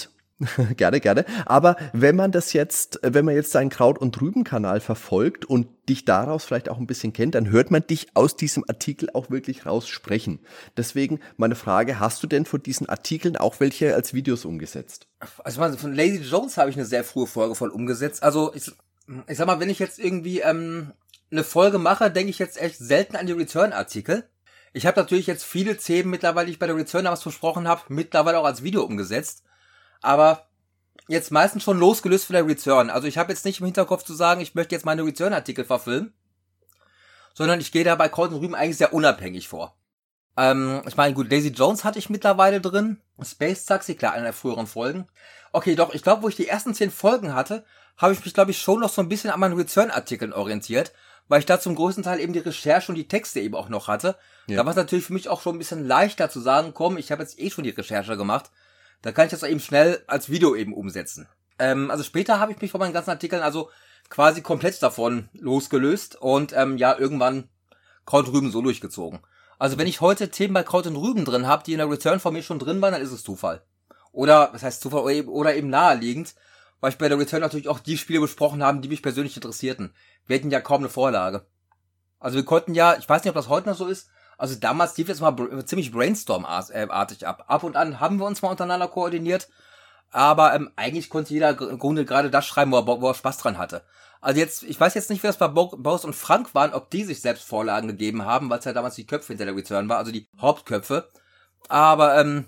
gerne, 0.77 1.01
gerne. 1.01 1.25
Aber 1.47 1.77
wenn 1.93 2.17
man 2.17 2.33
das 2.33 2.53
jetzt, 2.53 3.01
wenn 3.03 3.25
man 3.25 3.35
jetzt 3.35 3.55
deinen 3.55 3.71
Kraut- 3.71 3.99
und 3.99 4.21
Rüben-Kanal 4.21 4.81
verfolgt 4.81 5.45
und 5.45 5.69
dich 5.89 6.05
daraus 6.05 6.45
vielleicht 6.45 6.69
auch 6.69 6.79
ein 6.79 6.87
bisschen 6.87 7.13
kennt, 7.13 7.35
dann 7.35 7.51
hört 7.51 7.71
man 7.71 7.87
dich 7.87 8.09
aus 8.15 8.37
diesem 8.37 8.65
Artikel 8.69 9.11
auch 9.13 9.31
wirklich 9.31 9.67
raussprechen. 9.67 10.41
Deswegen 10.77 11.21
meine 11.37 11.55
Frage, 11.55 12.01
hast 12.01 12.23
du 12.23 12.27
denn 12.27 12.45
von 12.45 12.63
diesen 12.63 12.89
Artikeln 12.89 13.37
auch 13.37 13.61
welche 13.61 13.95
als 13.95 14.15
Videos 14.15 14.45
umgesetzt? 14.45 15.07
Also 15.45 15.61
von 15.77 15.95
Lazy 15.95 16.23
Jones 16.23 16.57
habe 16.57 16.71
ich 16.71 16.77
eine 16.77 16.87
sehr 16.87 17.05
frühe 17.05 17.27
Folge 17.27 17.55
voll 17.55 17.71
umgesetzt. 17.71 18.23
Also 18.23 18.53
ich, 18.55 18.71
ich 19.29 19.37
sag 19.37 19.47
mal, 19.47 19.61
wenn 19.61 19.71
ich 19.71 19.79
jetzt 19.79 19.99
irgendwie 19.99 20.41
ähm, 20.41 20.93
eine 21.31 21.45
Folge 21.45 21.79
mache, 21.79 22.11
denke 22.11 22.31
ich 22.31 22.39
jetzt 22.39 22.61
echt 22.61 22.79
selten 22.79 23.17
an 23.17 23.27
die 23.27 23.33
Return-Artikel. 23.33 24.25
Ich 24.75 24.87
habe 24.87 24.99
natürlich 24.99 25.27
jetzt 25.27 25.45
viele 25.45 25.77
Themen 25.77 26.11
mittlerweile, 26.11 26.47
die 26.47 26.53
ich 26.53 26.59
bei 26.59 26.67
der 26.67 26.77
Return 26.77 27.05
damals 27.05 27.23
versprochen 27.23 27.69
habe, 27.69 27.83
mittlerweile 27.89 28.39
auch 28.39 28.47
als 28.47 28.63
Video 28.63 28.83
umgesetzt 28.83 29.45
aber 30.03 30.47
jetzt 31.09 31.31
meistens 31.31 31.63
schon 31.63 31.79
losgelöst 31.79 32.27
von 32.27 32.35
der 32.35 32.47
Return. 32.47 32.91
Also 32.91 33.09
ich 33.09 33.19
habe 33.19 33.33
jetzt 33.33 33.45
nicht 33.45 33.61
im 33.61 33.67
Hinterkopf 33.67 34.05
zu 34.05 34.15
sagen, 34.15 34.41
ich 34.41 34.55
möchte 34.55 34.75
jetzt 34.75 34.85
meine 34.85 35.05
Return-Artikel 35.05 35.65
verfilmen, 35.65 36.13
sondern 37.35 37.61
ich 37.61 37.73
gehe 37.73 37.85
da 37.85 37.95
bei 37.95 38.09
Colton 38.09 38.39
Rüben 38.39 38.55
eigentlich 38.55 38.77
sehr 38.77 38.93
unabhängig 38.93 39.49
vor. 39.49 39.77
Ähm, 40.37 40.83
ich 40.87 40.97
meine, 40.97 41.15
gut, 41.15 41.31
Daisy 41.31 41.49
Jones 41.49 41.85
hatte 41.85 41.99
ich 41.99 42.11
mittlerweile 42.11 42.61
drin. 42.61 43.01
Space 43.23 43.65
Taxi, 43.65 43.95
klar, 43.95 44.13
einer 44.13 44.25
der 44.25 44.33
früheren 44.33 44.67
Folgen. 44.67 45.07
Okay, 45.53 45.75
doch, 45.75 45.93
ich 45.93 46.03
glaube, 46.03 46.23
wo 46.23 46.29
ich 46.29 46.37
die 46.37 46.49
ersten 46.49 46.75
zehn 46.75 46.91
Folgen 46.91 47.35
hatte, 47.35 47.65
habe 47.99 48.15
ich 48.15 48.25
mich, 48.25 48.33
glaube 48.33 48.51
ich, 48.51 48.59
schon 48.59 48.81
noch 48.81 48.89
so 48.89 49.03
ein 49.03 49.09
bisschen 49.09 49.31
an 49.31 49.41
meinen 49.41 49.57
Return-Artikeln 49.57 50.33
orientiert, 50.33 50.93
weil 51.29 51.41
ich 51.41 51.47
da 51.47 51.61
zum 51.61 51.75
größten 51.75 52.03
Teil 52.03 52.21
eben 52.21 52.33
die 52.33 52.39
Recherche 52.39 52.91
und 52.91 52.97
die 52.97 53.09
Texte 53.09 53.41
eben 53.41 53.55
auch 53.55 53.69
noch 53.69 53.89
hatte. 53.89 54.17
Ja. 54.47 54.57
Da 54.57 54.65
war 54.65 54.71
es 54.71 54.77
natürlich 54.77 55.05
für 55.05 55.13
mich 55.13 55.29
auch 55.29 55.43
schon 55.43 55.57
ein 55.57 55.59
bisschen 55.59 55.87
leichter 55.87 56.31
zu 56.31 56.41
sagen, 56.41 56.73
komm, 56.75 56.97
ich 56.97 57.13
habe 57.13 57.23
jetzt 57.23 57.39
eh 57.39 57.51
schon 57.51 57.65
die 57.65 57.71
Recherche 57.71 58.17
gemacht. 58.17 58.51
Da 59.03 59.13
kann 59.13 59.27
ich 59.27 59.31
das 59.33 59.43
eben 59.43 59.61
schnell 59.61 60.03
als 60.07 60.31
Video 60.31 60.55
eben 60.55 60.75
umsetzen. 60.75 61.29
Ähm, 61.59 61.91
also 61.91 62.03
später 62.03 62.41
habe 62.41 62.53
ich 62.53 62.61
mich 62.61 62.71
von 62.71 62.81
meinen 62.81 62.93
ganzen 62.93 63.11
Artikeln 63.11 63.43
also 63.43 63.71
quasi 64.09 64.43
komplett 64.43 64.83
davon 64.83 65.29
losgelöst 65.33 66.17
und 66.17 66.53
ähm, 66.55 66.77
ja, 66.77 66.97
irgendwann 66.99 67.49
Kraut 68.07 68.27
und 68.27 68.35
Rüben 68.35 68.51
so 68.51 68.63
durchgezogen. 68.63 69.21
Also 69.59 69.79
wenn 69.79 69.87
ich 69.87 70.01
heute 70.01 70.29
Themen 70.29 70.55
bei 70.55 70.65
Kraut 70.65 70.87
und 70.87 70.97
Rüben 70.97 71.25
drin 71.25 71.47
habe, 71.47 71.63
die 71.65 71.73
in 71.73 71.79
der 71.79 71.91
Return 71.91 72.21
von 72.21 72.33
mir 72.33 72.43
schon 72.43 72.59
drin 72.59 72.81
waren, 72.81 72.93
dann 72.93 73.03
ist 73.03 73.13
es 73.13 73.23
Zufall. 73.23 73.63
Oder, 74.11 74.51
was 74.53 74.63
heißt 74.63 74.83
Zufall, 74.83 75.23
oder 75.29 75.55
eben, 75.55 75.71
naheliegend, 75.71 76.35
weil 76.81 76.91
ich 76.91 76.99
bei 76.99 77.09
der 77.09 77.19
Return 77.19 77.41
natürlich 77.41 77.69
auch 77.69 77.79
die 77.79 77.97
Spiele 77.97 78.21
besprochen 78.21 78.63
haben, 78.63 78.83
die 78.83 78.89
mich 78.89 79.03
persönlich 79.03 79.37
interessierten. 79.37 79.95
Wir 80.27 80.37
hatten 80.37 80.51
ja 80.51 80.61
kaum 80.61 80.81
eine 80.81 80.89
Vorlage. 80.89 81.47
Also 82.19 82.37
wir 82.37 82.45
konnten 82.45 82.75
ja, 82.75 82.97
ich 82.99 83.09
weiß 83.09 83.23
nicht, 83.23 83.31
ob 83.31 83.37
das 83.37 83.49
heute 83.49 83.69
noch 83.69 83.77
so 83.77 83.87
ist, 83.87 84.11
also 84.43 84.57
damals 84.57 84.97
lief 84.97 85.09
es 85.09 85.21
mal 85.21 85.37
ziemlich 85.67 85.93
Brainstorm-artig 85.93 87.29
ab. 87.29 87.45
Ab 87.47 87.63
und 87.63 87.77
an 87.77 88.01
haben 88.01 88.19
wir 88.19 88.27
uns 88.27 88.43
mal 88.43 88.49
untereinander 88.49 88.89
koordiniert, 88.89 89.49
aber 90.11 90.53
ähm, 90.53 90.69
eigentlich 90.75 91.11
konnte 91.11 91.33
jeder 91.33 91.51
im 91.61 91.79
Grunde 91.79 92.05
gerade 92.05 92.29
das 92.29 92.45
schreiben, 92.45 92.73
wo 92.73 92.79
er, 92.79 92.87
wo 92.87 93.09
er 93.09 93.15
Spaß 93.15 93.39
dran 93.39 93.57
hatte. 93.57 93.85
Also 94.21 94.41
jetzt, 94.41 94.65
ich 94.65 94.81
weiß 94.81 94.95
jetzt 94.95 95.11
nicht, 95.11 95.23
wie 95.23 95.29
das 95.29 95.37
bei 95.37 95.47
Baus 95.47 96.05
und 96.05 96.17
Frank 96.17 96.57
waren, 96.57 96.75
ob 96.75 96.91
die 96.91 97.05
sich 97.05 97.21
selbst 97.21 97.45
Vorlagen 97.45 97.87
gegeben 97.87 98.25
haben, 98.25 98.51
weil 98.51 98.59
es 98.59 98.65
ja 98.65 98.73
damals 98.73 98.97
die 98.97 99.07
Köpfe 99.07 99.29
hinter 99.29 99.45
der 99.45 99.55
Return 99.55 99.89
war, 99.89 99.99
also 99.99 100.11
die 100.11 100.27
Hauptköpfe. 100.41 101.09
Aber 101.69 102.21
ähm, 102.21 102.47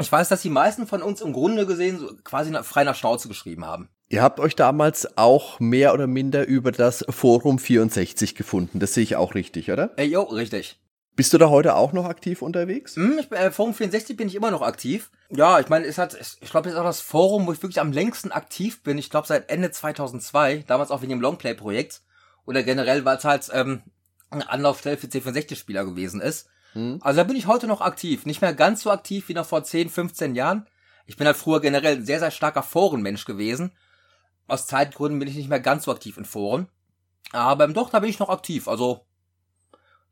ich 0.00 0.10
weiß, 0.10 0.30
dass 0.30 0.42
die 0.42 0.50
meisten 0.50 0.88
von 0.88 1.00
uns 1.00 1.20
im 1.20 1.32
Grunde 1.32 1.64
gesehen 1.64 2.00
so 2.00 2.10
quasi 2.24 2.52
frei 2.64 2.82
nach 2.82 2.96
Schnauze 2.96 3.28
geschrieben 3.28 3.66
haben. 3.66 3.88
Ihr 4.08 4.22
habt 4.22 4.40
euch 4.40 4.56
damals 4.56 5.16
auch 5.16 5.60
mehr 5.60 5.94
oder 5.94 6.08
minder 6.08 6.44
über 6.44 6.72
das 6.72 7.04
Forum 7.08 7.60
64 7.60 8.34
gefunden. 8.34 8.80
Das 8.80 8.94
sehe 8.94 9.04
ich 9.04 9.14
auch 9.14 9.36
richtig, 9.36 9.70
oder? 9.70 9.96
Äh, 9.96 10.06
jo, 10.06 10.22
richtig. 10.22 10.80
Bist 11.16 11.32
du 11.32 11.38
da 11.38 11.50
heute 11.50 11.74
auch 11.74 11.92
noch 11.92 12.06
aktiv 12.06 12.40
unterwegs? 12.40 12.96
Hm, 12.96 13.18
ich, 13.18 13.30
äh, 13.32 13.50
Forum 13.50 13.74
64 13.74 14.16
bin 14.16 14.28
ich 14.28 14.34
immer 14.34 14.50
noch 14.50 14.62
aktiv. 14.62 15.10
Ja, 15.28 15.60
ich 15.60 15.68
meine, 15.68 15.86
es 15.86 15.98
hat, 15.98 16.16
ich 16.40 16.50
glaube, 16.50 16.68
es 16.68 16.74
ist 16.74 16.80
auch 16.80 16.84
das 16.84 17.00
Forum, 17.00 17.46
wo 17.46 17.52
ich 17.52 17.62
wirklich 17.62 17.80
am 17.80 17.92
längsten 17.92 18.32
aktiv 18.32 18.82
bin. 18.82 18.96
Ich 18.96 19.10
glaube, 19.10 19.26
seit 19.26 19.50
Ende 19.50 19.70
2002, 19.70 20.64
damals 20.66 20.90
auch 20.90 21.02
wegen 21.02 21.10
dem 21.10 21.20
Longplay-Projekt. 21.20 22.02
Oder 22.46 22.62
generell, 22.62 23.04
weil 23.04 23.18
es 23.18 23.24
halt 23.24 23.48
ähm, 23.52 23.82
eine 24.30 24.48
Anlaufstelle 24.48 24.96
für 24.96 25.08
C64-Spieler 25.08 25.84
gewesen 25.84 26.20
ist. 26.20 26.48
Hm. 26.72 26.98
Also 27.02 27.18
da 27.18 27.24
bin 27.24 27.36
ich 27.36 27.46
heute 27.46 27.66
noch 27.66 27.80
aktiv. 27.80 28.26
Nicht 28.26 28.40
mehr 28.40 28.54
ganz 28.54 28.82
so 28.82 28.90
aktiv 28.90 29.28
wie 29.28 29.34
noch 29.34 29.46
vor 29.46 29.62
10, 29.62 29.88
15 29.88 30.34
Jahren. 30.34 30.66
Ich 31.06 31.16
bin 31.16 31.26
halt 31.26 31.36
früher 31.36 31.60
generell 31.60 31.96
ein 31.96 32.06
sehr, 32.06 32.20
sehr 32.20 32.30
starker 32.30 32.62
Forenmensch 32.62 33.24
gewesen. 33.24 33.72
Aus 34.46 34.66
Zeitgründen 34.66 35.18
bin 35.18 35.28
ich 35.28 35.36
nicht 35.36 35.48
mehr 35.48 35.60
ganz 35.60 35.84
so 35.84 35.92
aktiv 35.92 36.16
in 36.16 36.24
Foren. 36.24 36.68
Aber 37.32 37.66
doch, 37.68 37.90
da 37.90 38.00
bin 38.00 38.10
ich 38.10 38.18
noch 38.18 38.30
aktiv. 38.30 38.68
Also 38.68 39.06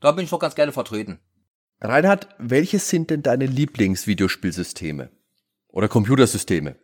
da 0.01 0.13
bin 0.13 0.25
ich 0.25 0.31
doch 0.31 0.39
ganz 0.39 0.55
gerne 0.55 0.73
vertreten. 0.73 1.21
Reinhard, 1.81 2.29
welches 2.39 2.89
sind 2.89 3.11
denn 3.11 3.23
deine 3.23 3.47
Lieblingsvideospielsysteme? 3.47 5.11
Oder 5.69 5.89
Computersysteme? 5.89 6.77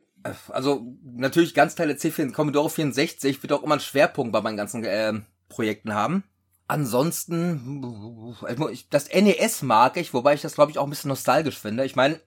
Also 0.48 0.96
natürlich 1.02 1.54
ganz 1.54 1.74
Teile 1.74 1.94
C4, 1.94 2.32
Commodore 2.32 2.70
64 2.70 3.42
wird 3.42 3.52
auch 3.52 3.62
immer 3.62 3.74
einen 3.74 3.80
Schwerpunkt 3.80 4.32
bei 4.32 4.40
meinen 4.40 4.56
ganzen 4.56 4.84
äh, 4.84 5.12
Projekten 5.48 5.94
haben. 5.94 6.24
Ansonsten, 6.66 8.34
das 8.88 9.12
NES 9.12 9.62
mag 9.62 9.98
ich, 9.98 10.14
wobei 10.14 10.34
ich 10.34 10.40
das 10.40 10.54
glaube 10.54 10.70
ich 10.70 10.78
auch 10.78 10.84
ein 10.84 10.90
bisschen 10.90 11.08
nostalgisch 11.08 11.58
finde. 11.58 11.84
Ich 11.84 11.94
meine, 11.94 12.20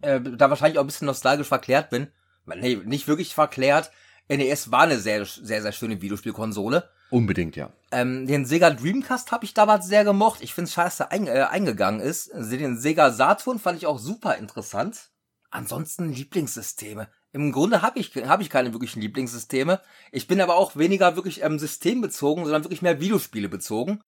äh, 0.00 0.20
da 0.20 0.48
wahrscheinlich 0.48 0.78
auch 0.78 0.84
ein 0.84 0.86
bisschen 0.86 1.06
nostalgisch 1.06 1.48
verklärt 1.48 1.90
bin. 1.90 2.08
Nee, 2.46 2.76
nicht 2.84 3.08
wirklich 3.08 3.34
verklärt. 3.34 3.90
NES 4.28 4.70
war 4.70 4.82
eine 4.82 4.98
sehr, 4.98 5.24
sehr, 5.24 5.62
sehr 5.62 5.72
schöne 5.72 6.00
Videospielkonsole. 6.00 6.88
Unbedingt, 7.10 7.56
ja. 7.56 7.72
Ähm, 7.92 8.26
den 8.26 8.44
Sega 8.44 8.70
Dreamcast 8.70 9.30
habe 9.30 9.44
ich 9.44 9.54
damals 9.54 9.86
sehr 9.86 10.04
gemocht. 10.04 10.40
Ich 10.42 10.54
finde 10.54 10.68
es 10.68 10.74
scheiße 10.74 11.10
ein, 11.10 11.26
äh, 11.26 11.46
eingegangen 11.48 12.00
ist. 12.00 12.30
Den 12.34 12.78
Sega 12.78 13.12
Saturn 13.12 13.58
fand 13.58 13.78
ich 13.78 13.86
auch 13.86 13.98
super 13.98 14.36
interessant. 14.36 15.10
Ansonsten 15.50 16.12
Lieblingssysteme. 16.12 17.08
Im 17.32 17.52
Grunde 17.52 17.82
habe 17.82 17.98
ich, 18.00 18.14
hab 18.16 18.40
ich 18.40 18.50
keine 18.50 18.72
wirklichen 18.72 19.00
Lieblingssysteme. 19.00 19.80
Ich 20.10 20.26
bin 20.26 20.40
aber 20.40 20.56
auch 20.56 20.76
weniger 20.76 21.14
wirklich 21.16 21.42
ähm, 21.42 21.58
systembezogen, 21.58 22.44
sondern 22.44 22.64
wirklich 22.64 22.82
mehr 22.82 23.00
Videospiele 23.00 23.48
bezogen. 23.48 24.00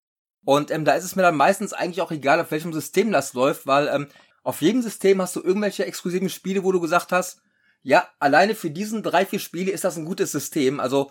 Und 0.45 0.71
ähm, 0.71 0.85
da 0.85 0.95
ist 0.95 1.05
es 1.05 1.17
mir 1.17 1.23
dann 1.23 1.37
meistens 1.37 1.73
eigentlich 1.73 2.01
auch 2.03 2.13
egal, 2.13 2.41
auf 2.41 2.51
welchem 2.51 2.73
System 2.73 3.13
das 3.13 3.35
läuft, 3.35 3.67
weil 3.67 3.89
ähm, 3.89 4.09
auf 4.45 4.63
jedem 4.63 4.81
System 4.81 5.21
hast 5.21 5.35
du 5.35 5.43
irgendwelche 5.43 5.85
exklusiven 5.87 6.29
Spiele, 6.29 6.63
wo 6.63 6.71
du 6.71 6.81
gesagt 6.81 7.11
hast, 7.11 7.41
ja, 7.83 8.09
alleine 8.21 8.55
für 8.55 8.71
diesen 8.71 9.03
drei, 9.03 9.27
vier 9.27 9.41
Spiele 9.41 9.73
ist 9.73 9.85
das 9.85 9.97
ein 9.97 10.05
gutes 10.05 10.31
System. 10.33 10.79
Also 10.79 11.11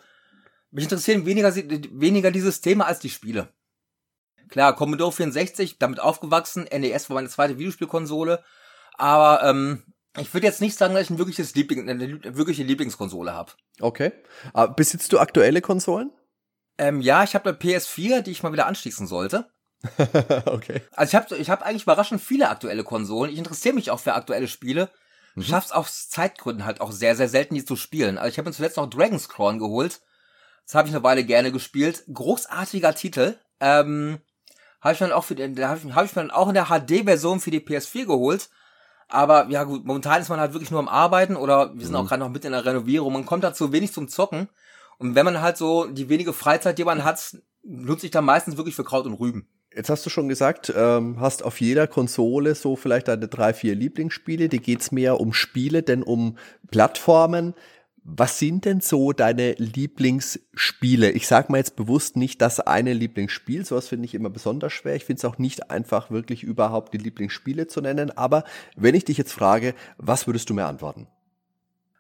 mich 0.72 0.86
interessieren 0.86 1.26
weniger, 1.26 1.56
weniger 1.56 2.32
die 2.32 2.42
Systeme 2.42 2.86
als 2.86 3.00
die 3.00 3.10
Spiele. 3.10 3.50
Klar, 4.50 4.76
Commodore 4.76 5.12
64, 5.12 5.80
damit 5.80 6.00
aufgewachsen, 6.00 6.64
NES 6.72 7.10
war 7.10 7.16
meine 7.16 7.30
zweite 7.30 7.58
Videospielkonsole, 7.58 8.44
aber 8.94 9.44
ähm, 9.44 9.84
ich 10.18 10.34
würde 10.34 10.48
jetzt 10.48 10.62
nicht 10.62 10.78
sagen, 10.78 10.94
dass 10.94 11.04
ich 11.04 11.10
ein 11.10 11.18
wirkliches 11.18 11.56
Liebling, 11.56 11.90
eine 11.90 12.38
wirkliche 12.38 12.64
Lieblingskonsole 12.64 13.34
habe. 13.34 13.52
Okay. 13.80 14.12
Aber 14.54 14.74
besitzt 14.74 15.12
du 15.12 15.20
aktuelle 15.20 15.62
Konsolen? 15.62 16.12
Ähm, 16.78 17.02
ja, 17.02 17.24
ich 17.24 17.36
habe 17.36 17.50
eine 17.50 17.58
PS4, 17.58 18.22
die 18.22 18.32
ich 18.32 18.44
mal 18.44 18.54
wieder 18.54 18.68
anschließen 18.68 19.08
sollte. 19.08 19.50
okay. 20.46 20.82
Also 20.92 21.10
ich 21.10 21.16
habe 21.16 21.38
ich 21.38 21.50
hab 21.50 21.62
eigentlich 21.62 21.84
überraschend 21.84 22.22
viele 22.22 22.50
aktuelle 22.50 22.84
Konsolen. 22.84 23.32
Ich 23.32 23.38
interessiere 23.38 23.76
mich 23.76 23.92
auch 23.92 24.00
für 24.00 24.14
aktuelle 24.14 24.48
Spiele. 24.48 24.90
Mhm. 25.36 25.44
Schaff's 25.44 25.72
aus 25.72 26.10
Zeitgründen 26.10 26.66
halt 26.66 26.82
auch 26.82 26.92
sehr, 26.92 27.16
sehr 27.16 27.30
selten, 27.30 27.56
die 27.56 27.66
zu 27.66 27.76
spielen. 27.76 28.18
Also 28.18 28.32
ich 28.32 28.38
habe 28.38 28.50
mir 28.50 28.56
zuletzt 28.56 28.78
noch 28.78 28.90
Dragon's 28.90 29.30
Crown 29.30 29.60
geholt. 29.60 30.02
Das 30.66 30.76
habe 30.76 30.88
ich 30.88 30.96
eine 30.96 31.04
Weile 31.04 31.24
gerne 31.24 31.52
gespielt. 31.52 32.04
Großartiger 32.12 32.96
Titel. 32.96 33.36
Ähm, 33.60 34.20
habe 34.82 34.94
ich 34.94 35.00
dann 35.00 35.12
auch 35.12 35.24
für 35.24 35.36
den, 35.36 35.58
habe 35.64 35.80
ich, 35.84 35.96
hab 35.96 36.06
ich 36.06 36.16
mir 36.16 36.22
dann 36.24 36.32
auch 36.32 36.48
in 36.48 36.54
der 36.54 36.66
HD-Version 36.66 37.40
für 37.40 37.52
die 37.52 37.60
PS4 37.60 38.06
geholt. 38.06 38.50
Aber 39.08 39.48
ja 39.50 39.64
gut, 39.64 39.86
momentan 39.86 40.22
ist 40.22 40.30
man 40.30 40.40
halt 40.40 40.54
wirklich 40.54 40.72
nur 40.72 40.80
am 40.80 40.88
Arbeiten 40.88 41.36
oder 41.36 41.74
wir 41.76 41.86
sind 41.86 41.92
mhm. 41.92 41.98
auch 41.98 42.08
gerade 42.08 42.20
noch 42.22 42.30
mitten 42.30 42.48
in 42.48 42.54
der 42.54 42.66
Renovierung. 42.66 43.14
Man 43.14 43.26
kommt 43.26 43.44
dazu 43.44 43.72
wenig 43.72 43.94
zum 43.94 44.08
Zocken. 44.08 44.50
Und 44.98 45.16
wenn 45.16 45.26
man 45.26 45.42
halt 45.42 45.58
so 45.58 45.86
die 45.86 46.10
wenige 46.10 46.34
Freizeit, 46.34 46.78
die 46.78 46.84
man 46.84 47.04
hat, 47.04 47.38
nutze 47.64 48.06
ich 48.06 48.12
dann 48.12 48.26
meistens 48.26 48.58
wirklich 48.58 48.76
für 48.76 48.84
Kraut 48.84 49.06
und 49.06 49.14
Rüben. 49.14 49.48
Jetzt 49.76 49.90
hast 49.90 50.06
du 50.06 50.10
schon 50.10 50.30
gesagt, 50.30 50.74
ähm, 50.76 51.20
hast 51.20 51.44
auf 51.44 51.60
jeder 51.60 51.86
Konsole 51.86 52.56
so 52.56 52.78
vielleicht 52.78 53.10
deine 53.10 53.28
drei, 53.28 53.54
vier 53.54 53.76
Lieblingsspiele. 53.76 54.48
Die 54.48 54.62
geht's 54.62 54.92
mehr 54.92 55.20
um 55.20 55.34
Spiele, 55.34 55.84
denn 55.84 56.02
um 56.02 56.38
Plattformen. 56.72 57.56
Was 58.08 58.38
sind 58.38 58.66
denn 58.66 58.82
so 58.82 59.14
deine 59.14 59.54
Lieblingsspiele? 59.54 61.10
Ich 61.10 61.26
sage 61.26 61.52
mal 61.52 61.58
jetzt 61.58 61.76
bewusst 61.76 62.18
nicht 62.18 62.40
das 62.40 62.60
eine 62.60 62.94
Lieblingsspiel, 62.94 63.66
sowas 63.66 63.88
finde 63.88 64.06
ich 64.06 64.14
immer 64.14 64.30
besonders 64.30 64.74
schwer. 64.74 64.96
Ich 64.96 65.06
finde 65.06 65.22
es 65.22 65.26
auch 65.26 65.40
nicht 65.40 65.72
einfach 65.72 66.12
wirklich 66.12 66.44
überhaupt 66.44 66.94
die 66.94 67.00
Lieblingsspiele 67.00 67.66
zu 67.66 67.82
nennen. 67.82 68.16
Aber 68.16 68.44
wenn 68.76 68.94
ich 68.94 69.06
dich 69.06 69.18
jetzt 69.18 69.34
frage, 69.34 69.74
was 69.98 70.28
würdest 70.28 70.52
du 70.52 70.54
mir 70.54 70.66
antworten? 70.66 71.08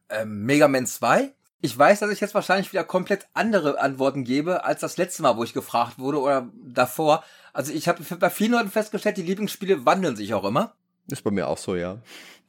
Ähm, 0.09 0.45
Mega 0.45 0.67
Man 0.67 0.85
2? 0.85 1.33
Ich 1.61 1.75
weiß, 1.75 2.01
dass 2.01 2.11
ich 2.11 2.19
jetzt 2.19 2.35
wahrscheinlich 2.35 2.71
wieder 2.71 2.83
komplett 2.83 3.25
andere 3.33 3.79
Antworten 3.79 4.23
gebe 4.23 4.63
als 4.63 4.81
das 4.81 4.97
letzte 4.97 5.23
Mal, 5.23 5.37
wo 5.37 5.43
ich 5.43 5.55
gefragt 5.55 5.97
wurde 5.97 6.21
oder 6.21 6.47
davor. 6.63 7.23
Also 7.51 7.73
ich 7.73 7.87
habe 7.87 8.03
bei 8.19 8.29
vielen 8.29 8.51
Leuten 8.51 8.69
festgestellt, 8.69 9.17
die 9.17 9.23
Lieblingsspiele 9.23 9.87
wandeln 9.87 10.15
sich 10.15 10.35
auch 10.35 10.43
immer. 10.43 10.75
Ist 11.07 11.23
bei 11.23 11.31
mir 11.31 11.47
auch 11.47 11.57
so, 11.57 11.75
ja. 11.75 11.97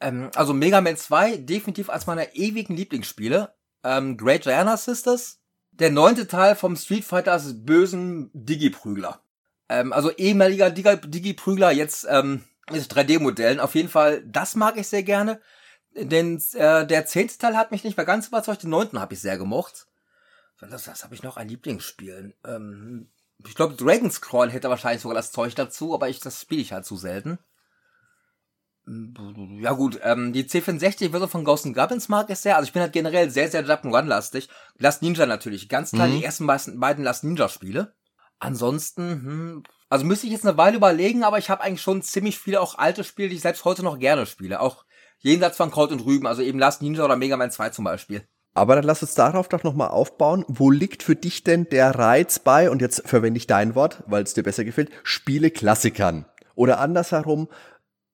Ähm, 0.01 0.29
also 0.35 0.53
Mega 0.53 0.81
Man 0.81 0.97
2 0.97 1.37
definitiv 1.37 1.89
als 1.89 2.07
meiner 2.07 2.35
ewigen 2.35 2.75
Lieblingsspiele. 2.75 3.53
Ähm, 3.83 4.17
Great 4.17 4.43
Giana 4.43 4.77
Sisters. 4.77 5.39
Der 5.71 5.91
neunte 5.91 6.27
Teil 6.27 6.55
vom 6.55 6.75
Street 6.75 7.05
Fighters 7.05 7.65
bösen 7.65 8.31
Digi-Prügler. 8.33 9.21
Ähm, 9.69 9.93
also 9.93 10.11
ehemaliger 10.11 10.69
Digi-Prügler, 10.71 11.71
jetzt 11.71 12.07
ähm, 12.09 12.43
mit 12.71 12.81
3D-Modellen. 12.83 13.59
Auf 13.59 13.75
jeden 13.75 13.89
Fall, 13.89 14.23
das 14.25 14.55
mag 14.55 14.77
ich 14.77 14.87
sehr 14.87 15.03
gerne. 15.03 15.39
Denn 15.95 16.41
äh, 16.53 16.85
der 16.85 17.05
zehnte 17.05 17.37
Teil 17.37 17.57
hat 17.57 17.71
mich 17.71 17.83
nicht 17.83 17.97
mehr 17.97 18.05
ganz 18.05 18.27
überzeugt, 18.27 18.63
den 18.63 18.69
neunten 18.69 18.99
habe 18.99 19.13
ich 19.13 19.21
sehr 19.21 19.37
gemocht. 19.37 19.87
Was, 20.59 20.87
was 20.87 21.03
habe 21.03 21.15
ich 21.15 21.23
noch 21.23 21.37
an 21.37 21.49
Lieblingsspielen? 21.49 22.33
Ähm, 22.45 23.09
ich 23.45 23.55
glaube, 23.55 23.75
Dragon 23.75 24.11
Scroll 24.11 24.51
hätte 24.51 24.69
wahrscheinlich 24.69 25.01
sogar 25.01 25.15
das 25.15 25.31
Zeug 25.31 25.55
dazu, 25.55 25.93
aber 25.93 26.09
ich, 26.09 26.19
das 26.19 26.41
spiele 26.41 26.61
ich 26.61 26.73
halt 26.73 26.85
zu 26.85 26.97
selten. 26.97 27.39
Ja 28.87 29.73
gut, 29.73 29.99
ähm, 30.03 30.31
die 30.31 30.45
C64-Version 30.45 31.29
von 31.29 31.43
Ghost 31.43 31.65
Goblins 31.73 32.07
mag 32.07 32.29
ich 32.29 32.39
sehr. 32.39 32.55
Also 32.55 32.67
ich 32.67 32.73
bin 32.73 32.81
halt 32.81 32.93
generell 32.93 33.29
sehr, 33.29 33.49
sehr 33.51 33.65
Jump'n'Run-lastig. 33.65 34.47
Last 34.77 35.01
Ninja 35.01 35.25
natürlich, 35.25 35.67
ganz 35.67 35.91
klar 35.91 36.07
mhm. 36.07 36.17
die 36.17 36.23
ersten 36.23 36.47
beiden 36.47 37.03
Last 37.03 37.25
Ninja-Spiele. 37.25 37.93
Ansonsten, 38.39 39.03
hm, 39.11 39.63
also 39.89 40.05
müsste 40.05 40.27
ich 40.27 40.33
jetzt 40.33 40.45
eine 40.45 40.57
Weile 40.57 40.77
überlegen, 40.77 41.23
aber 41.23 41.37
ich 41.37 41.49
habe 41.49 41.63
eigentlich 41.63 41.81
schon 41.81 42.01
ziemlich 42.01 42.39
viele 42.39 42.61
auch 42.61 42.77
alte 42.77 43.03
Spiele, 43.03 43.29
die 43.29 43.35
ich 43.35 43.41
selbst 43.41 43.65
heute 43.65 43.83
noch 43.83 43.99
gerne 43.99 44.25
spiele. 44.25 44.61
Auch 44.61 44.85
jenseits 45.19 45.57
von 45.57 45.71
Kraut 45.71 45.91
und 45.91 46.05
Rüben, 46.05 46.27
also 46.27 46.41
eben 46.41 46.59
Last 46.59 46.81
Ninja 46.81 47.03
oder 47.03 47.17
Mega 47.17 47.35
Man 47.35 47.51
2 47.51 47.69
zum 47.71 47.83
Beispiel. 47.83 48.25
Aber 48.53 48.75
dann 48.75 48.85
lass 48.85 49.03
uns 49.03 49.15
darauf 49.15 49.49
doch 49.49 49.63
nochmal 49.63 49.89
aufbauen. 49.89 50.45
Wo 50.47 50.71
liegt 50.71 51.03
für 51.03 51.15
dich 51.15 51.43
denn 51.43 51.65
der 51.69 51.91
Reiz 51.93 52.39
bei, 52.39 52.71
und 52.71 52.81
jetzt 52.81 53.07
verwende 53.07 53.37
ich 53.37 53.47
dein 53.47 53.75
Wort, 53.75 54.03
weil 54.07 54.23
es 54.23 54.33
dir 54.33 54.43
besser 54.43 54.63
gefällt, 54.63 54.89
Spiele 55.03 55.51
Klassikern? 55.51 56.25
Oder 56.55 56.79
andersherum, 56.79 57.49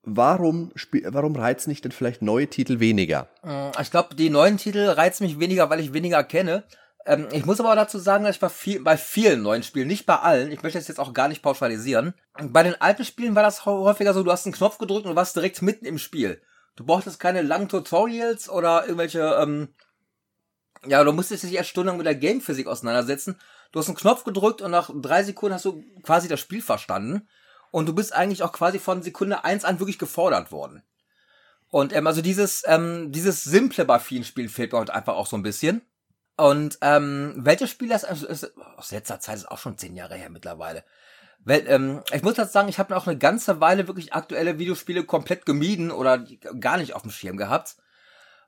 warum, 0.04 0.72
warum 1.06 1.36
reizen 1.36 1.70
dich 1.70 1.82
denn 1.82 1.92
vielleicht 1.92 2.22
neue 2.22 2.48
Titel 2.48 2.80
weniger? 2.80 3.28
Äh, 3.44 3.82
ich 3.82 3.92
glaube, 3.92 4.16
die 4.16 4.30
neuen 4.30 4.58
Titel 4.58 4.88
reizen 4.88 5.26
mich 5.26 5.40
weniger, 5.40 5.70
weil 5.70 5.80
ich 5.80 5.94
weniger 5.94 6.24
kenne. 6.24 6.64
Ähm, 7.06 7.28
ich 7.32 7.46
muss 7.46 7.60
aber 7.60 7.76
dazu 7.76 8.00
sagen, 8.00 8.24
dass 8.24 8.36
ich 8.36 8.42
bei, 8.42 8.50
viel, 8.50 8.82
bei 8.82 8.98
vielen 8.98 9.42
neuen 9.42 9.64
Spielen, 9.64 9.88
nicht 9.88 10.06
bei 10.06 10.18
allen, 10.18 10.52
ich 10.52 10.64
möchte 10.64 10.80
das 10.80 10.88
jetzt 10.88 11.00
auch 11.00 11.14
gar 11.14 11.28
nicht 11.28 11.42
pauschalisieren, 11.42 12.14
bei 12.42 12.64
den 12.64 12.80
alten 12.80 13.06
Spielen 13.06 13.36
war 13.36 13.44
das 13.44 13.66
häufiger 13.66 14.14
so, 14.14 14.24
du 14.24 14.32
hast 14.32 14.46
einen 14.46 14.56
Knopf 14.56 14.78
gedrückt 14.78 15.06
und 15.06 15.16
warst 15.16 15.36
direkt 15.36 15.62
mitten 15.62 15.86
im 15.86 15.98
Spiel. 15.98 16.42
Du 16.76 16.86
brauchtest 16.86 17.20
keine 17.20 17.42
langen 17.42 17.70
Tutorials 17.70 18.50
oder 18.50 18.84
irgendwelche 18.84 19.38
ähm, 19.40 19.70
ja, 20.86 21.04
du 21.04 21.12
musstest 21.12 21.44
dich 21.44 21.54
erst 21.54 21.70
stundenlang 21.70 21.98
mit 21.98 22.06
der 22.06 22.16
Gamephysik 22.16 22.68
auseinandersetzen. 22.68 23.38
Du 23.72 23.80
hast 23.80 23.88
einen 23.88 23.98
Knopf 23.98 24.24
gedrückt 24.24 24.62
und 24.62 24.72
nach 24.72 24.90
drei 24.94 25.24
Sekunden 25.24 25.56
hast 25.56 25.66
du 25.66 25.84
quasi 26.04 26.28
das 26.28 26.40
Spiel 26.40 26.62
verstanden. 26.62 27.28
Und 27.74 27.88
du 27.88 27.96
bist 27.96 28.14
eigentlich 28.14 28.44
auch 28.44 28.52
quasi 28.52 28.78
von 28.78 29.02
Sekunde 29.02 29.44
eins 29.44 29.66
an 29.66 29.80
wirklich 29.80 29.98
gefordert 29.98 30.52
worden. 30.52 30.84
Und 31.70 31.92
ähm, 31.92 32.06
also 32.06 32.22
dieses, 32.22 32.62
ähm, 32.68 33.12
dieses 33.12 33.44
Simple 33.44 33.88
Spielen 34.24 34.48
fehlt 34.48 34.72
mir 34.72 34.78
heute 34.78 34.94
einfach 34.94 35.16
auch 35.16 35.26
so 35.26 35.36
ein 35.36 35.42
bisschen. 35.42 35.82
Und 36.38 36.78
ähm, 36.82 37.34
welches 37.36 37.72
Spiel 37.72 37.90
das 37.90 38.06
also 38.06 38.28
ist, 38.28 38.56
aus 38.78 38.92
letzter 38.92 39.20
Zeit 39.20 39.38
ist 39.38 39.50
auch 39.50 39.58
schon 39.58 39.80
zehn 39.80 39.96
Jahre 39.96 40.14
her 40.14 40.30
mittlerweile. 40.30 40.84
Weil, 41.40 41.66
ähm, 41.68 42.04
ich 42.14 42.22
muss 42.22 42.38
jetzt 42.38 42.54
sagen, 42.54 42.70
ich 42.70 42.78
habe 42.78 42.96
auch 42.96 43.08
eine 43.08 43.18
ganze 43.18 43.60
Weile 43.60 43.88
wirklich 43.88 44.14
aktuelle 44.14 44.60
Videospiele 44.60 45.04
komplett 45.04 45.48
gemieden 45.48 45.90
oder 45.90 46.20
gar 46.60 46.78
nicht 46.78 46.94
auf 46.94 47.02
dem 47.02 47.10
Schirm 47.10 47.38
gehabt. 47.38 47.78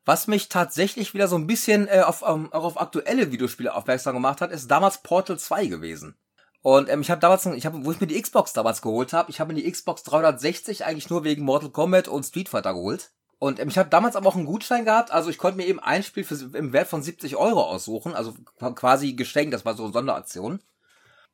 Was 0.06 0.28
mich 0.28 0.50
tatsächlich 0.50 1.16
wieder 1.16 1.28
so 1.28 1.36
ein 1.36 1.48
bisschen 1.48 1.88
äh, 1.88 2.02
auf, 2.02 2.24
ähm, 2.28 2.54
auch 2.54 2.64
auf 2.64 2.80
aktuelle 2.80 3.32
Videospiele 3.32 3.74
aufmerksam 3.74 4.14
gemacht 4.14 4.40
hat, 4.40 4.52
ist 4.52 4.70
damals 4.70 5.02
Portal 5.02 5.40
2 5.40 5.66
gewesen. 5.66 6.16
Und 6.66 6.90
ähm, 6.90 7.02
ich 7.02 7.12
habe 7.12 7.22
damals, 7.22 7.46
ich 7.46 7.68
habe, 7.68 7.86
wo 7.86 7.92
ich 7.92 8.02
mir 8.02 8.08
die 8.08 8.20
Xbox 8.20 8.52
damals 8.52 8.82
geholt 8.82 9.14
habe, 9.14 9.30
ich 9.30 9.40
habe 9.40 9.54
mir 9.54 9.62
die 9.62 9.72
Xbox 9.72 10.02
360 10.02 10.84
eigentlich 10.84 11.12
nur 11.12 11.24
wegen 11.24 11.46
Mortal 11.46 11.70
Kombat 11.70 12.08
und 12.08 12.24
Street 12.24 12.50
Fighter 12.50 12.74
geholt. 12.74 13.12
Und 13.38 13.60
ähm, 13.60 13.70
ich 13.70 13.78
habe 13.78 13.92
damals 13.92 14.16
aber 14.16 14.28
auch 14.28 14.36
einen 14.36 14.48
Gutschein 14.48 14.84
gehabt, 14.84 15.12
also 15.12 15.30
ich 15.30 15.38
konnte 15.38 15.58
mir 15.58 15.68
eben 15.68 15.80
ein 15.80 16.02
Spiel 16.02 16.24
für, 16.24 16.58
im 16.58 16.74
Wert 16.74 16.88
von 16.88 17.04
70 17.04 17.36
Euro 17.36 17.62
aussuchen, 17.62 18.16
also 18.16 18.34
quasi 18.58 19.14
geschenkt, 19.14 19.54
das 19.54 19.64
war 19.64 19.76
so 19.76 19.84
eine 19.84 19.94
Sonderaktion. 19.94 20.60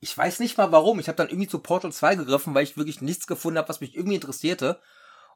Ich 0.01 0.17
weiß 0.17 0.41
nicht 0.41 0.57
mal 0.57 0.73
warum, 0.73 0.99
ich 0.99 1.07
habe 1.07 1.15
dann 1.15 1.29
irgendwie 1.29 1.47
zu 1.47 1.59
Portal 1.59 1.93
2 1.93 2.15
gegriffen, 2.15 2.53
weil 2.53 2.65
ich 2.65 2.75
wirklich 2.75 2.99
nichts 2.99 3.25
gefunden 3.25 3.57
habe, 3.57 3.69
was 3.69 3.79
mich 3.79 3.95
irgendwie 3.95 4.15
interessierte 4.15 4.81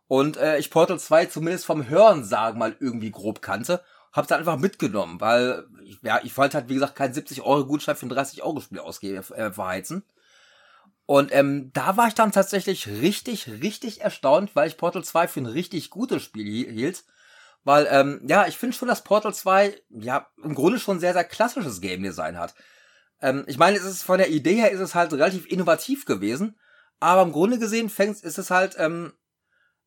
und 0.10 0.36
äh, 0.36 0.58
ich 0.58 0.72
Portal 0.72 1.00
2 1.00 1.28
zumindest 1.28 1.66
vom 1.66 1.88
Hören 1.88 2.26
sagen 2.26 2.60
mal 2.60 2.76
irgendwie 2.82 3.12
grob 3.12 3.42
kannte, 3.42 3.82
hab's 4.16 4.30
dann 4.30 4.40
einfach 4.40 4.58
mitgenommen, 4.58 5.20
weil 5.20 5.66
ja, 6.02 6.20
ich 6.24 6.36
wollte 6.38 6.58
halt 6.58 6.70
wie 6.70 6.76
gesagt 6.76 6.96
keinen 6.96 7.14
70 7.14 7.42
Euro 7.42 7.66
Gutschein 7.66 7.96
für 7.96 8.06
ein 8.06 8.10
30 8.10 8.44
Euro 8.44 8.62
Spiel 8.62 8.80
ausgeben 8.80 9.18
äh, 9.34 9.52
verheizen. 9.52 10.04
Und 11.06 11.32
ähm, 11.34 11.72
da 11.74 11.98
war 11.98 12.08
ich 12.08 12.16
dann 12.16 12.32
tatsächlich 12.32 12.88
richtig, 12.88 13.48
richtig 13.48 14.02
erstaunt, 14.02 14.56
weil 14.56 14.68
ich 14.68 14.78
Portal 14.78 15.04
2 15.04 15.28
für 15.28 15.42
ein 15.42 15.46
richtig 15.46 15.92
gutes 15.92 16.24
Spiel 16.24 16.72
hielt. 16.72 17.04
Weil, 17.64 17.88
ähm, 17.90 18.22
ja, 18.28 18.48
ich 18.48 18.58
finde 18.58 18.76
schon, 18.76 18.88
dass 18.88 19.04
Portal 19.04 19.34
2, 19.34 19.80
ja, 19.90 20.28
im 20.44 20.56
Grunde 20.56 20.80
schon 20.80 21.00
sehr, 21.00 21.14
sehr 21.14 21.24
klassisches 21.24 21.82
Game 21.82 22.04
Design 22.04 22.38
hat. 22.38 22.56
Ähm, 23.22 23.44
ich 23.48 23.58
meine, 23.58 23.78
es 23.78 23.84
ist 23.84 24.04
von 24.04 24.18
der 24.18 24.30
Idee 24.30 24.56
her 24.56 24.72
ist 24.72 24.80
es 24.80 24.96
halt 24.96 25.14
relativ 25.14 25.46
innovativ 25.48 26.06
gewesen, 26.06 26.58
aber 27.00 27.24
im 27.24 27.32
Grunde 27.32 27.60
gesehen 27.60 27.90
fängt, 27.90 28.22
ist 28.22 28.38
es 28.38 28.52
halt, 28.52 28.76
ähm, 28.78 29.14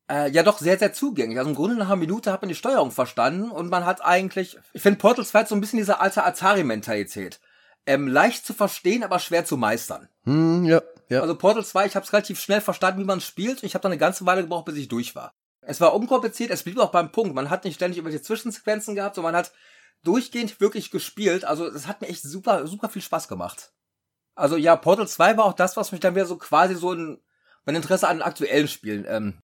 äh, 0.09 0.29
ja 0.31 0.43
doch 0.43 0.59
sehr, 0.59 0.79
sehr 0.79 0.93
zugänglich. 0.93 1.37
Also 1.37 1.49
im 1.49 1.55
Grunde 1.55 1.75
nach 1.75 1.87
einer 1.87 1.95
Minute 1.95 2.31
hat 2.31 2.41
man 2.41 2.49
die 2.49 2.55
Steuerung 2.55 2.91
verstanden 2.91 3.51
und 3.51 3.69
man 3.69 3.85
hat 3.85 4.03
eigentlich, 4.03 4.57
ich 4.73 4.81
finde 4.81 4.99
Portal 4.99 5.25
2 5.25 5.45
so 5.45 5.55
ein 5.55 5.61
bisschen 5.61 5.77
diese 5.77 5.99
alte 5.99 6.23
Atari-Mentalität. 6.23 7.39
Ähm, 7.85 8.07
leicht 8.07 8.45
zu 8.45 8.53
verstehen, 8.53 9.03
aber 9.03 9.19
schwer 9.19 9.45
zu 9.45 9.57
meistern. 9.57 10.09
Hm, 10.25 10.65
ja, 10.65 10.81
ja. 11.07 11.21
Also 11.21 11.35
Portal 11.35 11.65
2, 11.65 11.85
ich 11.85 11.95
habe 11.95 12.05
es 12.05 12.13
relativ 12.13 12.39
schnell 12.39 12.61
verstanden, 12.61 12.99
wie 12.99 13.05
man 13.05 13.21
spielt. 13.21 13.63
Ich 13.63 13.73
habe 13.73 13.81
dann 13.83 13.91
eine 13.91 13.99
ganze 13.99 14.25
Weile 14.25 14.41
gebraucht, 14.41 14.65
bis 14.65 14.75
ich 14.75 14.87
durch 14.87 15.15
war. 15.15 15.33
Es 15.61 15.81
war 15.81 15.93
unkompliziert, 15.93 16.51
es 16.51 16.63
blieb 16.63 16.79
auch 16.79 16.91
beim 16.91 17.11
Punkt. 17.11 17.35
Man 17.35 17.49
hat 17.49 17.63
nicht 17.63 17.75
ständig 17.75 17.97
irgendwelche 17.97 18.23
Zwischensequenzen 18.23 18.95
gehabt, 18.95 19.15
sondern 19.15 19.33
man 19.33 19.39
hat 19.39 19.51
durchgehend 20.03 20.59
wirklich 20.59 20.91
gespielt. 20.91 21.45
Also 21.45 21.67
es 21.67 21.87
hat 21.87 22.01
mir 22.01 22.07
echt 22.07 22.23
super, 22.23 22.67
super 22.67 22.89
viel 22.89 23.01
Spaß 23.01 23.27
gemacht. 23.27 23.71
Also 24.35 24.55
ja, 24.55 24.75
Portal 24.75 25.07
2 25.07 25.37
war 25.37 25.45
auch 25.45 25.53
das, 25.53 25.77
was 25.77 25.91
mich 25.91 26.01
dann 26.01 26.15
wieder 26.15 26.25
so 26.25 26.37
quasi 26.37 26.75
so 26.75 26.93
ein, 26.93 27.21
mein 27.65 27.75
Interesse 27.75 28.07
an 28.07 28.21
aktuellen 28.21 28.67
Spielen 28.67 29.05
ähm, 29.07 29.41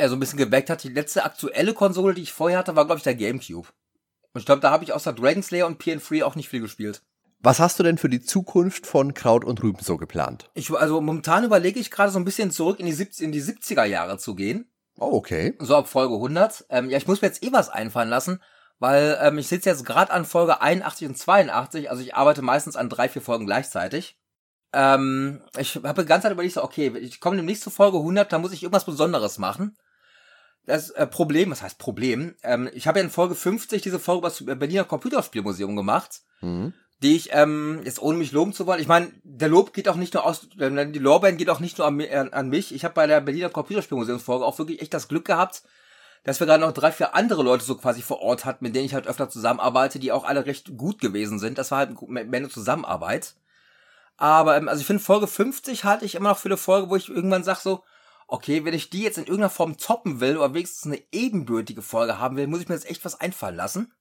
äh, 0.00 0.08
so 0.08 0.16
ein 0.16 0.20
bisschen 0.20 0.38
geweckt 0.38 0.70
hat. 0.70 0.82
Die 0.82 0.88
letzte 0.88 1.24
aktuelle 1.24 1.74
Konsole, 1.74 2.14
die 2.14 2.22
ich 2.22 2.32
vorher 2.32 2.58
hatte, 2.58 2.76
war, 2.76 2.86
glaube 2.86 2.98
ich, 2.98 3.04
der 3.04 3.14
GameCube. 3.14 3.68
Und 4.32 4.40
ich 4.40 4.46
glaube, 4.46 4.60
da 4.60 4.70
habe 4.70 4.84
ich 4.84 4.92
außer 4.92 5.12
Dragon 5.12 5.42
Slayer 5.42 5.66
und 5.66 5.82
PN3 5.82 6.24
auch 6.24 6.36
nicht 6.36 6.48
viel 6.48 6.60
gespielt. 6.60 7.02
Was 7.42 7.58
hast 7.58 7.78
du 7.78 7.82
denn 7.82 7.98
für 7.98 8.10
die 8.10 8.20
Zukunft 8.20 8.86
von 8.86 9.14
Kraut 9.14 9.44
und 9.44 9.62
Rüben 9.62 9.82
so 9.82 9.96
geplant? 9.96 10.50
Ich, 10.54 10.70
also 10.70 11.00
momentan 11.00 11.44
überlege 11.44 11.80
ich 11.80 11.90
gerade 11.90 12.12
so 12.12 12.18
ein 12.18 12.24
bisschen 12.24 12.50
zurück 12.50 12.78
in 12.78 12.86
die, 12.86 12.92
70, 12.92 13.24
in 13.24 13.32
die 13.32 13.42
70er 13.42 13.84
Jahre 13.84 14.18
zu 14.18 14.34
gehen. 14.34 14.70
Oh, 14.98 15.12
okay. 15.12 15.56
So 15.58 15.76
ab 15.76 15.88
Folge 15.88 16.14
100. 16.14 16.66
Ähm, 16.68 16.90
ja, 16.90 16.98
ich 16.98 17.06
muss 17.06 17.22
mir 17.22 17.28
jetzt 17.28 17.42
eh 17.42 17.52
was 17.52 17.70
einfallen 17.70 18.10
lassen, 18.10 18.42
weil 18.78 19.18
ähm, 19.22 19.38
ich 19.38 19.48
sitze 19.48 19.70
jetzt 19.70 19.86
gerade 19.86 20.12
an 20.12 20.26
Folge 20.26 20.60
81 20.60 21.08
und 21.08 21.16
82. 21.16 21.90
Also 21.90 22.02
ich 22.02 22.14
arbeite 22.14 22.42
meistens 22.42 22.76
an 22.76 22.90
drei, 22.90 23.08
vier 23.08 23.22
Folgen 23.22 23.46
gleichzeitig. 23.46 24.18
Ähm, 24.74 25.40
ich 25.58 25.76
habe 25.76 26.02
die 26.02 26.08
ganze 26.08 26.24
Zeit 26.24 26.32
überlegt, 26.32 26.54
so, 26.54 26.62
okay, 26.62 26.92
ich 26.98 27.20
komme 27.20 27.36
demnächst 27.36 27.62
zu 27.62 27.70
Folge 27.70 27.96
100, 27.96 28.30
da 28.30 28.38
muss 28.38 28.52
ich 28.52 28.62
irgendwas 28.62 28.84
Besonderes 28.84 29.38
machen 29.38 29.76
das 30.66 30.90
äh, 30.90 31.06
Problem, 31.06 31.50
was 31.50 31.62
heißt 31.62 31.78
Problem? 31.78 32.34
Ähm, 32.42 32.68
ich 32.72 32.86
habe 32.86 32.98
ja 32.98 33.04
in 33.04 33.10
Folge 33.10 33.34
50 33.34 33.82
diese 33.82 33.98
Folge 33.98 34.18
über 34.18 34.28
das 34.28 34.58
Berliner 34.58 34.84
Computerspielmuseum 34.84 35.74
gemacht, 35.74 36.20
mhm. 36.40 36.74
die 37.02 37.16
ich, 37.16 37.30
ähm, 37.32 37.80
jetzt 37.84 38.00
ohne 38.00 38.18
mich 38.18 38.32
loben 38.32 38.52
zu 38.52 38.66
wollen, 38.66 38.80
ich 38.80 38.88
meine, 38.88 39.10
der 39.24 39.48
Lob 39.48 39.72
geht 39.72 39.88
auch 39.88 39.96
nicht 39.96 40.14
nur 40.14 40.24
aus, 40.24 40.48
äh, 40.58 40.86
die 40.86 40.98
Lorbeeren 40.98 41.36
geht 41.36 41.50
auch 41.50 41.60
nicht 41.60 41.78
nur 41.78 41.86
an, 41.86 42.00
an, 42.00 42.32
an 42.32 42.48
mich. 42.48 42.74
Ich 42.74 42.84
habe 42.84 42.94
bei 42.94 43.06
der 43.06 43.20
Berliner 43.20 43.50
Computerspielmuseumsfolge 43.50 44.44
auch 44.44 44.58
wirklich 44.58 44.82
echt 44.82 44.94
das 44.94 45.08
Glück 45.08 45.24
gehabt, 45.24 45.62
dass 46.24 46.38
wir 46.38 46.46
gerade 46.46 46.62
noch 46.62 46.72
drei, 46.72 46.92
vier 46.92 47.14
andere 47.14 47.42
Leute 47.42 47.64
so 47.64 47.76
quasi 47.76 48.02
vor 48.02 48.20
Ort 48.20 48.44
hatten, 48.44 48.64
mit 48.64 48.74
denen 48.74 48.84
ich 48.84 48.94
halt 48.94 49.06
öfter 49.06 49.30
zusammenarbeite, 49.30 49.98
die 49.98 50.12
auch 50.12 50.24
alle 50.24 50.44
recht 50.44 50.76
gut 50.76 51.00
gewesen 51.00 51.38
sind. 51.38 51.56
Das 51.56 51.70
war 51.70 51.78
halt 51.78 51.96
eine 52.10 52.48
Zusammenarbeit. 52.48 53.34
Aber 54.18 54.58
ähm, 54.58 54.68
also 54.68 54.82
ich 54.82 54.86
finde 54.86 55.02
Folge 55.02 55.26
50 55.26 55.84
halte 55.84 56.04
ich 56.04 56.14
immer 56.14 56.28
noch 56.28 56.38
für 56.38 56.48
eine 56.48 56.58
Folge, 56.58 56.90
wo 56.90 56.96
ich 56.96 57.08
irgendwann 57.08 57.42
sag 57.42 57.60
so, 57.60 57.82
okay, 58.30 58.64
wenn 58.64 58.74
ich 58.74 58.90
die 58.90 59.02
jetzt 59.02 59.18
in 59.18 59.24
irgendeiner 59.24 59.50
Form 59.50 59.76
toppen 59.76 60.20
will 60.20 60.36
oder 60.36 60.54
wenigstens 60.54 60.86
eine 60.92 61.02
ebenbürtige 61.12 61.82
Folge 61.82 62.18
haben 62.18 62.36
will, 62.36 62.46
muss 62.46 62.60
ich 62.60 62.68
mir 62.68 62.76
jetzt 62.76 62.88
echt 62.88 63.04
was 63.04 63.20
einfallen 63.20 63.56
lassen. 63.56 63.92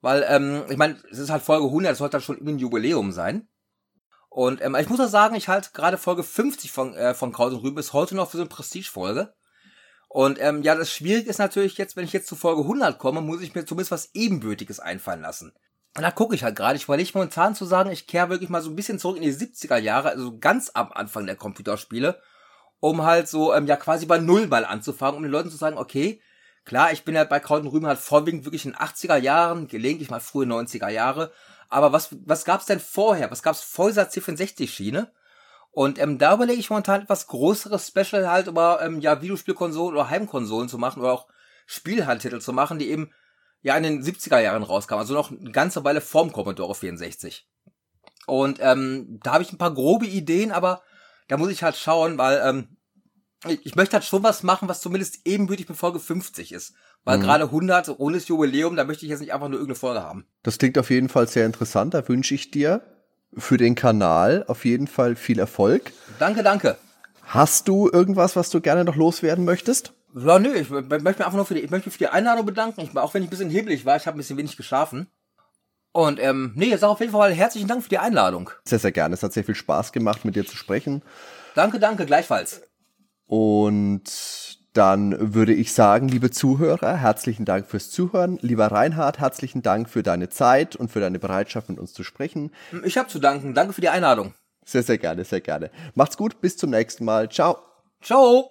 Weil, 0.00 0.24
ähm, 0.28 0.64
ich 0.68 0.76
meine, 0.76 0.96
es 1.10 1.18
ist 1.18 1.30
halt 1.30 1.42
Folge 1.42 1.66
100, 1.66 1.92
es 1.92 1.98
sollte 1.98 2.14
halt 2.14 2.24
schon 2.24 2.36
irgendwie 2.36 2.54
ein 2.54 2.58
Jubiläum 2.58 3.12
sein. 3.12 3.48
Und 4.28 4.60
ähm, 4.62 4.76
ich 4.76 4.88
muss 4.88 5.00
auch 5.00 5.08
sagen, 5.08 5.34
ich 5.34 5.48
halte 5.48 5.70
gerade 5.72 5.98
Folge 5.98 6.22
50 6.22 6.70
von, 6.70 6.94
äh, 6.94 7.14
von 7.14 7.32
Kraut 7.32 7.52
und 7.52 7.62
Rüben 7.62 7.76
bis 7.76 7.92
heute 7.92 8.14
noch 8.14 8.30
für 8.30 8.36
so 8.36 8.42
eine 8.42 8.48
Prestige-Folge. 8.48 9.34
Und 10.08 10.40
ähm, 10.40 10.62
ja, 10.62 10.74
das 10.74 10.92
Schwierige 10.92 11.28
ist 11.28 11.38
natürlich 11.38 11.76
jetzt, 11.76 11.96
wenn 11.96 12.04
ich 12.04 12.12
jetzt 12.12 12.28
zu 12.28 12.36
Folge 12.36 12.62
100 12.62 12.98
komme, 12.98 13.20
muss 13.20 13.40
ich 13.40 13.54
mir 13.54 13.64
zumindest 13.64 13.90
was 13.90 14.10
Ebenbürtiges 14.14 14.78
einfallen 14.78 15.22
lassen. 15.22 15.52
Und 15.96 16.02
da 16.02 16.10
gucke 16.10 16.34
ich 16.34 16.44
halt 16.44 16.56
gerade. 16.56 16.76
Ich 16.76 16.84
überlege 16.84 17.10
momentan 17.14 17.54
zu 17.54 17.64
sagen, 17.64 17.90
ich 17.90 18.06
kehre 18.06 18.28
wirklich 18.28 18.50
mal 18.50 18.62
so 18.62 18.70
ein 18.70 18.76
bisschen 18.76 18.98
zurück 18.98 19.16
in 19.16 19.22
die 19.22 19.32
70er 19.32 19.78
Jahre, 19.78 20.10
also 20.10 20.38
ganz 20.38 20.70
am 20.74 20.92
Anfang 20.92 21.26
der 21.26 21.36
Computerspiele, 21.36 22.20
um 22.84 23.02
halt 23.02 23.28
so, 23.28 23.54
ähm, 23.54 23.66
ja, 23.66 23.76
quasi 23.76 24.04
bei 24.04 24.18
Null 24.18 24.46
mal 24.46 24.66
anzufangen, 24.66 25.16
um 25.16 25.22
den 25.22 25.32
Leuten 25.32 25.50
zu 25.50 25.56
sagen, 25.56 25.78
okay, 25.78 26.20
klar, 26.66 26.92
ich 26.92 27.02
bin 27.02 27.14
ja 27.14 27.24
bei 27.24 27.40
Kraut 27.40 27.62
und 27.62 27.68
Rüben 27.68 27.86
halt 27.86 27.98
vorwiegend 27.98 28.44
wirklich 28.44 28.66
in 28.66 28.72
den 28.72 28.78
80er 28.78 29.16
Jahren, 29.16 29.68
gelegentlich 29.68 30.10
mal 30.10 30.20
frühe 30.20 30.44
90er 30.44 30.90
Jahre, 30.90 31.32
aber 31.70 31.94
was, 31.94 32.10
was 32.26 32.44
gab's 32.44 32.66
denn 32.66 32.80
vorher? 32.80 33.30
Was 33.30 33.42
gab's 33.42 33.62
vor 33.62 33.88
dieser 33.88 34.10
C64-Schiene? 34.10 35.10
Und 35.70 35.98
ähm, 35.98 36.18
da 36.18 36.34
überlege 36.34 36.60
ich 36.60 36.68
momentan 36.68 37.00
etwas 37.00 37.26
größeres 37.26 37.88
Special 37.88 38.30
halt 38.30 38.48
über 38.48 38.82
ähm, 38.82 39.00
ja, 39.00 39.22
Videospielkonsolen 39.22 39.96
oder 39.96 40.10
Heimkonsolen 40.10 40.68
zu 40.68 40.76
machen 40.76 41.00
oder 41.00 41.14
auch 41.14 41.26
Spielhandtitel 41.64 42.40
zu 42.40 42.52
machen, 42.52 42.78
die 42.78 42.90
eben 42.90 43.10
ja 43.62 43.78
in 43.78 43.82
den 43.82 44.02
70er 44.02 44.40
Jahren 44.40 44.62
rauskamen. 44.62 45.00
Also 45.00 45.14
noch 45.14 45.30
eine 45.30 45.52
ganze 45.52 45.84
Weile 45.84 46.02
vorm 46.02 46.32
Commodore 46.32 46.74
64. 46.74 47.48
Und 48.26 48.58
ähm, 48.60 49.20
da 49.22 49.32
habe 49.32 49.42
ich 49.42 49.52
ein 49.52 49.58
paar 49.58 49.72
grobe 49.72 50.04
Ideen, 50.04 50.52
aber 50.52 50.82
da 51.28 51.36
muss 51.36 51.50
ich 51.50 51.62
halt 51.62 51.76
schauen, 51.76 52.18
weil 52.18 52.42
ähm, 52.44 52.68
ich, 53.46 53.66
ich 53.66 53.76
möchte 53.76 53.94
halt 53.94 54.04
schon 54.04 54.22
was 54.22 54.42
machen, 54.42 54.68
was 54.68 54.80
zumindest 54.80 55.20
ebenbürtig 55.26 55.68
mit 55.68 55.78
Folge 55.78 56.00
50 56.00 56.52
ist. 56.52 56.74
Weil 57.04 57.18
mhm. 57.18 57.22
gerade 57.22 57.44
100, 57.44 57.98
rundes 57.98 58.28
Jubiläum, 58.28 58.76
da 58.76 58.84
möchte 58.84 59.04
ich 59.04 59.10
jetzt 59.10 59.20
nicht 59.20 59.34
einfach 59.34 59.48
nur 59.48 59.58
irgendeine 59.58 59.78
Folge 59.78 60.02
haben. 60.02 60.26
Das 60.42 60.58
klingt 60.58 60.78
auf 60.78 60.90
jeden 60.90 61.08
Fall 61.08 61.28
sehr 61.28 61.46
interessant. 61.46 61.94
Da 61.94 62.08
wünsche 62.08 62.34
ich 62.34 62.50
dir 62.50 62.82
für 63.36 63.56
den 63.56 63.74
Kanal 63.74 64.44
auf 64.48 64.64
jeden 64.64 64.86
Fall 64.86 65.16
viel 65.16 65.38
Erfolg. 65.38 65.92
Danke, 66.18 66.42
danke. 66.42 66.76
Hast 67.22 67.68
du 67.68 67.90
irgendwas, 67.90 68.36
was 68.36 68.50
du 68.50 68.60
gerne 68.60 68.84
noch 68.84 68.96
loswerden 68.96 69.44
möchtest? 69.44 69.92
Ja, 70.14 70.38
nö, 70.38 70.54
ich 70.54 70.70
möchte 70.70 71.00
mich 71.00 71.06
einfach 71.06 71.32
nur 71.32 71.46
für 71.46 71.54
die, 71.54 71.60
ich 71.60 71.70
möchte 71.70 71.88
mich 71.88 71.94
für 71.94 72.04
die 72.04 72.08
Einladung 72.08 72.46
bedanken. 72.46 72.82
Ich, 72.82 72.96
auch 72.96 73.14
wenn 73.14 73.22
ich 73.22 73.28
ein 73.28 73.30
bisschen 73.30 73.50
hebelig 73.50 73.84
war, 73.84 73.96
ich 73.96 74.06
habe 74.06 74.16
ein 74.16 74.18
bisschen 74.18 74.36
wenig 74.36 74.56
geschlafen. 74.56 75.08
Und 75.94 76.20
ähm, 76.20 76.50
nee, 76.56 76.66
jetzt 76.66 76.82
auch 76.82 76.90
auf 76.90 77.00
jeden 77.00 77.12
Fall 77.12 77.32
herzlichen 77.32 77.68
Dank 77.68 77.84
für 77.84 77.88
die 77.88 77.98
Einladung. 77.98 78.50
Sehr, 78.64 78.80
sehr 78.80 78.90
gerne. 78.90 79.14
Es 79.14 79.22
hat 79.22 79.32
sehr 79.32 79.44
viel 79.44 79.54
Spaß 79.54 79.92
gemacht, 79.92 80.24
mit 80.24 80.34
dir 80.34 80.44
zu 80.44 80.56
sprechen. 80.56 81.02
Danke, 81.54 81.78
danke, 81.78 82.04
gleichfalls. 82.04 82.62
Und 83.26 84.02
dann 84.72 85.34
würde 85.34 85.54
ich 85.54 85.72
sagen, 85.72 86.08
liebe 86.08 86.32
Zuhörer, 86.32 86.96
herzlichen 86.96 87.44
Dank 87.44 87.68
fürs 87.68 87.92
Zuhören. 87.92 88.40
Lieber 88.42 88.66
Reinhard, 88.66 89.20
herzlichen 89.20 89.62
Dank 89.62 89.88
für 89.88 90.02
deine 90.02 90.28
Zeit 90.28 90.74
und 90.74 90.90
für 90.90 90.98
deine 90.98 91.20
Bereitschaft, 91.20 91.68
mit 91.68 91.78
uns 91.78 91.92
zu 91.92 92.02
sprechen. 92.02 92.50
Ich 92.82 92.98
habe 92.98 93.08
zu 93.08 93.20
danken. 93.20 93.54
Danke 93.54 93.72
für 93.72 93.80
die 93.80 93.88
Einladung. 93.88 94.34
Sehr, 94.64 94.82
sehr 94.82 94.98
gerne, 94.98 95.24
sehr 95.24 95.42
gerne. 95.42 95.70
Macht's 95.94 96.16
gut, 96.16 96.40
bis 96.40 96.56
zum 96.56 96.70
nächsten 96.70 97.04
Mal. 97.04 97.28
Ciao. 97.28 97.58
Ciao. 98.02 98.50